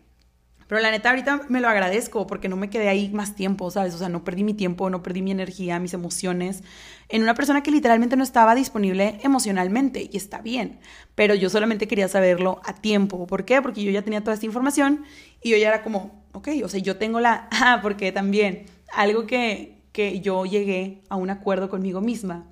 Pero 0.73 0.81
la 0.81 0.91
neta 0.91 1.11
ahorita 1.11 1.43
me 1.51 1.61
lo 1.61 1.69
agradezco 1.69 2.27
porque 2.27 2.49
no 2.49 2.57
me 2.57 2.71
quedé 2.71 2.89
ahí 2.89 3.11
más 3.11 3.37
tiempo, 3.37 3.71
¿sabes? 3.71 3.95
O 3.95 3.99
sea, 3.99 4.09
no 4.09 4.25
perdí 4.25 4.43
mi 4.43 4.55
tiempo, 4.55 4.89
no 4.89 5.03
perdí 5.03 5.21
mi 5.21 5.31
energía, 5.31 5.79
mis 5.79 5.93
emociones 5.93 6.63
en 7.11 7.23
una 7.23 7.35
persona 7.35 7.63
que 7.63 7.71
literalmente 7.71 8.17
no 8.17 8.25
estaba 8.25 8.55
disponible 8.55 9.21
emocionalmente 9.23 10.09
y 10.11 10.17
está 10.17 10.41
bien. 10.41 10.81
Pero 11.15 11.35
yo 11.35 11.51
solamente 11.51 11.87
quería 11.87 12.09
saberlo 12.09 12.63
a 12.65 12.75
tiempo. 12.75 13.27
¿Por 13.27 13.45
qué? 13.45 13.61
Porque 13.61 13.85
yo 13.85 13.91
ya 13.91 14.01
tenía 14.01 14.23
toda 14.23 14.33
esta 14.33 14.47
información 14.47 15.05
y 15.43 15.51
yo 15.51 15.59
ya 15.59 15.69
era 15.69 15.83
como, 15.83 16.25
ok, 16.33 16.49
o 16.65 16.69
sea, 16.69 16.81
yo 16.81 16.97
tengo 16.97 17.21
la... 17.21 17.49
Ah, 17.65 17.81
porque 17.83 18.11
también 18.11 18.65
algo 18.95 19.27
que, 19.27 19.77
que 19.93 20.21
yo 20.21 20.47
llegué 20.47 21.03
a 21.11 21.17
un 21.17 21.29
acuerdo 21.29 21.69
conmigo 21.69 22.01
misma 22.01 22.47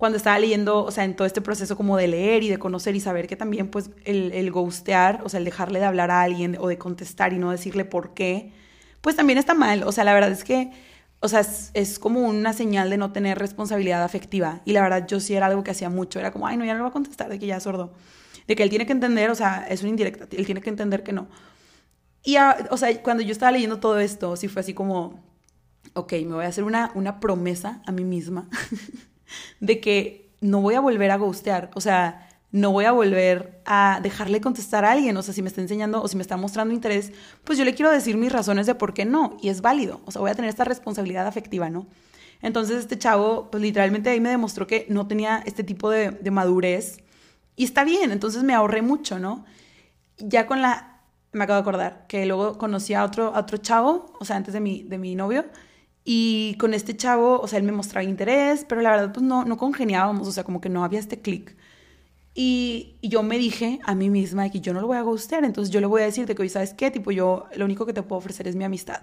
cuando 0.00 0.16
estaba 0.16 0.38
leyendo, 0.38 0.82
o 0.82 0.90
sea, 0.90 1.04
en 1.04 1.14
todo 1.14 1.26
este 1.26 1.42
proceso 1.42 1.76
como 1.76 1.98
de 1.98 2.08
leer 2.08 2.42
y 2.42 2.48
de 2.48 2.58
conocer 2.58 2.96
y 2.96 3.00
saber 3.00 3.26
que 3.26 3.36
también 3.36 3.68
pues 3.68 3.90
el, 4.06 4.32
el 4.32 4.50
ghostear, 4.50 5.20
o 5.24 5.28
sea, 5.28 5.36
el 5.36 5.44
dejarle 5.44 5.78
de 5.78 5.84
hablar 5.84 6.10
a 6.10 6.22
alguien 6.22 6.56
o 6.58 6.68
de 6.68 6.78
contestar 6.78 7.34
y 7.34 7.38
no 7.38 7.50
decirle 7.50 7.84
por 7.84 8.14
qué, 8.14 8.50
pues 9.02 9.14
también 9.14 9.38
está 9.38 9.52
mal. 9.52 9.82
O 9.82 9.92
sea, 9.92 10.04
la 10.04 10.14
verdad 10.14 10.32
es 10.32 10.42
que, 10.42 10.70
o 11.20 11.28
sea, 11.28 11.44
es, 11.74 11.98
como 11.98 12.20
una 12.20 12.54
señal 12.54 12.88
de 12.88 12.96
no 12.96 13.12
tener 13.12 13.38
responsabilidad 13.38 14.02
afectiva. 14.02 14.62
Y 14.64 14.72
la 14.72 14.80
verdad 14.80 15.06
yo 15.06 15.20
sí 15.20 15.34
era 15.34 15.44
algo 15.44 15.62
que 15.62 15.72
hacía 15.72 15.90
mucho, 15.90 16.18
era 16.18 16.32
como, 16.32 16.46
ay, 16.46 16.56
no, 16.56 16.64
ya 16.64 16.72
no 16.72 16.78
lo 16.78 16.84
va 16.84 16.88
a 16.88 16.94
contestar, 16.94 17.28
de 17.28 17.38
que 17.38 17.44
ya 17.44 17.58
es 17.58 17.62
sordo. 17.62 17.92
De 18.46 18.56
que 18.56 18.62
él 18.62 18.70
tiene 18.70 18.86
que 18.86 18.92
entender, 18.92 19.28
o 19.28 19.34
sea, 19.34 19.66
es 19.68 19.82
una 19.82 19.90
indirecta, 19.90 20.26
él 20.34 20.46
tiene 20.46 20.62
que 20.62 20.70
entender 20.70 21.02
que 21.02 21.12
no. 21.12 21.28
Y, 22.24 22.36
o 22.70 22.76
sea, 22.78 23.02
cuando 23.02 23.22
yo 23.22 23.32
estaba 23.32 23.52
leyendo 23.52 23.80
todo 23.80 24.00
esto, 24.00 24.34
sí 24.36 24.48
fue 24.48 24.60
así 24.60 24.72
como, 24.72 25.22
ok, 25.92 26.12
me 26.12 26.36
voy 26.36 26.46
a 26.46 26.48
hacer 26.48 26.64
una, 26.64 26.90
una 26.94 27.20
promesa 27.20 27.82
a 27.84 27.92
mí 27.92 28.04
misma 28.04 28.48
de 29.60 29.80
que 29.80 30.30
no 30.40 30.60
voy 30.60 30.74
a 30.74 30.80
volver 30.80 31.10
a 31.10 31.16
ghostear, 31.16 31.70
o 31.74 31.80
sea, 31.80 32.28
no 32.52 32.72
voy 32.72 32.84
a 32.84 32.92
volver 32.92 33.60
a 33.64 34.00
dejarle 34.02 34.40
contestar 34.40 34.84
a 34.84 34.92
alguien, 34.92 35.16
o 35.16 35.22
sea, 35.22 35.32
si 35.32 35.42
me 35.42 35.48
está 35.48 35.60
enseñando 35.60 36.02
o 36.02 36.08
si 36.08 36.16
me 36.16 36.22
está 36.22 36.36
mostrando 36.36 36.74
interés, 36.74 37.12
pues 37.44 37.58
yo 37.58 37.64
le 37.64 37.74
quiero 37.74 37.90
decir 37.90 38.16
mis 38.16 38.32
razones 38.32 38.66
de 38.66 38.74
por 38.74 38.92
qué 38.92 39.04
no, 39.04 39.36
y 39.40 39.48
es 39.48 39.60
válido, 39.60 40.00
o 40.04 40.10
sea, 40.10 40.20
voy 40.20 40.30
a 40.30 40.34
tener 40.34 40.48
esta 40.48 40.64
responsabilidad 40.64 41.26
afectiva, 41.26 41.70
¿no? 41.70 41.86
Entonces 42.42 42.78
este 42.78 42.98
chavo, 42.98 43.50
pues 43.50 43.62
literalmente 43.62 44.10
ahí 44.10 44.20
me 44.20 44.30
demostró 44.30 44.66
que 44.66 44.86
no 44.88 45.06
tenía 45.06 45.42
este 45.46 45.62
tipo 45.62 45.90
de, 45.90 46.30
madurez, 46.30 46.98
y 47.54 47.64
está 47.64 47.84
bien, 47.84 48.10
entonces 48.10 48.42
me 48.42 48.54
ahorré 48.54 48.82
mucho, 48.82 49.18
¿no? 49.18 49.44
Ya 50.18 50.46
con 50.46 50.62
la, 50.62 51.02
me 51.32 51.44
acabo 51.44 51.56
de 51.56 51.60
acordar, 51.60 52.06
que 52.08 52.26
luego 52.26 52.58
conocí 52.58 52.94
a 52.94 53.04
otro, 53.04 53.32
otro 53.36 53.58
chavo, 53.58 54.12
o 54.18 54.24
sea, 54.24 54.36
antes 54.36 54.54
de 54.54 54.60
mi, 54.60 54.82
de 54.82 54.98
mi 54.98 55.14
novio, 55.14 55.44
y 56.04 56.56
con 56.58 56.74
este 56.74 56.96
chavo, 56.96 57.40
o 57.40 57.46
sea, 57.46 57.58
él 57.58 57.64
me 57.64 57.72
mostraba 57.72 58.04
interés, 58.04 58.64
pero 58.68 58.80
la 58.80 58.90
verdad, 58.90 59.12
pues 59.12 59.24
no, 59.24 59.44
no 59.44 59.56
congeniábamos, 59.56 60.26
o 60.26 60.32
sea, 60.32 60.44
como 60.44 60.60
que 60.60 60.68
no 60.68 60.84
había 60.84 60.98
este 60.98 61.20
clic. 61.20 61.56
Y, 62.34 62.96
yo 63.02 63.22
me 63.22 63.38
dije 63.38 63.80
a 63.84 63.94
mí 63.94 64.08
misma 64.08 64.48
que 64.50 64.60
yo 64.60 64.72
no 64.72 64.80
lo 64.80 64.86
voy 64.86 64.96
a 64.96 65.02
gustar, 65.02 65.44
entonces 65.44 65.72
yo 65.72 65.80
le 65.80 65.86
voy 65.86 66.02
a 66.02 66.04
decir 66.06 66.26
de 66.26 66.34
que, 66.34 66.48
¿sabes 66.48 66.74
qué? 66.74 66.90
Tipo, 66.90 67.10
yo 67.10 67.46
lo 67.56 67.64
único 67.64 67.86
que 67.86 67.92
te 67.92 68.02
puedo 68.02 68.18
ofrecer 68.18 68.48
es 68.48 68.56
mi 68.56 68.64
amistad. 68.64 69.02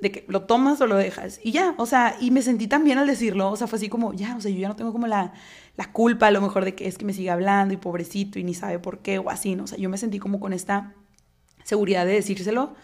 De 0.00 0.10
que 0.10 0.24
lo 0.28 0.42
tomas 0.42 0.80
o 0.80 0.86
lo 0.86 0.96
dejas. 0.96 1.40
Y 1.44 1.52
ya, 1.52 1.74
o 1.78 1.86
sea, 1.86 2.16
y 2.20 2.30
me 2.30 2.42
sentí 2.42 2.66
tan 2.66 2.84
bien 2.84 2.98
al 2.98 3.06
decirlo, 3.06 3.50
o 3.50 3.56
sea, 3.56 3.66
fue 3.66 3.78
así 3.78 3.88
como, 3.88 4.12
ya, 4.14 4.36
o 4.36 4.40
sea, 4.40 4.50
yo 4.50 4.58
ya 4.58 4.68
no 4.68 4.76
tengo 4.76 4.92
como 4.92 5.06
la, 5.06 5.32
la 5.76 5.92
culpa 5.92 6.28
a 6.28 6.30
lo 6.30 6.40
mejor 6.40 6.64
de 6.64 6.74
que 6.74 6.88
es 6.88 6.98
que 6.98 7.04
me 7.04 7.12
siga 7.12 7.34
hablando 7.34 7.74
y 7.74 7.76
pobrecito 7.76 8.38
y 8.38 8.44
ni 8.44 8.54
sabe 8.54 8.78
por 8.78 9.00
qué 9.00 9.18
o 9.18 9.30
así, 9.30 9.54
¿no? 9.56 9.64
O 9.64 9.66
sea, 9.66 9.78
yo 9.78 9.88
me 9.90 9.98
sentí 9.98 10.18
como 10.18 10.40
con 10.40 10.52
esta 10.52 10.94
seguridad 11.64 12.06
de 12.06 12.14
decírselo 12.14 12.74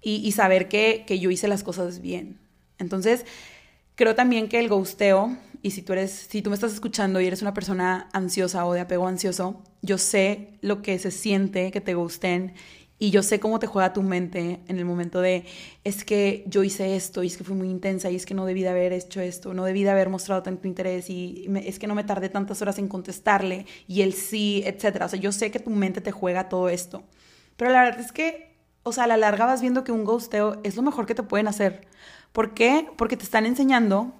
y, 0.00 0.16
y 0.16 0.32
saber 0.32 0.68
que, 0.68 1.04
que 1.06 1.18
yo 1.18 1.30
hice 1.30 1.48
las 1.48 1.64
cosas 1.64 2.00
bien, 2.00 2.38
entonces, 2.78 3.24
creo 3.94 4.14
también 4.14 4.48
que 4.48 4.58
el 4.58 4.68
ghosteo, 4.68 5.36
y 5.62 5.72
si 5.72 5.82
tú 5.82 5.92
eres, 5.92 6.28
si 6.30 6.42
tú 6.42 6.50
me 6.50 6.54
estás 6.54 6.72
escuchando 6.72 7.20
y 7.20 7.26
eres 7.26 7.42
una 7.42 7.54
persona 7.54 8.08
ansiosa 8.12 8.64
o 8.66 8.72
de 8.72 8.80
apego 8.80 9.06
ansioso, 9.06 9.62
yo 9.82 9.98
sé 9.98 10.58
lo 10.60 10.82
que 10.82 10.98
se 10.98 11.10
siente 11.10 11.70
que 11.72 11.80
te 11.80 11.94
gusten 11.94 12.54
y 13.00 13.10
yo 13.10 13.22
sé 13.22 13.38
cómo 13.38 13.58
te 13.60 13.66
juega 13.68 13.92
tu 13.92 14.02
mente 14.02 14.60
en 14.66 14.78
el 14.78 14.84
momento 14.84 15.20
de, 15.20 15.44
es 15.84 16.04
que 16.04 16.44
yo 16.48 16.64
hice 16.64 16.96
esto 16.96 17.22
y 17.22 17.28
es 17.28 17.36
que 17.36 17.44
fui 17.44 17.54
muy 17.54 17.70
intensa 17.70 18.10
y 18.10 18.16
es 18.16 18.26
que 18.26 18.34
no 18.34 18.44
debí 18.44 18.62
de 18.62 18.70
haber 18.70 18.92
hecho 18.92 19.20
esto, 19.20 19.54
no 19.54 19.64
debí 19.64 19.84
de 19.84 19.90
haber 19.90 20.08
mostrado 20.08 20.42
tanto 20.42 20.66
interés 20.66 21.08
y 21.08 21.48
es 21.64 21.78
que 21.78 21.86
no 21.86 21.94
me 21.94 22.02
tardé 22.02 22.28
tantas 22.28 22.60
horas 22.60 22.78
en 22.78 22.88
contestarle 22.88 23.66
y 23.86 24.02
el 24.02 24.14
sí, 24.14 24.62
etc. 24.66 25.02
O 25.04 25.08
sea, 25.08 25.20
yo 25.20 25.30
sé 25.30 25.50
que 25.52 25.60
tu 25.60 25.70
mente 25.70 26.00
te 26.00 26.10
juega 26.10 26.48
todo 26.48 26.68
esto. 26.68 27.04
Pero 27.56 27.70
la 27.70 27.84
verdad 27.84 28.00
es 28.00 28.10
que, 28.12 28.56
o 28.82 28.92
sea, 28.92 29.04
a 29.04 29.06
la 29.06 29.16
larga 29.16 29.46
vas 29.46 29.60
viendo 29.60 29.84
que 29.84 29.92
un 29.92 30.04
ghosteo 30.04 30.60
es 30.64 30.76
lo 30.76 30.82
mejor 30.82 31.06
que 31.06 31.14
te 31.14 31.22
pueden 31.22 31.46
hacer. 31.46 31.86
¿Por 32.32 32.54
qué? 32.54 32.88
Porque 32.96 33.16
te 33.16 33.24
están 33.24 33.46
enseñando, 33.46 34.12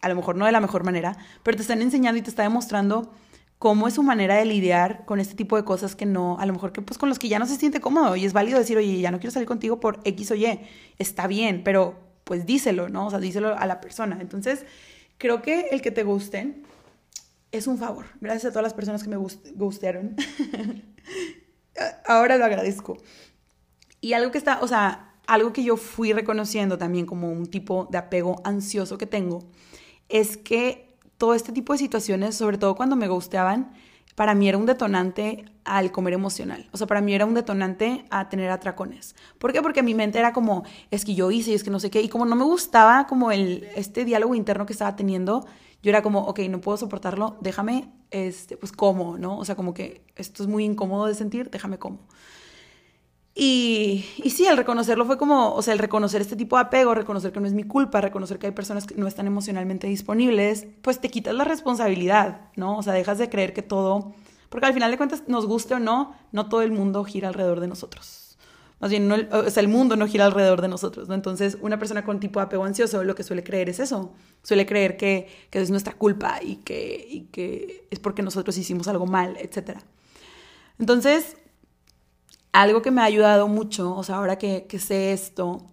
a 0.00 0.08
lo 0.08 0.14
mejor 0.14 0.36
no 0.36 0.46
de 0.46 0.52
la 0.52 0.60
mejor 0.60 0.84
manera, 0.84 1.16
pero 1.42 1.56
te 1.56 1.62
están 1.62 1.82
enseñando 1.82 2.18
y 2.18 2.22
te 2.22 2.30
está 2.30 2.42
demostrando 2.42 3.12
cómo 3.58 3.88
es 3.88 3.94
su 3.94 4.02
manera 4.02 4.36
de 4.36 4.46
lidiar 4.46 5.04
con 5.04 5.20
este 5.20 5.34
tipo 5.34 5.56
de 5.56 5.64
cosas 5.64 5.94
que 5.94 6.06
no, 6.06 6.38
a 6.38 6.46
lo 6.46 6.54
mejor 6.54 6.72
que 6.72 6.80
pues 6.80 6.96
con 6.96 7.10
los 7.10 7.18
que 7.18 7.28
ya 7.28 7.38
no 7.38 7.44
se 7.44 7.56
siente 7.56 7.80
cómodo 7.80 8.16
y 8.16 8.24
es 8.24 8.32
válido 8.32 8.58
decir, 8.58 8.78
oye, 8.78 9.00
ya 9.00 9.10
no 9.10 9.18
quiero 9.18 9.32
salir 9.32 9.46
contigo 9.46 9.80
por 9.80 10.00
X 10.04 10.30
o 10.30 10.34
Y, 10.34 10.60
está 10.98 11.26
bien, 11.26 11.62
pero 11.62 11.94
pues 12.24 12.46
díselo, 12.46 12.88
¿no? 12.88 13.06
O 13.06 13.10
sea, 13.10 13.18
díselo 13.18 13.58
a 13.58 13.66
la 13.66 13.80
persona. 13.80 14.18
Entonces, 14.20 14.64
creo 15.18 15.42
que 15.42 15.66
el 15.72 15.82
que 15.82 15.90
te 15.90 16.04
gusten 16.04 16.62
es 17.52 17.66
un 17.66 17.76
favor. 17.76 18.06
Gracias 18.20 18.46
a 18.46 18.50
todas 18.50 18.62
las 18.62 18.74
personas 18.74 19.02
que 19.02 19.10
me 19.10 19.16
gustaron. 19.16 20.16
Ahora 22.06 22.36
lo 22.38 22.44
agradezco. 22.44 22.98
Y 24.00 24.12
algo 24.12 24.30
que 24.30 24.38
está, 24.38 24.60
o 24.60 24.68
sea, 24.68 25.09
algo 25.30 25.52
que 25.52 25.62
yo 25.62 25.76
fui 25.76 26.12
reconociendo 26.12 26.76
también 26.76 27.06
como 27.06 27.30
un 27.30 27.46
tipo 27.46 27.86
de 27.88 27.98
apego 27.98 28.40
ansioso 28.42 28.98
que 28.98 29.06
tengo, 29.06 29.44
es 30.08 30.36
que 30.36 30.96
todo 31.18 31.34
este 31.34 31.52
tipo 31.52 31.72
de 31.72 31.78
situaciones, 31.78 32.34
sobre 32.34 32.58
todo 32.58 32.74
cuando 32.74 32.96
me 32.96 33.06
gusteaban, 33.06 33.72
para 34.16 34.34
mí 34.34 34.48
era 34.48 34.58
un 34.58 34.66
detonante 34.66 35.44
al 35.64 35.92
comer 35.92 36.14
emocional. 36.14 36.68
O 36.72 36.76
sea, 36.76 36.88
para 36.88 37.00
mí 37.00 37.14
era 37.14 37.26
un 37.26 37.34
detonante 37.34 38.04
a 38.10 38.28
tener 38.28 38.50
atracones. 38.50 39.14
¿Por 39.38 39.52
qué? 39.52 39.62
Porque 39.62 39.84
mi 39.84 39.94
mente 39.94 40.18
era 40.18 40.32
como, 40.32 40.64
es 40.90 41.04
que 41.04 41.14
yo 41.14 41.30
hice 41.30 41.52
y 41.52 41.54
es 41.54 41.62
que 41.62 41.70
no 41.70 41.78
sé 41.78 41.90
qué. 41.90 42.02
Y 42.02 42.08
como 42.08 42.26
no 42.26 42.34
me 42.34 42.44
gustaba 42.44 43.06
como 43.06 43.30
el, 43.30 43.68
este 43.76 44.04
diálogo 44.04 44.34
interno 44.34 44.66
que 44.66 44.72
estaba 44.72 44.96
teniendo, 44.96 45.46
yo 45.80 45.90
era 45.90 46.02
como, 46.02 46.22
ok, 46.22 46.40
no 46.50 46.60
puedo 46.60 46.76
soportarlo, 46.76 47.36
déjame, 47.40 47.88
este, 48.10 48.56
pues 48.56 48.72
como, 48.72 49.16
¿no? 49.16 49.38
O 49.38 49.44
sea, 49.44 49.54
como 49.54 49.74
que 49.74 50.02
esto 50.16 50.42
es 50.42 50.48
muy 50.48 50.64
incómodo 50.64 51.06
de 51.06 51.14
sentir, 51.14 51.50
déjame 51.50 51.78
como. 51.78 52.00
Y, 53.34 54.04
sí, 54.28 54.46
el 54.46 54.56
reconocerlo 54.56 55.04
fue 55.06 55.16
como, 55.16 55.54
o 55.54 55.62
sea, 55.62 55.72
el 55.72 55.78
reconocer 55.78 56.20
este 56.20 56.36
tipo 56.36 56.56
de 56.56 56.62
apego, 56.62 56.94
reconocer 56.94 57.32
que 57.32 57.40
no 57.40 57.46
es 57.46 57.52
mi 57.52 57.62
culpa, 57.62 58.00
reconocer 58.00 58.38
que 58.38 58.48
hay 58.48 58.52
personas 58.52 58.86
que 58.86 58.96
no 58.96 59.06
están 59.06 59.26
emocionalmente 59.26 59.86
disponibles, 59.86 60.66
pues 60.82 61.00
te 61.00 61.10
quitas 61.10 61.34
la 61.34 61.44
responsabilidad, 61.44 62.40
¿no? 62.56 62.76
O 62.76 62.82
sea, 62.82 62.92
dejas 62.92 63.18
de 63.18 63.30
creer 63.30 63.52
que 63.52 63.62
todo, 63.62 64.12
porque 64.48 64.66
al 64.66 64.74
final 64.74 64.90
de 64.90 64.96
cuentas, 64.96 65.22
nos 65.28 65.46
guste 65.46 65.74
o 65.74 65.78
no, 65.78 66.14
no 66.32 66.48
todo 66.48 66.62
el 66.62 66.72
mundo 66.72 67.04
gira 67.04 67.28
alrededor 67.28 67.60
de 67.60 67.68
nosotros. 67.68 68.36
Más 68.80 68.90
bien, 68.90 69.08
no 69.08 69.14
el, 69.14 69.28
o 69.30 69.48
sea, 69.48 69.62
el 69.62 69.68
mundo 69.68 69.94
no 69.94 70.06
gira 70.06 70.24
alrededor 70.24 70.62
de 70.62 70.68
nosotros, 70.68 71.06
¿no? 71.06 71.14
Entonces, 71.14 71.58
una 71.60 71.78
persona 71.78 72.02
con 72.02 72.18
tipo 72.18 72.40
de 72.40 72.46
apego 72.46 72.64
ansioso 72.64 73.04
lo 73.04 73.14
que 73.14 73.22
suele 73.22 73.44
creer 73.44 73.68
es 73.68 73.78
eso. 73.78 74.14
Suele 74.42 74.64
creer 74.64 74.96
que, 74.96 75.28
que 75.50 75.60
es 75.60 75.70
nuestra 75.70 75.92
culpa 75.92 76.40
y 76.42 76.56
que, 76.56 77.06
y 77.08 77.20
que 77.30 77.86
es 77.90 78.00
porque 78.00 78.22
nosotros 78.22 78.56
hicimos 78.56 78.88
algo 78.88 79.06
mal, 79.06 79.36
etc. 79.36 79.78
Entonces, 80.78 81.36
algo 82.52 82.82
que 82.82 82.90
me 82.90 83.00
ha 83.00 83.04
ayudado 83.04 83.48
mucho, 83.48 83.94
o 83.94 84.02
sea, 84.02 84.16
ahora 84.16 84.38
que, 84.38 84.66
sé 84.78 85.12
esto, 85.12 85.66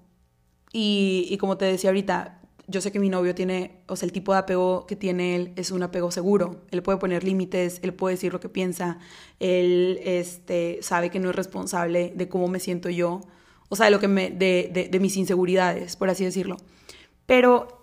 y, 0.71 1.35
como 1.39 1.57
te 1.57 1.65
decía 1.65 1.89
ahorita, 1.89 2.41
yo 2.67 2.81
sé 2.81 2.91
que 2.91 2.99
mi 2.99 3.09
novio 3.09 3.33
tiene, 3.33 3.81
o 3.87 3.95
sea, 3.95 4.05
el 4.05 4.11
tipo 4.11 4.33
de 4.33 4.39
apego 4.39 4.85
que 4.85 4.95
tiene 4.95 5.35
él 5.35 5.53
es 5.55 5.71
un 5.71 5.83
apego 5.83 6.11
seguro. 6.11 6.65
Él 6.69 6.83
puede 6.83 6.97
poner 6.97 7.23
límites, 7.23 7.79
él 7.81 7.93
puede 7.93 8.15
decir 8.15 8.33
lo 8.33 8.41
que 8.41 8.49
piensa, 8.49 8.99
él 9.39 9.99
este, 10.03 10.79
sabe 10.81 11.09
que 11.09 11.19
no 11.19 11.29
es 11.29 11.35
responsable 11.35 12.11
de 12.15 12.27
cómo 12.27 12.47
me 12.49 12.59
siento 12.59 12.89
yo, 12.89 13.21
o 13.69 13.75
sea, 13.75 13.85
de, 13.85 13.91
lo 13.91 13.99
que 13.99 14.07
me, 14.07 14.29
de, 14.29 14.89
de 14.91 14.99
mis 14.99 15.17
inseguridades, 15.17 15.95
por 15.95 16.09
así 16.09 16.25
decirlo. 16.25 16.57
Pero 17.25 17.77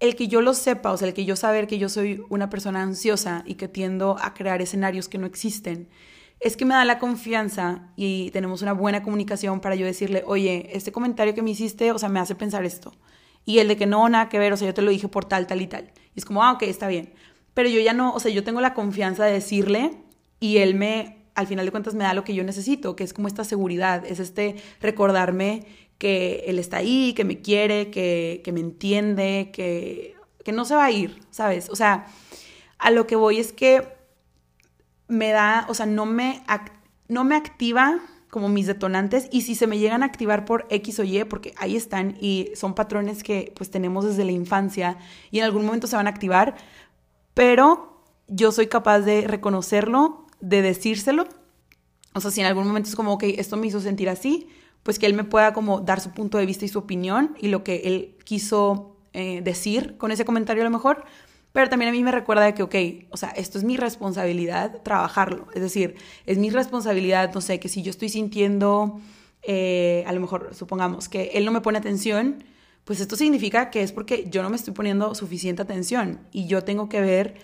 el 0.00 0.14
que 0.14 0.28
yo 0.28 0.40
lo 0.40 0.54
sepa, 0.54 0.92
o 0.92 0.96
sea, 0.96 1.08
el 1.08 1.14
que 1.14 1.24
yo 1.24 1.36
saber 1.36 1.66
que 1.66 1.78
yo 1.78 1.88
soy 1.88 2.22
una 2.28 2.50
persona 2.50 2.82
ansiosa 2.82 3.42
y 3.46 3.54
que 3.54 3.68
tiendo 3.68 4.16
a 4.20 4.34
crear 4.34 4.62
escenarios 4.62 5.08
que 5.08 5.18
no 5.18 5.26
existen, 5.26 5.88
es 6.40 6.56
que 6.56 6.64
me 6.64 6.74
da 6.74 6.84
la 6.84 6.98
confianza 6.98 7.90
y 7.96 8.30
tenemos 8.30 8.62
una 8.62 8.72
buena 8.72 9.02
comunicación 9.02 9.60
para 9.60 9.74
yo 9.74 9.86
decirle, 9.86 10.22
oye, 10.26 10.70
este 10.72 10.92
comentario 10.92 11.34
que 11.34 11.42
me 11.42 11.50
hiciste, 11.50 11.90
o 11.90 11.98
sea, 11.98 12.08
me 12.08 12.20
hace 12.20 12.34
pensar 12.34 12.64
esto. 12.64 12.94
Y 13.44 13.58
el 13.58 13.68
de 13.68 13.76
que 13.76 13.86
no, 13.86 14.08
nada 14.08 14.28
que 14.28 14.38
ver, 14.38 14.52
o 14.52 14.56
sea, 14.56 14.68
yo 14.68 14.74
te 14.74 14.82
lo 14.82 14.90
dije 14.90 15.08
por 15.08 15.24
tal, 15.24 15.46
tal 15.46 15.60
y 15.62 15.66
tal. 15.66 15.90
Y 16.14 16.18
es 16.18 16.24
como, 16.24 16.42
ah, 16.42 16.52
ok, 16.52 16.62
está 16.64 16.86
bien. 16.86 17.12
Pero 17.54 17.68
yo 17.68 17.80
ya 17.80 17.92
no, 17.92 18.12
o 18.12 18.20
sea, 18.20 18.30
yo 18.30 18.44
tengo 18.44 18.60
la 18.60 18.74
confianza 18.74 19.24
de 19.24 19.32
decirle 19.32 19.96
y 20.38 20.58
él 20.58 20.74
me, 20.74 21.24
al 21.34 21.46
final 21.46 21.64
de 21.64 21.72
cuentas, 21.72 21.94
me 21.94 22.04
da 22.04 22.14
lo 22.14 22.24
que 22.24 22.34
yo 22.34 22.44
necesito, 22.44 22.94
que 22.94 23.04
es 23.04 23.12
como 23.12 23.26
esta 23.26 23.42
seguridad, 23.42 24.04
es 24.06 24.20
este 24.20 24.56
recordarme 24.80 25.66
que 25.98 26.44
él 26.46 26.60
está 26.60 26.76
ahí, 26.76 27.14
que 27.14 27.24
me 27.24 27.40
quiere, 27.40 27.90
que, 27.90 28.42
que 28.44 28.52
me 28.52 28.60
entiende, 28.60 29.50
que, 29.52 30.14
que 30.44 30.52
no 30.52 30.64
se 30.64 30.76
va 30.76 30.84
a 30.84 30.90
ir, 30.92 31.18
¿sabes? 31.30 31.68
O 31.70 31.74
sea, 31.74 32.06
a 32.78 32.92
lo 32.92 33.08
que 33.08 33.16
voy 33.16 33.38
es 33.38 33.52
que 33.52 33.97
me 35.08 35.30
da, 35.30 35.66
o 35.68 35.74
sea, 35.74 35.86
no 35.86 36.06
me, 36.06 36.42
no 37.08 37.24
me 37.24 37.34
activa 37.34 37.98
como 38.30 38.48
mis 38.48 38.66
detonantes 38.66 39.28
y 39.32 39.42
si 39.42 39.54
se 39.54 39.66
me 39.66 39.78
llegan 39.78 40.02
a 40.02 40.06
activar 40.06 40.44
por 40.44 40.66
X 40.70 41.00
o 41.00 41.04
Y, 41.04 41.24
porque 41.24 41.54
ahí 41.56 41.76
están 41.76 42.16
y 42.20 42.50
son 42.54 42.74
patrones 42.74 43.22
que 43.22 43.52
pues 43.56 43.70
tenemos 43.70 44.04
desde 44.04 44.24
la 44.24 44.32
infancia 44.32 44.98
y 45.30 45.38
en 45.38 45.44
algún 45.44 45.64
momento 45.64 45.86
se 45.86 45.96
van 45.96 46.06
a 46.06 46.10
activar, 46.10 46.56
pero 47.34 48.02
yo 48.28 48.52
soy 48.52 48.66
capaz 48.66 49.00
de 49.00 49.22
reconocerlo, 49.22 50.26
de 50.40 50.60
decírselo. 50.60 51.26
O 52.14 52.20
sea, 52.20 52.30
si 52.30 52.40
en 52.40 52.46
algún 52.46 52.66
momento 52.66 52.88
es 52.88 52.96
como, 52.96 53.14
ok, 53.14 53.24
esto 53.38 53.56
me 53.56 53.66
hizo 53.66 53.80
sentir 53.80 54.08
así, 54.10 54.48
pues 54.82 54.98
que 54.98 55.06
él 55.06 55.14
me 55.14 55.24
pueda 55.24 55.52
como 55.52 55.80
dar 55.80 56.00
su 56.00 56.10
punto 56.10 56.36
de 56.38 56.46
vista 56.46 56.64
y 56.64 56.68
su 56.68 56.78
opinión 56.78 57.34
y 57.40 57.48
lo 57.48 57.64
que 57.64 57.82
él 57.84 58.16
quiso 58.24 58.96
eh, 59.14 59.40
decir 59.42 59.96
con 59.96 60.12
ese 60.12 60.24
comentario 60.24 60.62
a 60.62 60.64
lo 60.64 60.70
mejor, 60.70 61.04
pero 61.58 61.70
también 61.70 61.88
a 61.88 61.92
mí 61.92 62.04
me 62.04 62.12
recuerda 62.12 62.54
que, 62.54 62.62
ok, 62.62 63.10
o 63.10 63.16
sea, 63.16 63.30
esto 63.30 63.58
es 63.58 63.64
mi 63.64 63.76
responsabilidad 63.76 64.80
trabajarlo, 64.84 65.48
es 65.56 65.60
decir, 65.60 65.96
es 66.24 66.38
mi 66.38 66.50
responsabilidad, 66.50 67.34
no 67.34 67.40
sé, 67.40 67.58
que 67.58 67.68
si 67.68 67.82
yo 67.82 67.90
estoy 67.90 68.10
sintiendo, 68.10 69.00
eh, 69.42 70.04
a 70.06 70.12
lo 70.12 70.20
mejor 70.20 70.54
supongamos 70.54 71.08
que 71.08 71.32
él 71.34 71.44
no 71.44 71.50
me 71.50 71.60
pone 71.60 71.76
atención, 71.76 72.44
pues 72.84 73.00
esto 73.00 73.16
significa 73.16 73.70
que 73.70 73.82
es 73.82 73.90
porque 73.90 74.28
yo 74.30 74.44
no 74.44 74.50
me 74.50 74.54
estoy 74.54 74.72
poniendo 74.72 75.16
suficiente 75.16 75.60
atención 75.60 76.20
y 76.30 76.46
yo 76.46 76.62
tengo 76.62 76.88
que 76.88 77.00
ver 77.00 77.34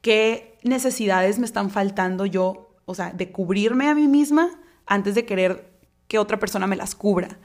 qué 0.00 0.56
necesidades 0.62 1.40
me 1.40 1.44
están 1.44 1.68
faltando 1.68 2.24
yo, 2.24 2.72
o 2.84 2.94
sea, 2.94 3.10
de 3.10 3.32
cubrirme 3.32 3.88
a 3.88 3.96
mí 3.96 4.06
misma 4.06 4.60
antes 4.86 5.16
de 5.16 5.26
querer 5.26 5.72
que 6.06 6.20
otra 6.20 6.38
persona 6.38 6.68
me 6.68 6.76
las 6.76 6.94
cubra. 6.94 7.40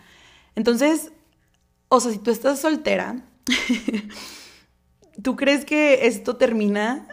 Entonces, 0.54 1.14
o 1.88 2.00
sea, 2.00 2.12
si 2.12 2.20
tú 2.20 2.30
estás 2.30 2.60
soltera, 2.60 3.26
¿tú 5.24 5.36
crees 5.36 5.66
que 5.66 6.08
esto 6.08 6.36
termina? 6.38 7.08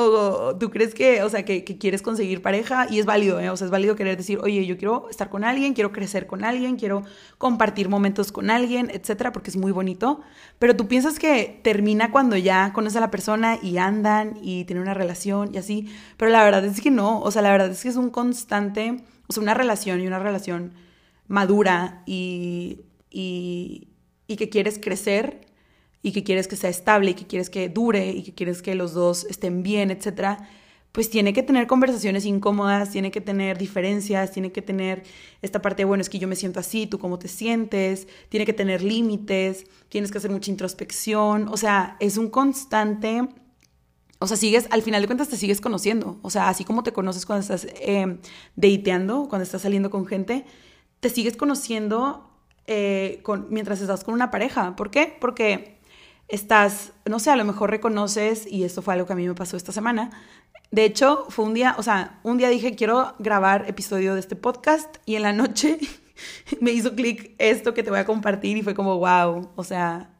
¿O 0.00 0.56
tú 0.56 0.70
crees 0.70 0.94
que, 0.94 1.24
o 1.24 1.28
sea, 1.28 1.44
que, 1.44 1.64
quieres 1.64 2.02
conseguir 2.02 2.40
pareja? 2.40 2.86
Y 2.88 3.00
es 3.00 3.06
válido, 3.06 3.40
¿eh? 3.40 3.50
O 3.50 3.56
sea, 3.56 3.64
es 3.64 3.72
válido 3.72 3.96
querer 3.96 4.16
decir, 4.16 4.38
oye, 4.40 4.64
yo 4.64 4.76
quiero 4.78 5.08
estar 5.10 5.28
con 5.28 5.42
alguien, 5.42 5.74
quiero 5.74 5.90
crecer 5.90 6.28
con 6.28 6.44
alguien, 6.44 6.76
quiero 6.76 7.02
compartir 7.36 7.88
momentos 7.88 8.30
con 8.30 8.48
alguien, 8.48 8.90
etcétera, 8.92 9.32
porque 9.32 9.50
es 9.50 9.56
muy 9.56 9.72
bonito. 9.72 10.20
Pero 10.60 10.76
tú 10.76 10.86
piensas 10.86 11.18
que 11.18 11.60
termina 11.64 12.12
cuando 12.12 12.36
ya 12.36 12.72
conoces 12.72 12.96
a 12.96 13.00
la 13.00 13.10
persona 13.10 13.58
y 13.60 13.78
andan 13.78 14.38
y 14.40 14.64
tienen 14.66 14.82
una 14.82 14.94
relación 14.94 15.52
y 15.52 15.58
así. 15.58 15.92
Pero 16.16 16.30
la 16.30 16.44
verdad 16.44 16.64
es 16.64 16.80
que 16.80 16.92
no. 16.92 17.20
O 17.20 17.32
sea, 17.32 17.42
la 17.42 17.50
verdad 17.50 17.70
es 17.70 17.82
que 17.82 17.88
es 17.88 17.96
un 17.96 18.10
constante, 18.10 19.02
o 19.26 19.32
sea, 19.32 19.42
una 19.42 19.54
relación 19.54 20.00
y 20.00 20.06
una 20.06 20.20
relación 20.20 20.74
madura 21.26 22.04
y, 22.06 22.82
y, 23.10 23.88
y 24.28 24.36
que 24.36 24.48
quieres 24.48 24.78
crecer 24.78 25.47
y 26.02 26.12
que 26.12 26.24
quieres 26.24 26.48
que 26.48 26.56
sea 26.56 26.70
estable 26.70 27.10
y 27.10 27.14
que 27.14 27.26
quieres 27.26 27.50
que 27.50 27.68
dure 27.68 28.10
y 28.10 28.22
que 28.22 28.34
quieres 28.34 28.62
que 28.62 28.74
los 28.74 28.94
dos 28.94 29.24
estén 29.24 29.62
bien, 29.62 29.90
etcétera, 29.90 30.48
pues 30.92 31.10
tiene 31.10 31.32
que 31.32 31.42
tener 31.42 31.66
conversaciones 31.66 32.24
incómodas, 32.24 32.90
tiene 32.90 33.10
que 33.10 33.20
tener 33.20 33.58
diferencias, 33.58 34.32
tiene 34.32 34.52
que 34.52 34.62
tener 34.62 35.02
esta 35.42 35.60
parte 35.60 35.82
de, 35.82 35.84
bueno, 35.84 36.00
es 36.00 36.08
que 36.08 36.18
yo 36.18 36.28
me 36.28 36.36
siento 36.36 36.60
así, 36.60 36.86
tú 36.86 36.98
cómo 36.98 37.18
te 37.18 37.28
sientes, 37.28 38.08
tiene 38.28 38.46
que 38.46 38.52
tener 38.52 38.82
límites, 38.82 39.66
tienes 39.88 40.10
que 40.10 40.18
hacer 40.18 40.30
mucha 40.30 40.50
introspección, 40.50 41.48
o 41.48 41.56
sea, 41.56 41.96
es 42.00 42.16
un 42.16 42.30
constante, 42.30 43.28
o 44.18 44.26
sea, 44.26 44.36
sigues, 44.36 44.66
al 44.70 44.82
final 44.82 45.02
de 45.02 45.06
cuentas 45.06 45.28
te 45.28 45.36
sigues 45.36 45.60
conociendo, 45.60 46.18
o 46.22 46.30
sea, 46.30 46.48
así 46.48 46.64
como 46.64 46.82
te 46.82 46.92
conoces 46.92 47.26
cuando 47.26 47.42
estás 47.42 47.66
eh, 47.80 48.18
dateando, 48.56 49.28
cuando 49.28 49.44
estás 49.44 49.62
saliendo 49.62 49.90
con 49.90 50.06
gente, 50.06 50.46
te 51.00 51.10
sigues 51.10 51.36
conociendo 51.36 52.28
eh, 52.66 53.20
con, 53.22 53.46
mientras 53.50 53.80
estás 53.80 54.04
con 54.04 54.14
una 54.14 54.30
pareja. 54.30 54.74
¿Por 54.74 54.90
qué? 54.90 55.16
Porque 55.20 55.77
estás, 56.28 56.92
no 57.06 57.18
sé, 57.18 57.30
a 57.30 57.36
lo 57.36 57.44
mejor 57.44 57.70
reconoces, 57.70 58.46
y 58.46 58.64
esto 58.64 58.82
fue 58.82 58.94
algo 58.94 59.06
que 59.06 59.14
a 59.14 59.16
mí 59.16 59.26
me 59.26 59.34
pasó 59.34 59.56
esta 59.56 59.72
semana, 59.72 60.10
de 60.70 60.84
hecho, 60.84 61.26
fue 61.30 61.46
un 61.46 61.54
día, 61.54 61.74
o 61.78 61.82
sea, 61.82 62.20
un 62.22 62.36
día 62.36 62.50
dije, 62.50 62.74
quiero 62.74 63.14
grabar 63.18 63.64
episodio 63.68 64.14
de 64.14 64.20
este 64.20 64.36
podcast 64.36 64.96
y 65.06 65.16
en 65.16 65.22
la 65.22 65.32
noche 65.32 65.78
me 66.60 66.72
hizo 66.72 66.94
clic 66.94 67.34
esto 67.38 67.72
que 67.72 67.82
te 67.82 67.90
voy 67.90 68.00
a 68.00 68.04
compartir 68.04 68.56
y 68.58 68.62
fue 68.62 68.74
como, 68.74 68.98
wow, 68.98 69.50
o 69.56 69.64
sea, 69.64 70.10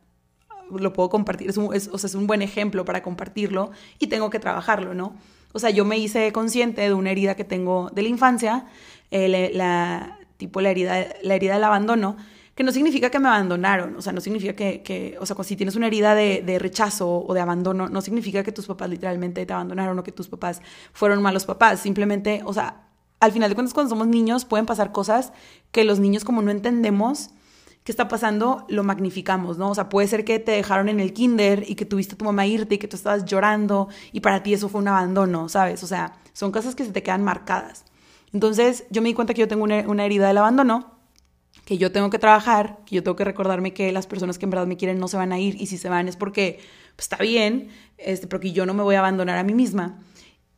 lo 0.71 0.93
puedo 0.95 1.11
compartir, 1.11 1.51
es 1.51 1.59
un, 1.59 1.67
o 1.67 1.99
sea, 1.99 2.07
es 2.09 2.15
un 2.15 2.27
buen 2.27 2.41
ejemplo 2.41 2.87
para 2.87 3.03
compartirlo 3.03 3.73
y 3.99 4.07
tengo 4.07 4.31
que 4.31 4.39
trabajarlo, 4.39 4.95
¿no? 4.95 5.17
O 5.53 5.59
sea, 5.59 5.71
yo 5.71 5.85
me 5.85 5.99
hice 5.99 6.33
consciente 6.33 6.83
de 6.83 6.95
una 6.95 7.11
herida 7.11 7.35
que 7.35 7.45
tengo 7.45 7.91
de 7.91 8.03
la 8.03 8.09
infancia, 8.09 8.67
eh, 9.11 9.51
la, 9.53 10.19
tipo 10.39 10.61
la 10.61 10.71
herida, 10.71 11.07
la 11.23 11.35
herida 11.35 11.55
del 11.55 11.65
abandono, 11.65 12.17
que 12.59 12.65
no 12.65 12.73
significa 12.73 13.09
que 13.09 13.21
me 13.21 13.29
abandonaron, 13.29 13.95
o 13.95 14.03
sea, 14.03 14.13
no 14.13 14.21
significa 14.21 14.53
que, 14.53 15.17
o 15.21 15.27
sea, 15.27 15.37
si 15.45 15.55
tienes 15.55 15.77
una 15.77 15.87
herida 15.87 16.17
de, 16.17 16.59
rechazo 16.59 17.09
o 17.25 17.33
de 17.33 17.39
abandono, 17.39 17.89
no 17.89 18.01
significa 18.01 18.43
que 18.43 18.51
tus 18.51 18.67
papás 18.67 18.91
literalmente 18.91 19.47
te 19.47 19.53
abandonaron 19.53 19.97
o 19.97 20.03
que 20.03 20.11
tus 20.11 20.27
papás 20.27 20.61
fueron 20.93 21.23
malos 21.23 21.45
papás, 21.45 21.79
simplemente, 21.79 22.43
o 22.45 22.53
sea, 22.53 22.89
al 23.21 23.31
final 23.31 23.49
de 23.49 23.55
cuentas 23.55 23.75
cuando 23.75 23.91
somos 23.91 24.09
niños 24.09 24.45
pueden 24.45 24.67
pasar 24.67 24.91
cosas 24.91 25.33
que 25.71 25.85
los 25.85 26.01
niños 26.01 26.25
como 26.25 26.43
no 26.43 26.51
entendemos 26.51 27.31
qué 27.85 27.93
está 27.93 28.09
pasando, 28.09 28.67
lo 28.69 28.83
magnificamos, 28.83 29.57
¿no? 29.57 29.71
O 29.71 29.75
sea, 29.77 29.89
puede 29.89 30.09
ser 30.09 30.25
que 30.25 30.41
te 30.41 30.51
dejaron 30.51 30.89
en 30.89 30.99
el 30.99 31.13
kinder 31.13 31.63
y 31.65 31.77
que 31.77 31.85
tuviste 31.85 32.17
a 32.17 32.19
tu 32.19 32.25
mamá 32.25 32.45
irte 32.45 32.75
y 32.75 32.79
que 32.79 32.89
tú 32.89 32.97
estabas 32.97 33.25
llorando 33.25 33.87
y 34.11 34.19
para 34.19 34.43
ti 34.43 34.53
eso 34.53 34.69
fue 34.69 34.81
un 34.81 34.89
abandono, 34.89 35.49
¿sabes? 35.49 35.85
O 35.85 35.87
sea, 35.87 36.19
son 36.33 36.51
cosas 36.51 36.75
que 36.75 36.85
se 36.85 36.91
te 36.91 37.05
quedan 37.05 37.23
marcadas. 37.23 37.85
Entonces, 38.33 38.85
yo 38.91 39.01
me 39.01 39.11
di 39.11 39.15
cuenta 39.15 39.33
que 39.33 39.43
yo 39.43 39.47
tengo 39.47 39.63
una, 39.63 39.85
una 39.87 40.05
herida 40.05 40.27
del 40.27 40.39
abandono 40.39 40.98
que 41.69 41.77
yo 41.77 41.93
tengo 41.93 42.09
que 42.09 42.19
trabajar, 42.19 42.79
que 42.87 42.95
yo 42.95 43.03
tengo 43.03 43.15
que 43.15 43.25
recordarme 43.25 43.75
que 43.75 43.93
las 43.93 44.07
personas 44.07 44.39
que 44.39 44.47
en 44.47 44.51
verdad 44.51 44.67
me 44.67 44.79
quieren 44.79 44.99
no 44.99 45.07
se 45.07 45.19
van 45.19 45.33
a 45.33 45.39
ir 45.39 45.61
y 45.61 45.67
si 45.67 45.77
se 45.77 45.91
van 45.91 46.09
es 46.09 46.17
porque 46.17 46.61
pues, 46.97 47.05
está 47.05 47.19
bien, 47.19 47.69
este, 47.99 48.27
porque 48.27 48.53
yo 48.53 48.65
no 48.65 48.73
me 48.73 48.83
voy 48.83 48.95
a 48.95 49.01
abandonar 49.01 49.37
a 49.37 49.43
mí 49.43 49.53
misma. 49.53 49.99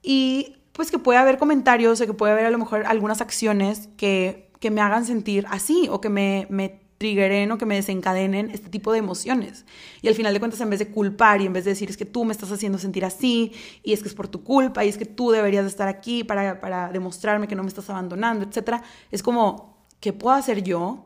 Y 0.04 0.58
pues 0.70 0.92
que 0.92 1.00
puede 1.00 1.18
haber 1.18 1.36
comentarios 1.36 2.00
o 2.00 2.06
que 2.06 2.12
puede 2.12 2.32
haber 2.32 2.46
a 2.46 2.50
lo 2.50 2.58
mejor 2.58 2.84
algunas 2.86 3.20
acciones 3.20 3.88
que, 3.96 4.52
que 4.61 4.70
me 4.70 4.80
hagan 4.82 5.04
sentir 5.04 5.46
así 5.50 5.88
o 5.90 6.00
que 6.00 6.11
me, 6.11 6.46
me 6.48 6.80
triggeren 6.98 7.50
o 7.50 7.58
que 7.58 7.66
me 7.66 7.74
desencadenen 7.74 8.48
este 8.52 8.68
tipo 8.68 8.92
de 8.92 9.00
emociones. 9.00 9.66
Y 10.02 10.06
al 10.06 10.14
final 10.14 10.32
de 10.32 10.38
cuentas, 10.38 10.61
en 10.61 10.70
vez 10.70 10.78
de 10.78 10.92
culpar 10.92 11.40
y 11.40 11.46
en 11.46 11.52
vez 11.52 11.64
de 11.64 11.72
decir 11.72 11.90
es 11.90 11.96
que 11.96 12.04
tú 12.04 12.24
me 12.24 12.30
estás 12.30 12.52
haciendo 12.52 12.78
sentir 12.78 13.04
así 13.04 13.50
y 13.82 13.94
es 13.94 14.02
que 14.02 14.08
es 14.08 14.14
por 14.14 14.28
tu 14.28 14.44
culpa 14.44 14.84
y 14.84 14.88
es 14.88 14.96
que 14.96 15.06
tú 15.06 15.32
deberías 15.32 15.64
de 15.64 15.70
estar 15.70 15.88
aquí 15.88 16.22
para, 16.22 16.61
para 16.61 16.92
demostrarme 16.92 17.48
que 17.48 17.56
no 17.56 17.64
me 17.64 17.68
estás 17.68 17.90
abandonando, 17.90 18.46
etc., 18.46 18.80
es 19.11 19.24
como 19.24 19.79
¿qué 20.01 20.12
puedo 20.12 20.34
hacer 20.34 20.62
yo? 20.62 21.05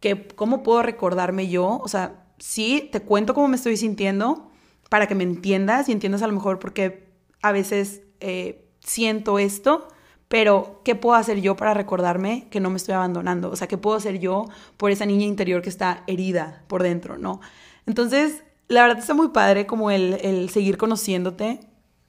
¿Qué, 0.00 0.28
¿Cómo 0.28 0.62
puedo 0.62 0.82
recordarme 0.82 1.48
yo? 1.48 1.80
O 1.82 1.88
sea, 1.88 2.24
sí, 2.38 2.88
te 2.92 3.00
cuento 3.00 3.34
cómo 3.34 3.48
me 3.48 3.56
estoy 3.56 3.76
sintiendo 3.76 4.50
para 4.88 5.06
que 5.06 5.14
me 5.14 5.24
entiendas 5.24 5.88
y 5.88 5.92
entiendas 5.92 6.22
a 6.22 6.26
lo 6.26 6.32
mejor 6.34 6.58
por 6.58 6.72
qué 6.72 7.08
a 7.42 7.52
veces 7.52 8.02
eh, 8.20 8.68
siento 8.80 9.38
esto, 9.38 9.88
pero 10.28 10.80
¿qué 10.84 10.94
puedo 10.94 11.16
hacer 11.16 11.40
yo 11.40 11.56
para 11.56 11.74
recordarme 11.74 12.48
que 12.50 12.60
no 12.60 12.70
me 12.70 12.76
estoy 12.76 12.94
abandonando? 12.94 13.50
O 13.50 13.56
sea, 13.56 13.68
¿qué 13.68 13.78
puedo 13.78 13.96
hacer 13.96 14.18
yo 14.18 14.46
por 14.76 14.90
esa 14.90 15.06
niña 15.06 15.26
interior 15.26 15.62
que 15.62 15.68
está 15.68 16.04
herida 16.06 16.64
por 16.68 16.82
dentro, 16.82 17.18
no? 17.18 17.40
Entonces, 17.86 18.42
la 18.68 18.82
verdad 18.82 18.98
está 18.98 19.14
muy 19.14 19.28
padre 19.28 19.66
como 19.66 19.90
el, 19.90 20.18
el 20.22 20.50
seguir 20.50 20.76
conociéndote, 20.76 21.60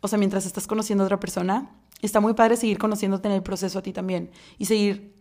o 0.02 0.08
sea, 0.08 0.18
mientras 0.18 0.46
estás 0.46 0.68
conociendo 0.68 1.04
a 1.04 1.08
otra 1.08 1.20
persona, 1.20 1.70
está 2.02 2.20
muy 2.20 2.34
padre 2.34 2.58
seguir 2.58 2.78
conociéndote 2.78 3.28
en 3.28 3.36
el 3.36 3.44
proceso 3.44 3.80
a 3.80 3.82
ti 3.82 3.94
también 3.94 4.32
y 4.58 4.66
seguir 4.66 5.19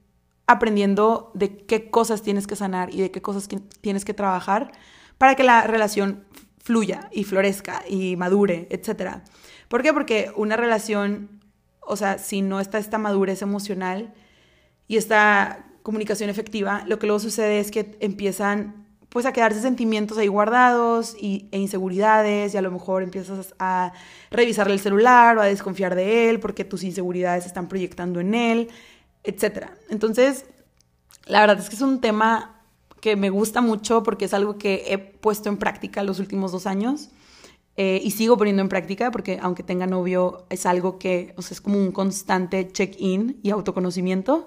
aprendiendo 0.49 1.31
de 1.35 1.59
qué 1.59 1.91
cosas 1.91 2.23
tienes 2.23 2.47
que 2.47 2.57
sanar 2.57 2.93
y 2.93 3.03
de 3.03 3.11
qué 3.11 3.23
cosas 3.23 3.49
tienes 3.81 4.05
que 4.05 4.15
trabajar 4.15 4.73
para 5.19 5.35
que 5.37 5.45
la 5.45 5.63
relación 5.67 6.25
fluya 6.65 7.09
y 7.13 7.25
florezca 7.25 7.83
y 7.89 8.17
madure, 8.17 8.67
etc. 8.71 9.19
¿Por 9.69 9.83
qué? 9.83 9.93
Porque 9.93 10.33
una 10.37 10.57
relación, 10.57 11.43
o 11.81 11.97
sea, 11.97 12.19
si 12.19 12.41
no 12.41 12.61
está 12.61 12.79
esta 12.79 12.97
madurez 12.97 13.43
emocional 13.43 14.15
y 14.87 14.97
esta 14.97 15.67
comunicación 15.83 16.31
efectiva, 16.31 16.83
lo 16.87 16.99
que 16.99 17.07
luego 17.07 17.21
sucede 17.21 17.61
es 17.61 17.71
que 17.71 17.97
empiezan 18.01 18.87
pues 19.11 19.27
a 19.27 19.33
quedarse 19.33 19.61
sentimientos 19.61 20.17
ahí 20.19 20.29
guardados 20.29 21.15
y, 21.19 21.49
e 21.53 21.59
inseguridades 21.59 22.55
y 22.55 22.57
a 22.57 22.63
lo 22.63 22.71
mejor 22.71 23.03
empiezas 23.03 23.55
a 23.59 23.93
revisarle 24.31 24.75
el 24.75 24.81
celular 24.81 25.37
o 25.37 25.43
a 25.43 25.47
desconfiar 25.47 25.95
de 25.95 26.31
él 26.31 26.41
porque 26.41 26.65
tus 26.65 26.85
inseguridades 26.85 27.45
se 27.45 27.49
están 27.49 27.69
proyectando 27.69 28.21
en 28.21 28.35
él 28.35 28.69
etcétera. 29.25 29.77
Entonces, 29.91 30.45
la 31.27 31.41
verdad 31.41 31.59
es 31.59 31.69
que 31.69 31.77
es 31.77 31.83
un 31.83 32.01
tema 32.01 32.63
que 33.01 33.17
me 33.17 33.31
gusta 33.31 33.61
mucho 33.61 34.03
porque 34.03 34.25
es 34.25 34.35
algo 34.35 34.59
que 34.59 34.85
he 34.89 34.99
puesto 34.99 35.49
en 35.49 35.57
práctica 35.57 36.03
los 36.03 36.19
últimos 36.19 36.53
dos 36.53 36.67
años 36.67 37.11
eh, 37.77 38.01
y 38.03 38.11
sigo 38.11 38.37
poniendo 38.37 38.63
en 38.63 38.69
práctica 38.69 39.11
porque 39.11 39.39
aunque 39.41 39.63
tenga 39.63 39.87
novio 39.87 40.47
es 40.51 40.67
algo 40.67 40.99
que 40.99 41.33
o 41.37 41.43
sea, 41.43 41.55
es 41.55 41.61
como 41.61 41.79
un 41.79 41.93
constante 41.93 42.71
check-in 42.73 43.39
y 43.43 43.51
autoconocimiento. 43.51 44.47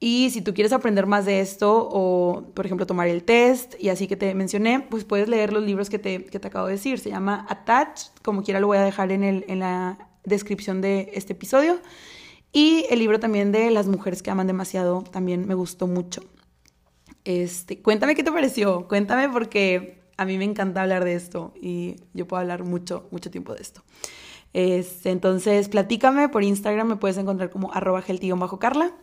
Y 0.00 0.30
si 0.30 0.42
tú 0.42 0.54
quieres 0.54 0.72
aprender 0.72 1.06
más 1.06 1.24
de 1.24 1.40
esto 1.40 1.88
o, 1.90 2.44
por 2.54 2.64
ejemplo, 2.64 2.86
tomar 2.86 3.08
el 3.08 3.24
test 3.24 3.74
y 3.80 3.88
así 3.88 4.06
que 4.06 4.16
te 4.16 4.32
mencioné, 4.32 4.80
pues 4.80 5.04
puedes 5.04 5.28
leer 5.28 5.52
los 5.52 5.64
libros 5.64 5.90
que 5.90 5.98
te, 5.98 6.24
que 6.24 6.38
te 6.38 6.46
acabo 6.46 6.66
de 6.66 6.74
decir. 6.74 7.00
Se 7.00 7.10
llama 7.10 7.46
Attach, 7.48 8.02
como 8.22 8.44
quiera 8.44 8.60
lo 8.60 8.68
voy 8.68 8.78
a 8.78 8.82
dejar 8.82 9.10
en, 9.10 9.24
el, 9.24 9.44
en 9.48 9.58
la 9.58 10.08
descripción 10.24 10.80
de 10.80 11.10
este 11.14 11.32
episodio. 11.32 11.80
Y 12.52 12.86
el 12.90 12.98
libro 12.98 13.20
también 13.20 13.52
de 13.52 13.70
Las 13.70 13.86
mujeres 13.86 14.22
que 14.22 14.30
aman 14.30 14.46
demasiado 14.46 15.02
también 15.02 15.46
me 15.46 15.54
gustó 15.54 15.86
mucho. 15.86 16.22
Este, 17.24 17.82
cuéntame 17.82 18.14
qué 18.14 18.22
te 18.22 18.32
pareció, 18.32 18.88
cuéntame 18.88 19.28
porque 19.28 20.00
a 20.16 20.24
mí 20.24 20.38
me 20.38 20.44
encanta 20.44 20.82
hablar 20.82 21.04
de 21.04 21.14
esto 21.14 21.52
y 21.60 21.96
yo 22.14 22.26
puedo 22.26 22.40
hablar 22.40 22.64
mucho, 22.64 23.06
mucho 23.10 23.30
tiempo 23.30 23.54
de 23.54 23.62
esto. 23.62 23.82
Este, 24.52 25.10
entonces, 25.10 25.68
platícame 25.68 26.28
por 26.28 26.42
Instagram, 26.42 26.88
me 26.88 26.96
puedes 26.96 27.18
encontrar 27.18 27.50
como 27.50 27.72
arroba 27.72 28.02
bajo 28.36 28.58
Carla. 28.58 28.96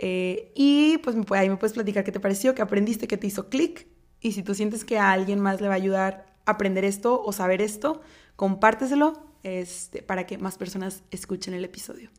Eh, 0.00 0.52
y 0.54 0.98
pues 0.98 1.14
ahí 1.32 1.50
me 1.50 1.56
puedes 1.56 1.74
platicar 1.74 2.04
qué 2.04 2.12
te 2.12 2.20
pareció, 2.20 2.54
qué 2.54 2.62
aprendiste, 2.62 3.06
qué 3.06 3.16
te 3.16 3.26
hizo 3.26 3.48
clic. 3.48 3.86
Y 4.20 4.32
si 4.32 4.42
tú 4.42 4.54
sientes 4.54 4.84
que 4.84 4.98
a 4.98 5.12
alguien 5.12 5.40
más 5.40 5.60
le 5.60 5.68
va 5.68 5.74
a 5.74 5.76
ayudar 5.76 6.26
a 6.46 6.52
aprender 6.52 6.84
esto 6.84 7.22
o 7.22 7.32
saber 7.32 7.60
esto, 7.60 8.00
compárteselo 8.36 9.12
este, 9.42 10.02
para 10.02 10.26
que 10.26 10.38
más 10.38 10.56
personas 10.58 11.02
escuchen 11.10 11.54
el 11.54 11.64
episodio. 11.64 12.10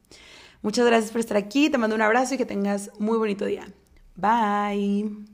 Muchas 0.61 0.85
gracias 0.85 1.11
por 1.11 1.19
estar 1.19 1.37
aquí, 1.37 1.69
te 1.69 1.77
mando 1.77 1.95
un 1.95 2.01
abrazo 2.01 2.35
y 2.35 2.37
que 2.37 2.45
tengas 2.45 2.91
muy 2.99 3.17
bonito 3.17 3.45
día. 3.45 3.67
Bye. 4.15 5.25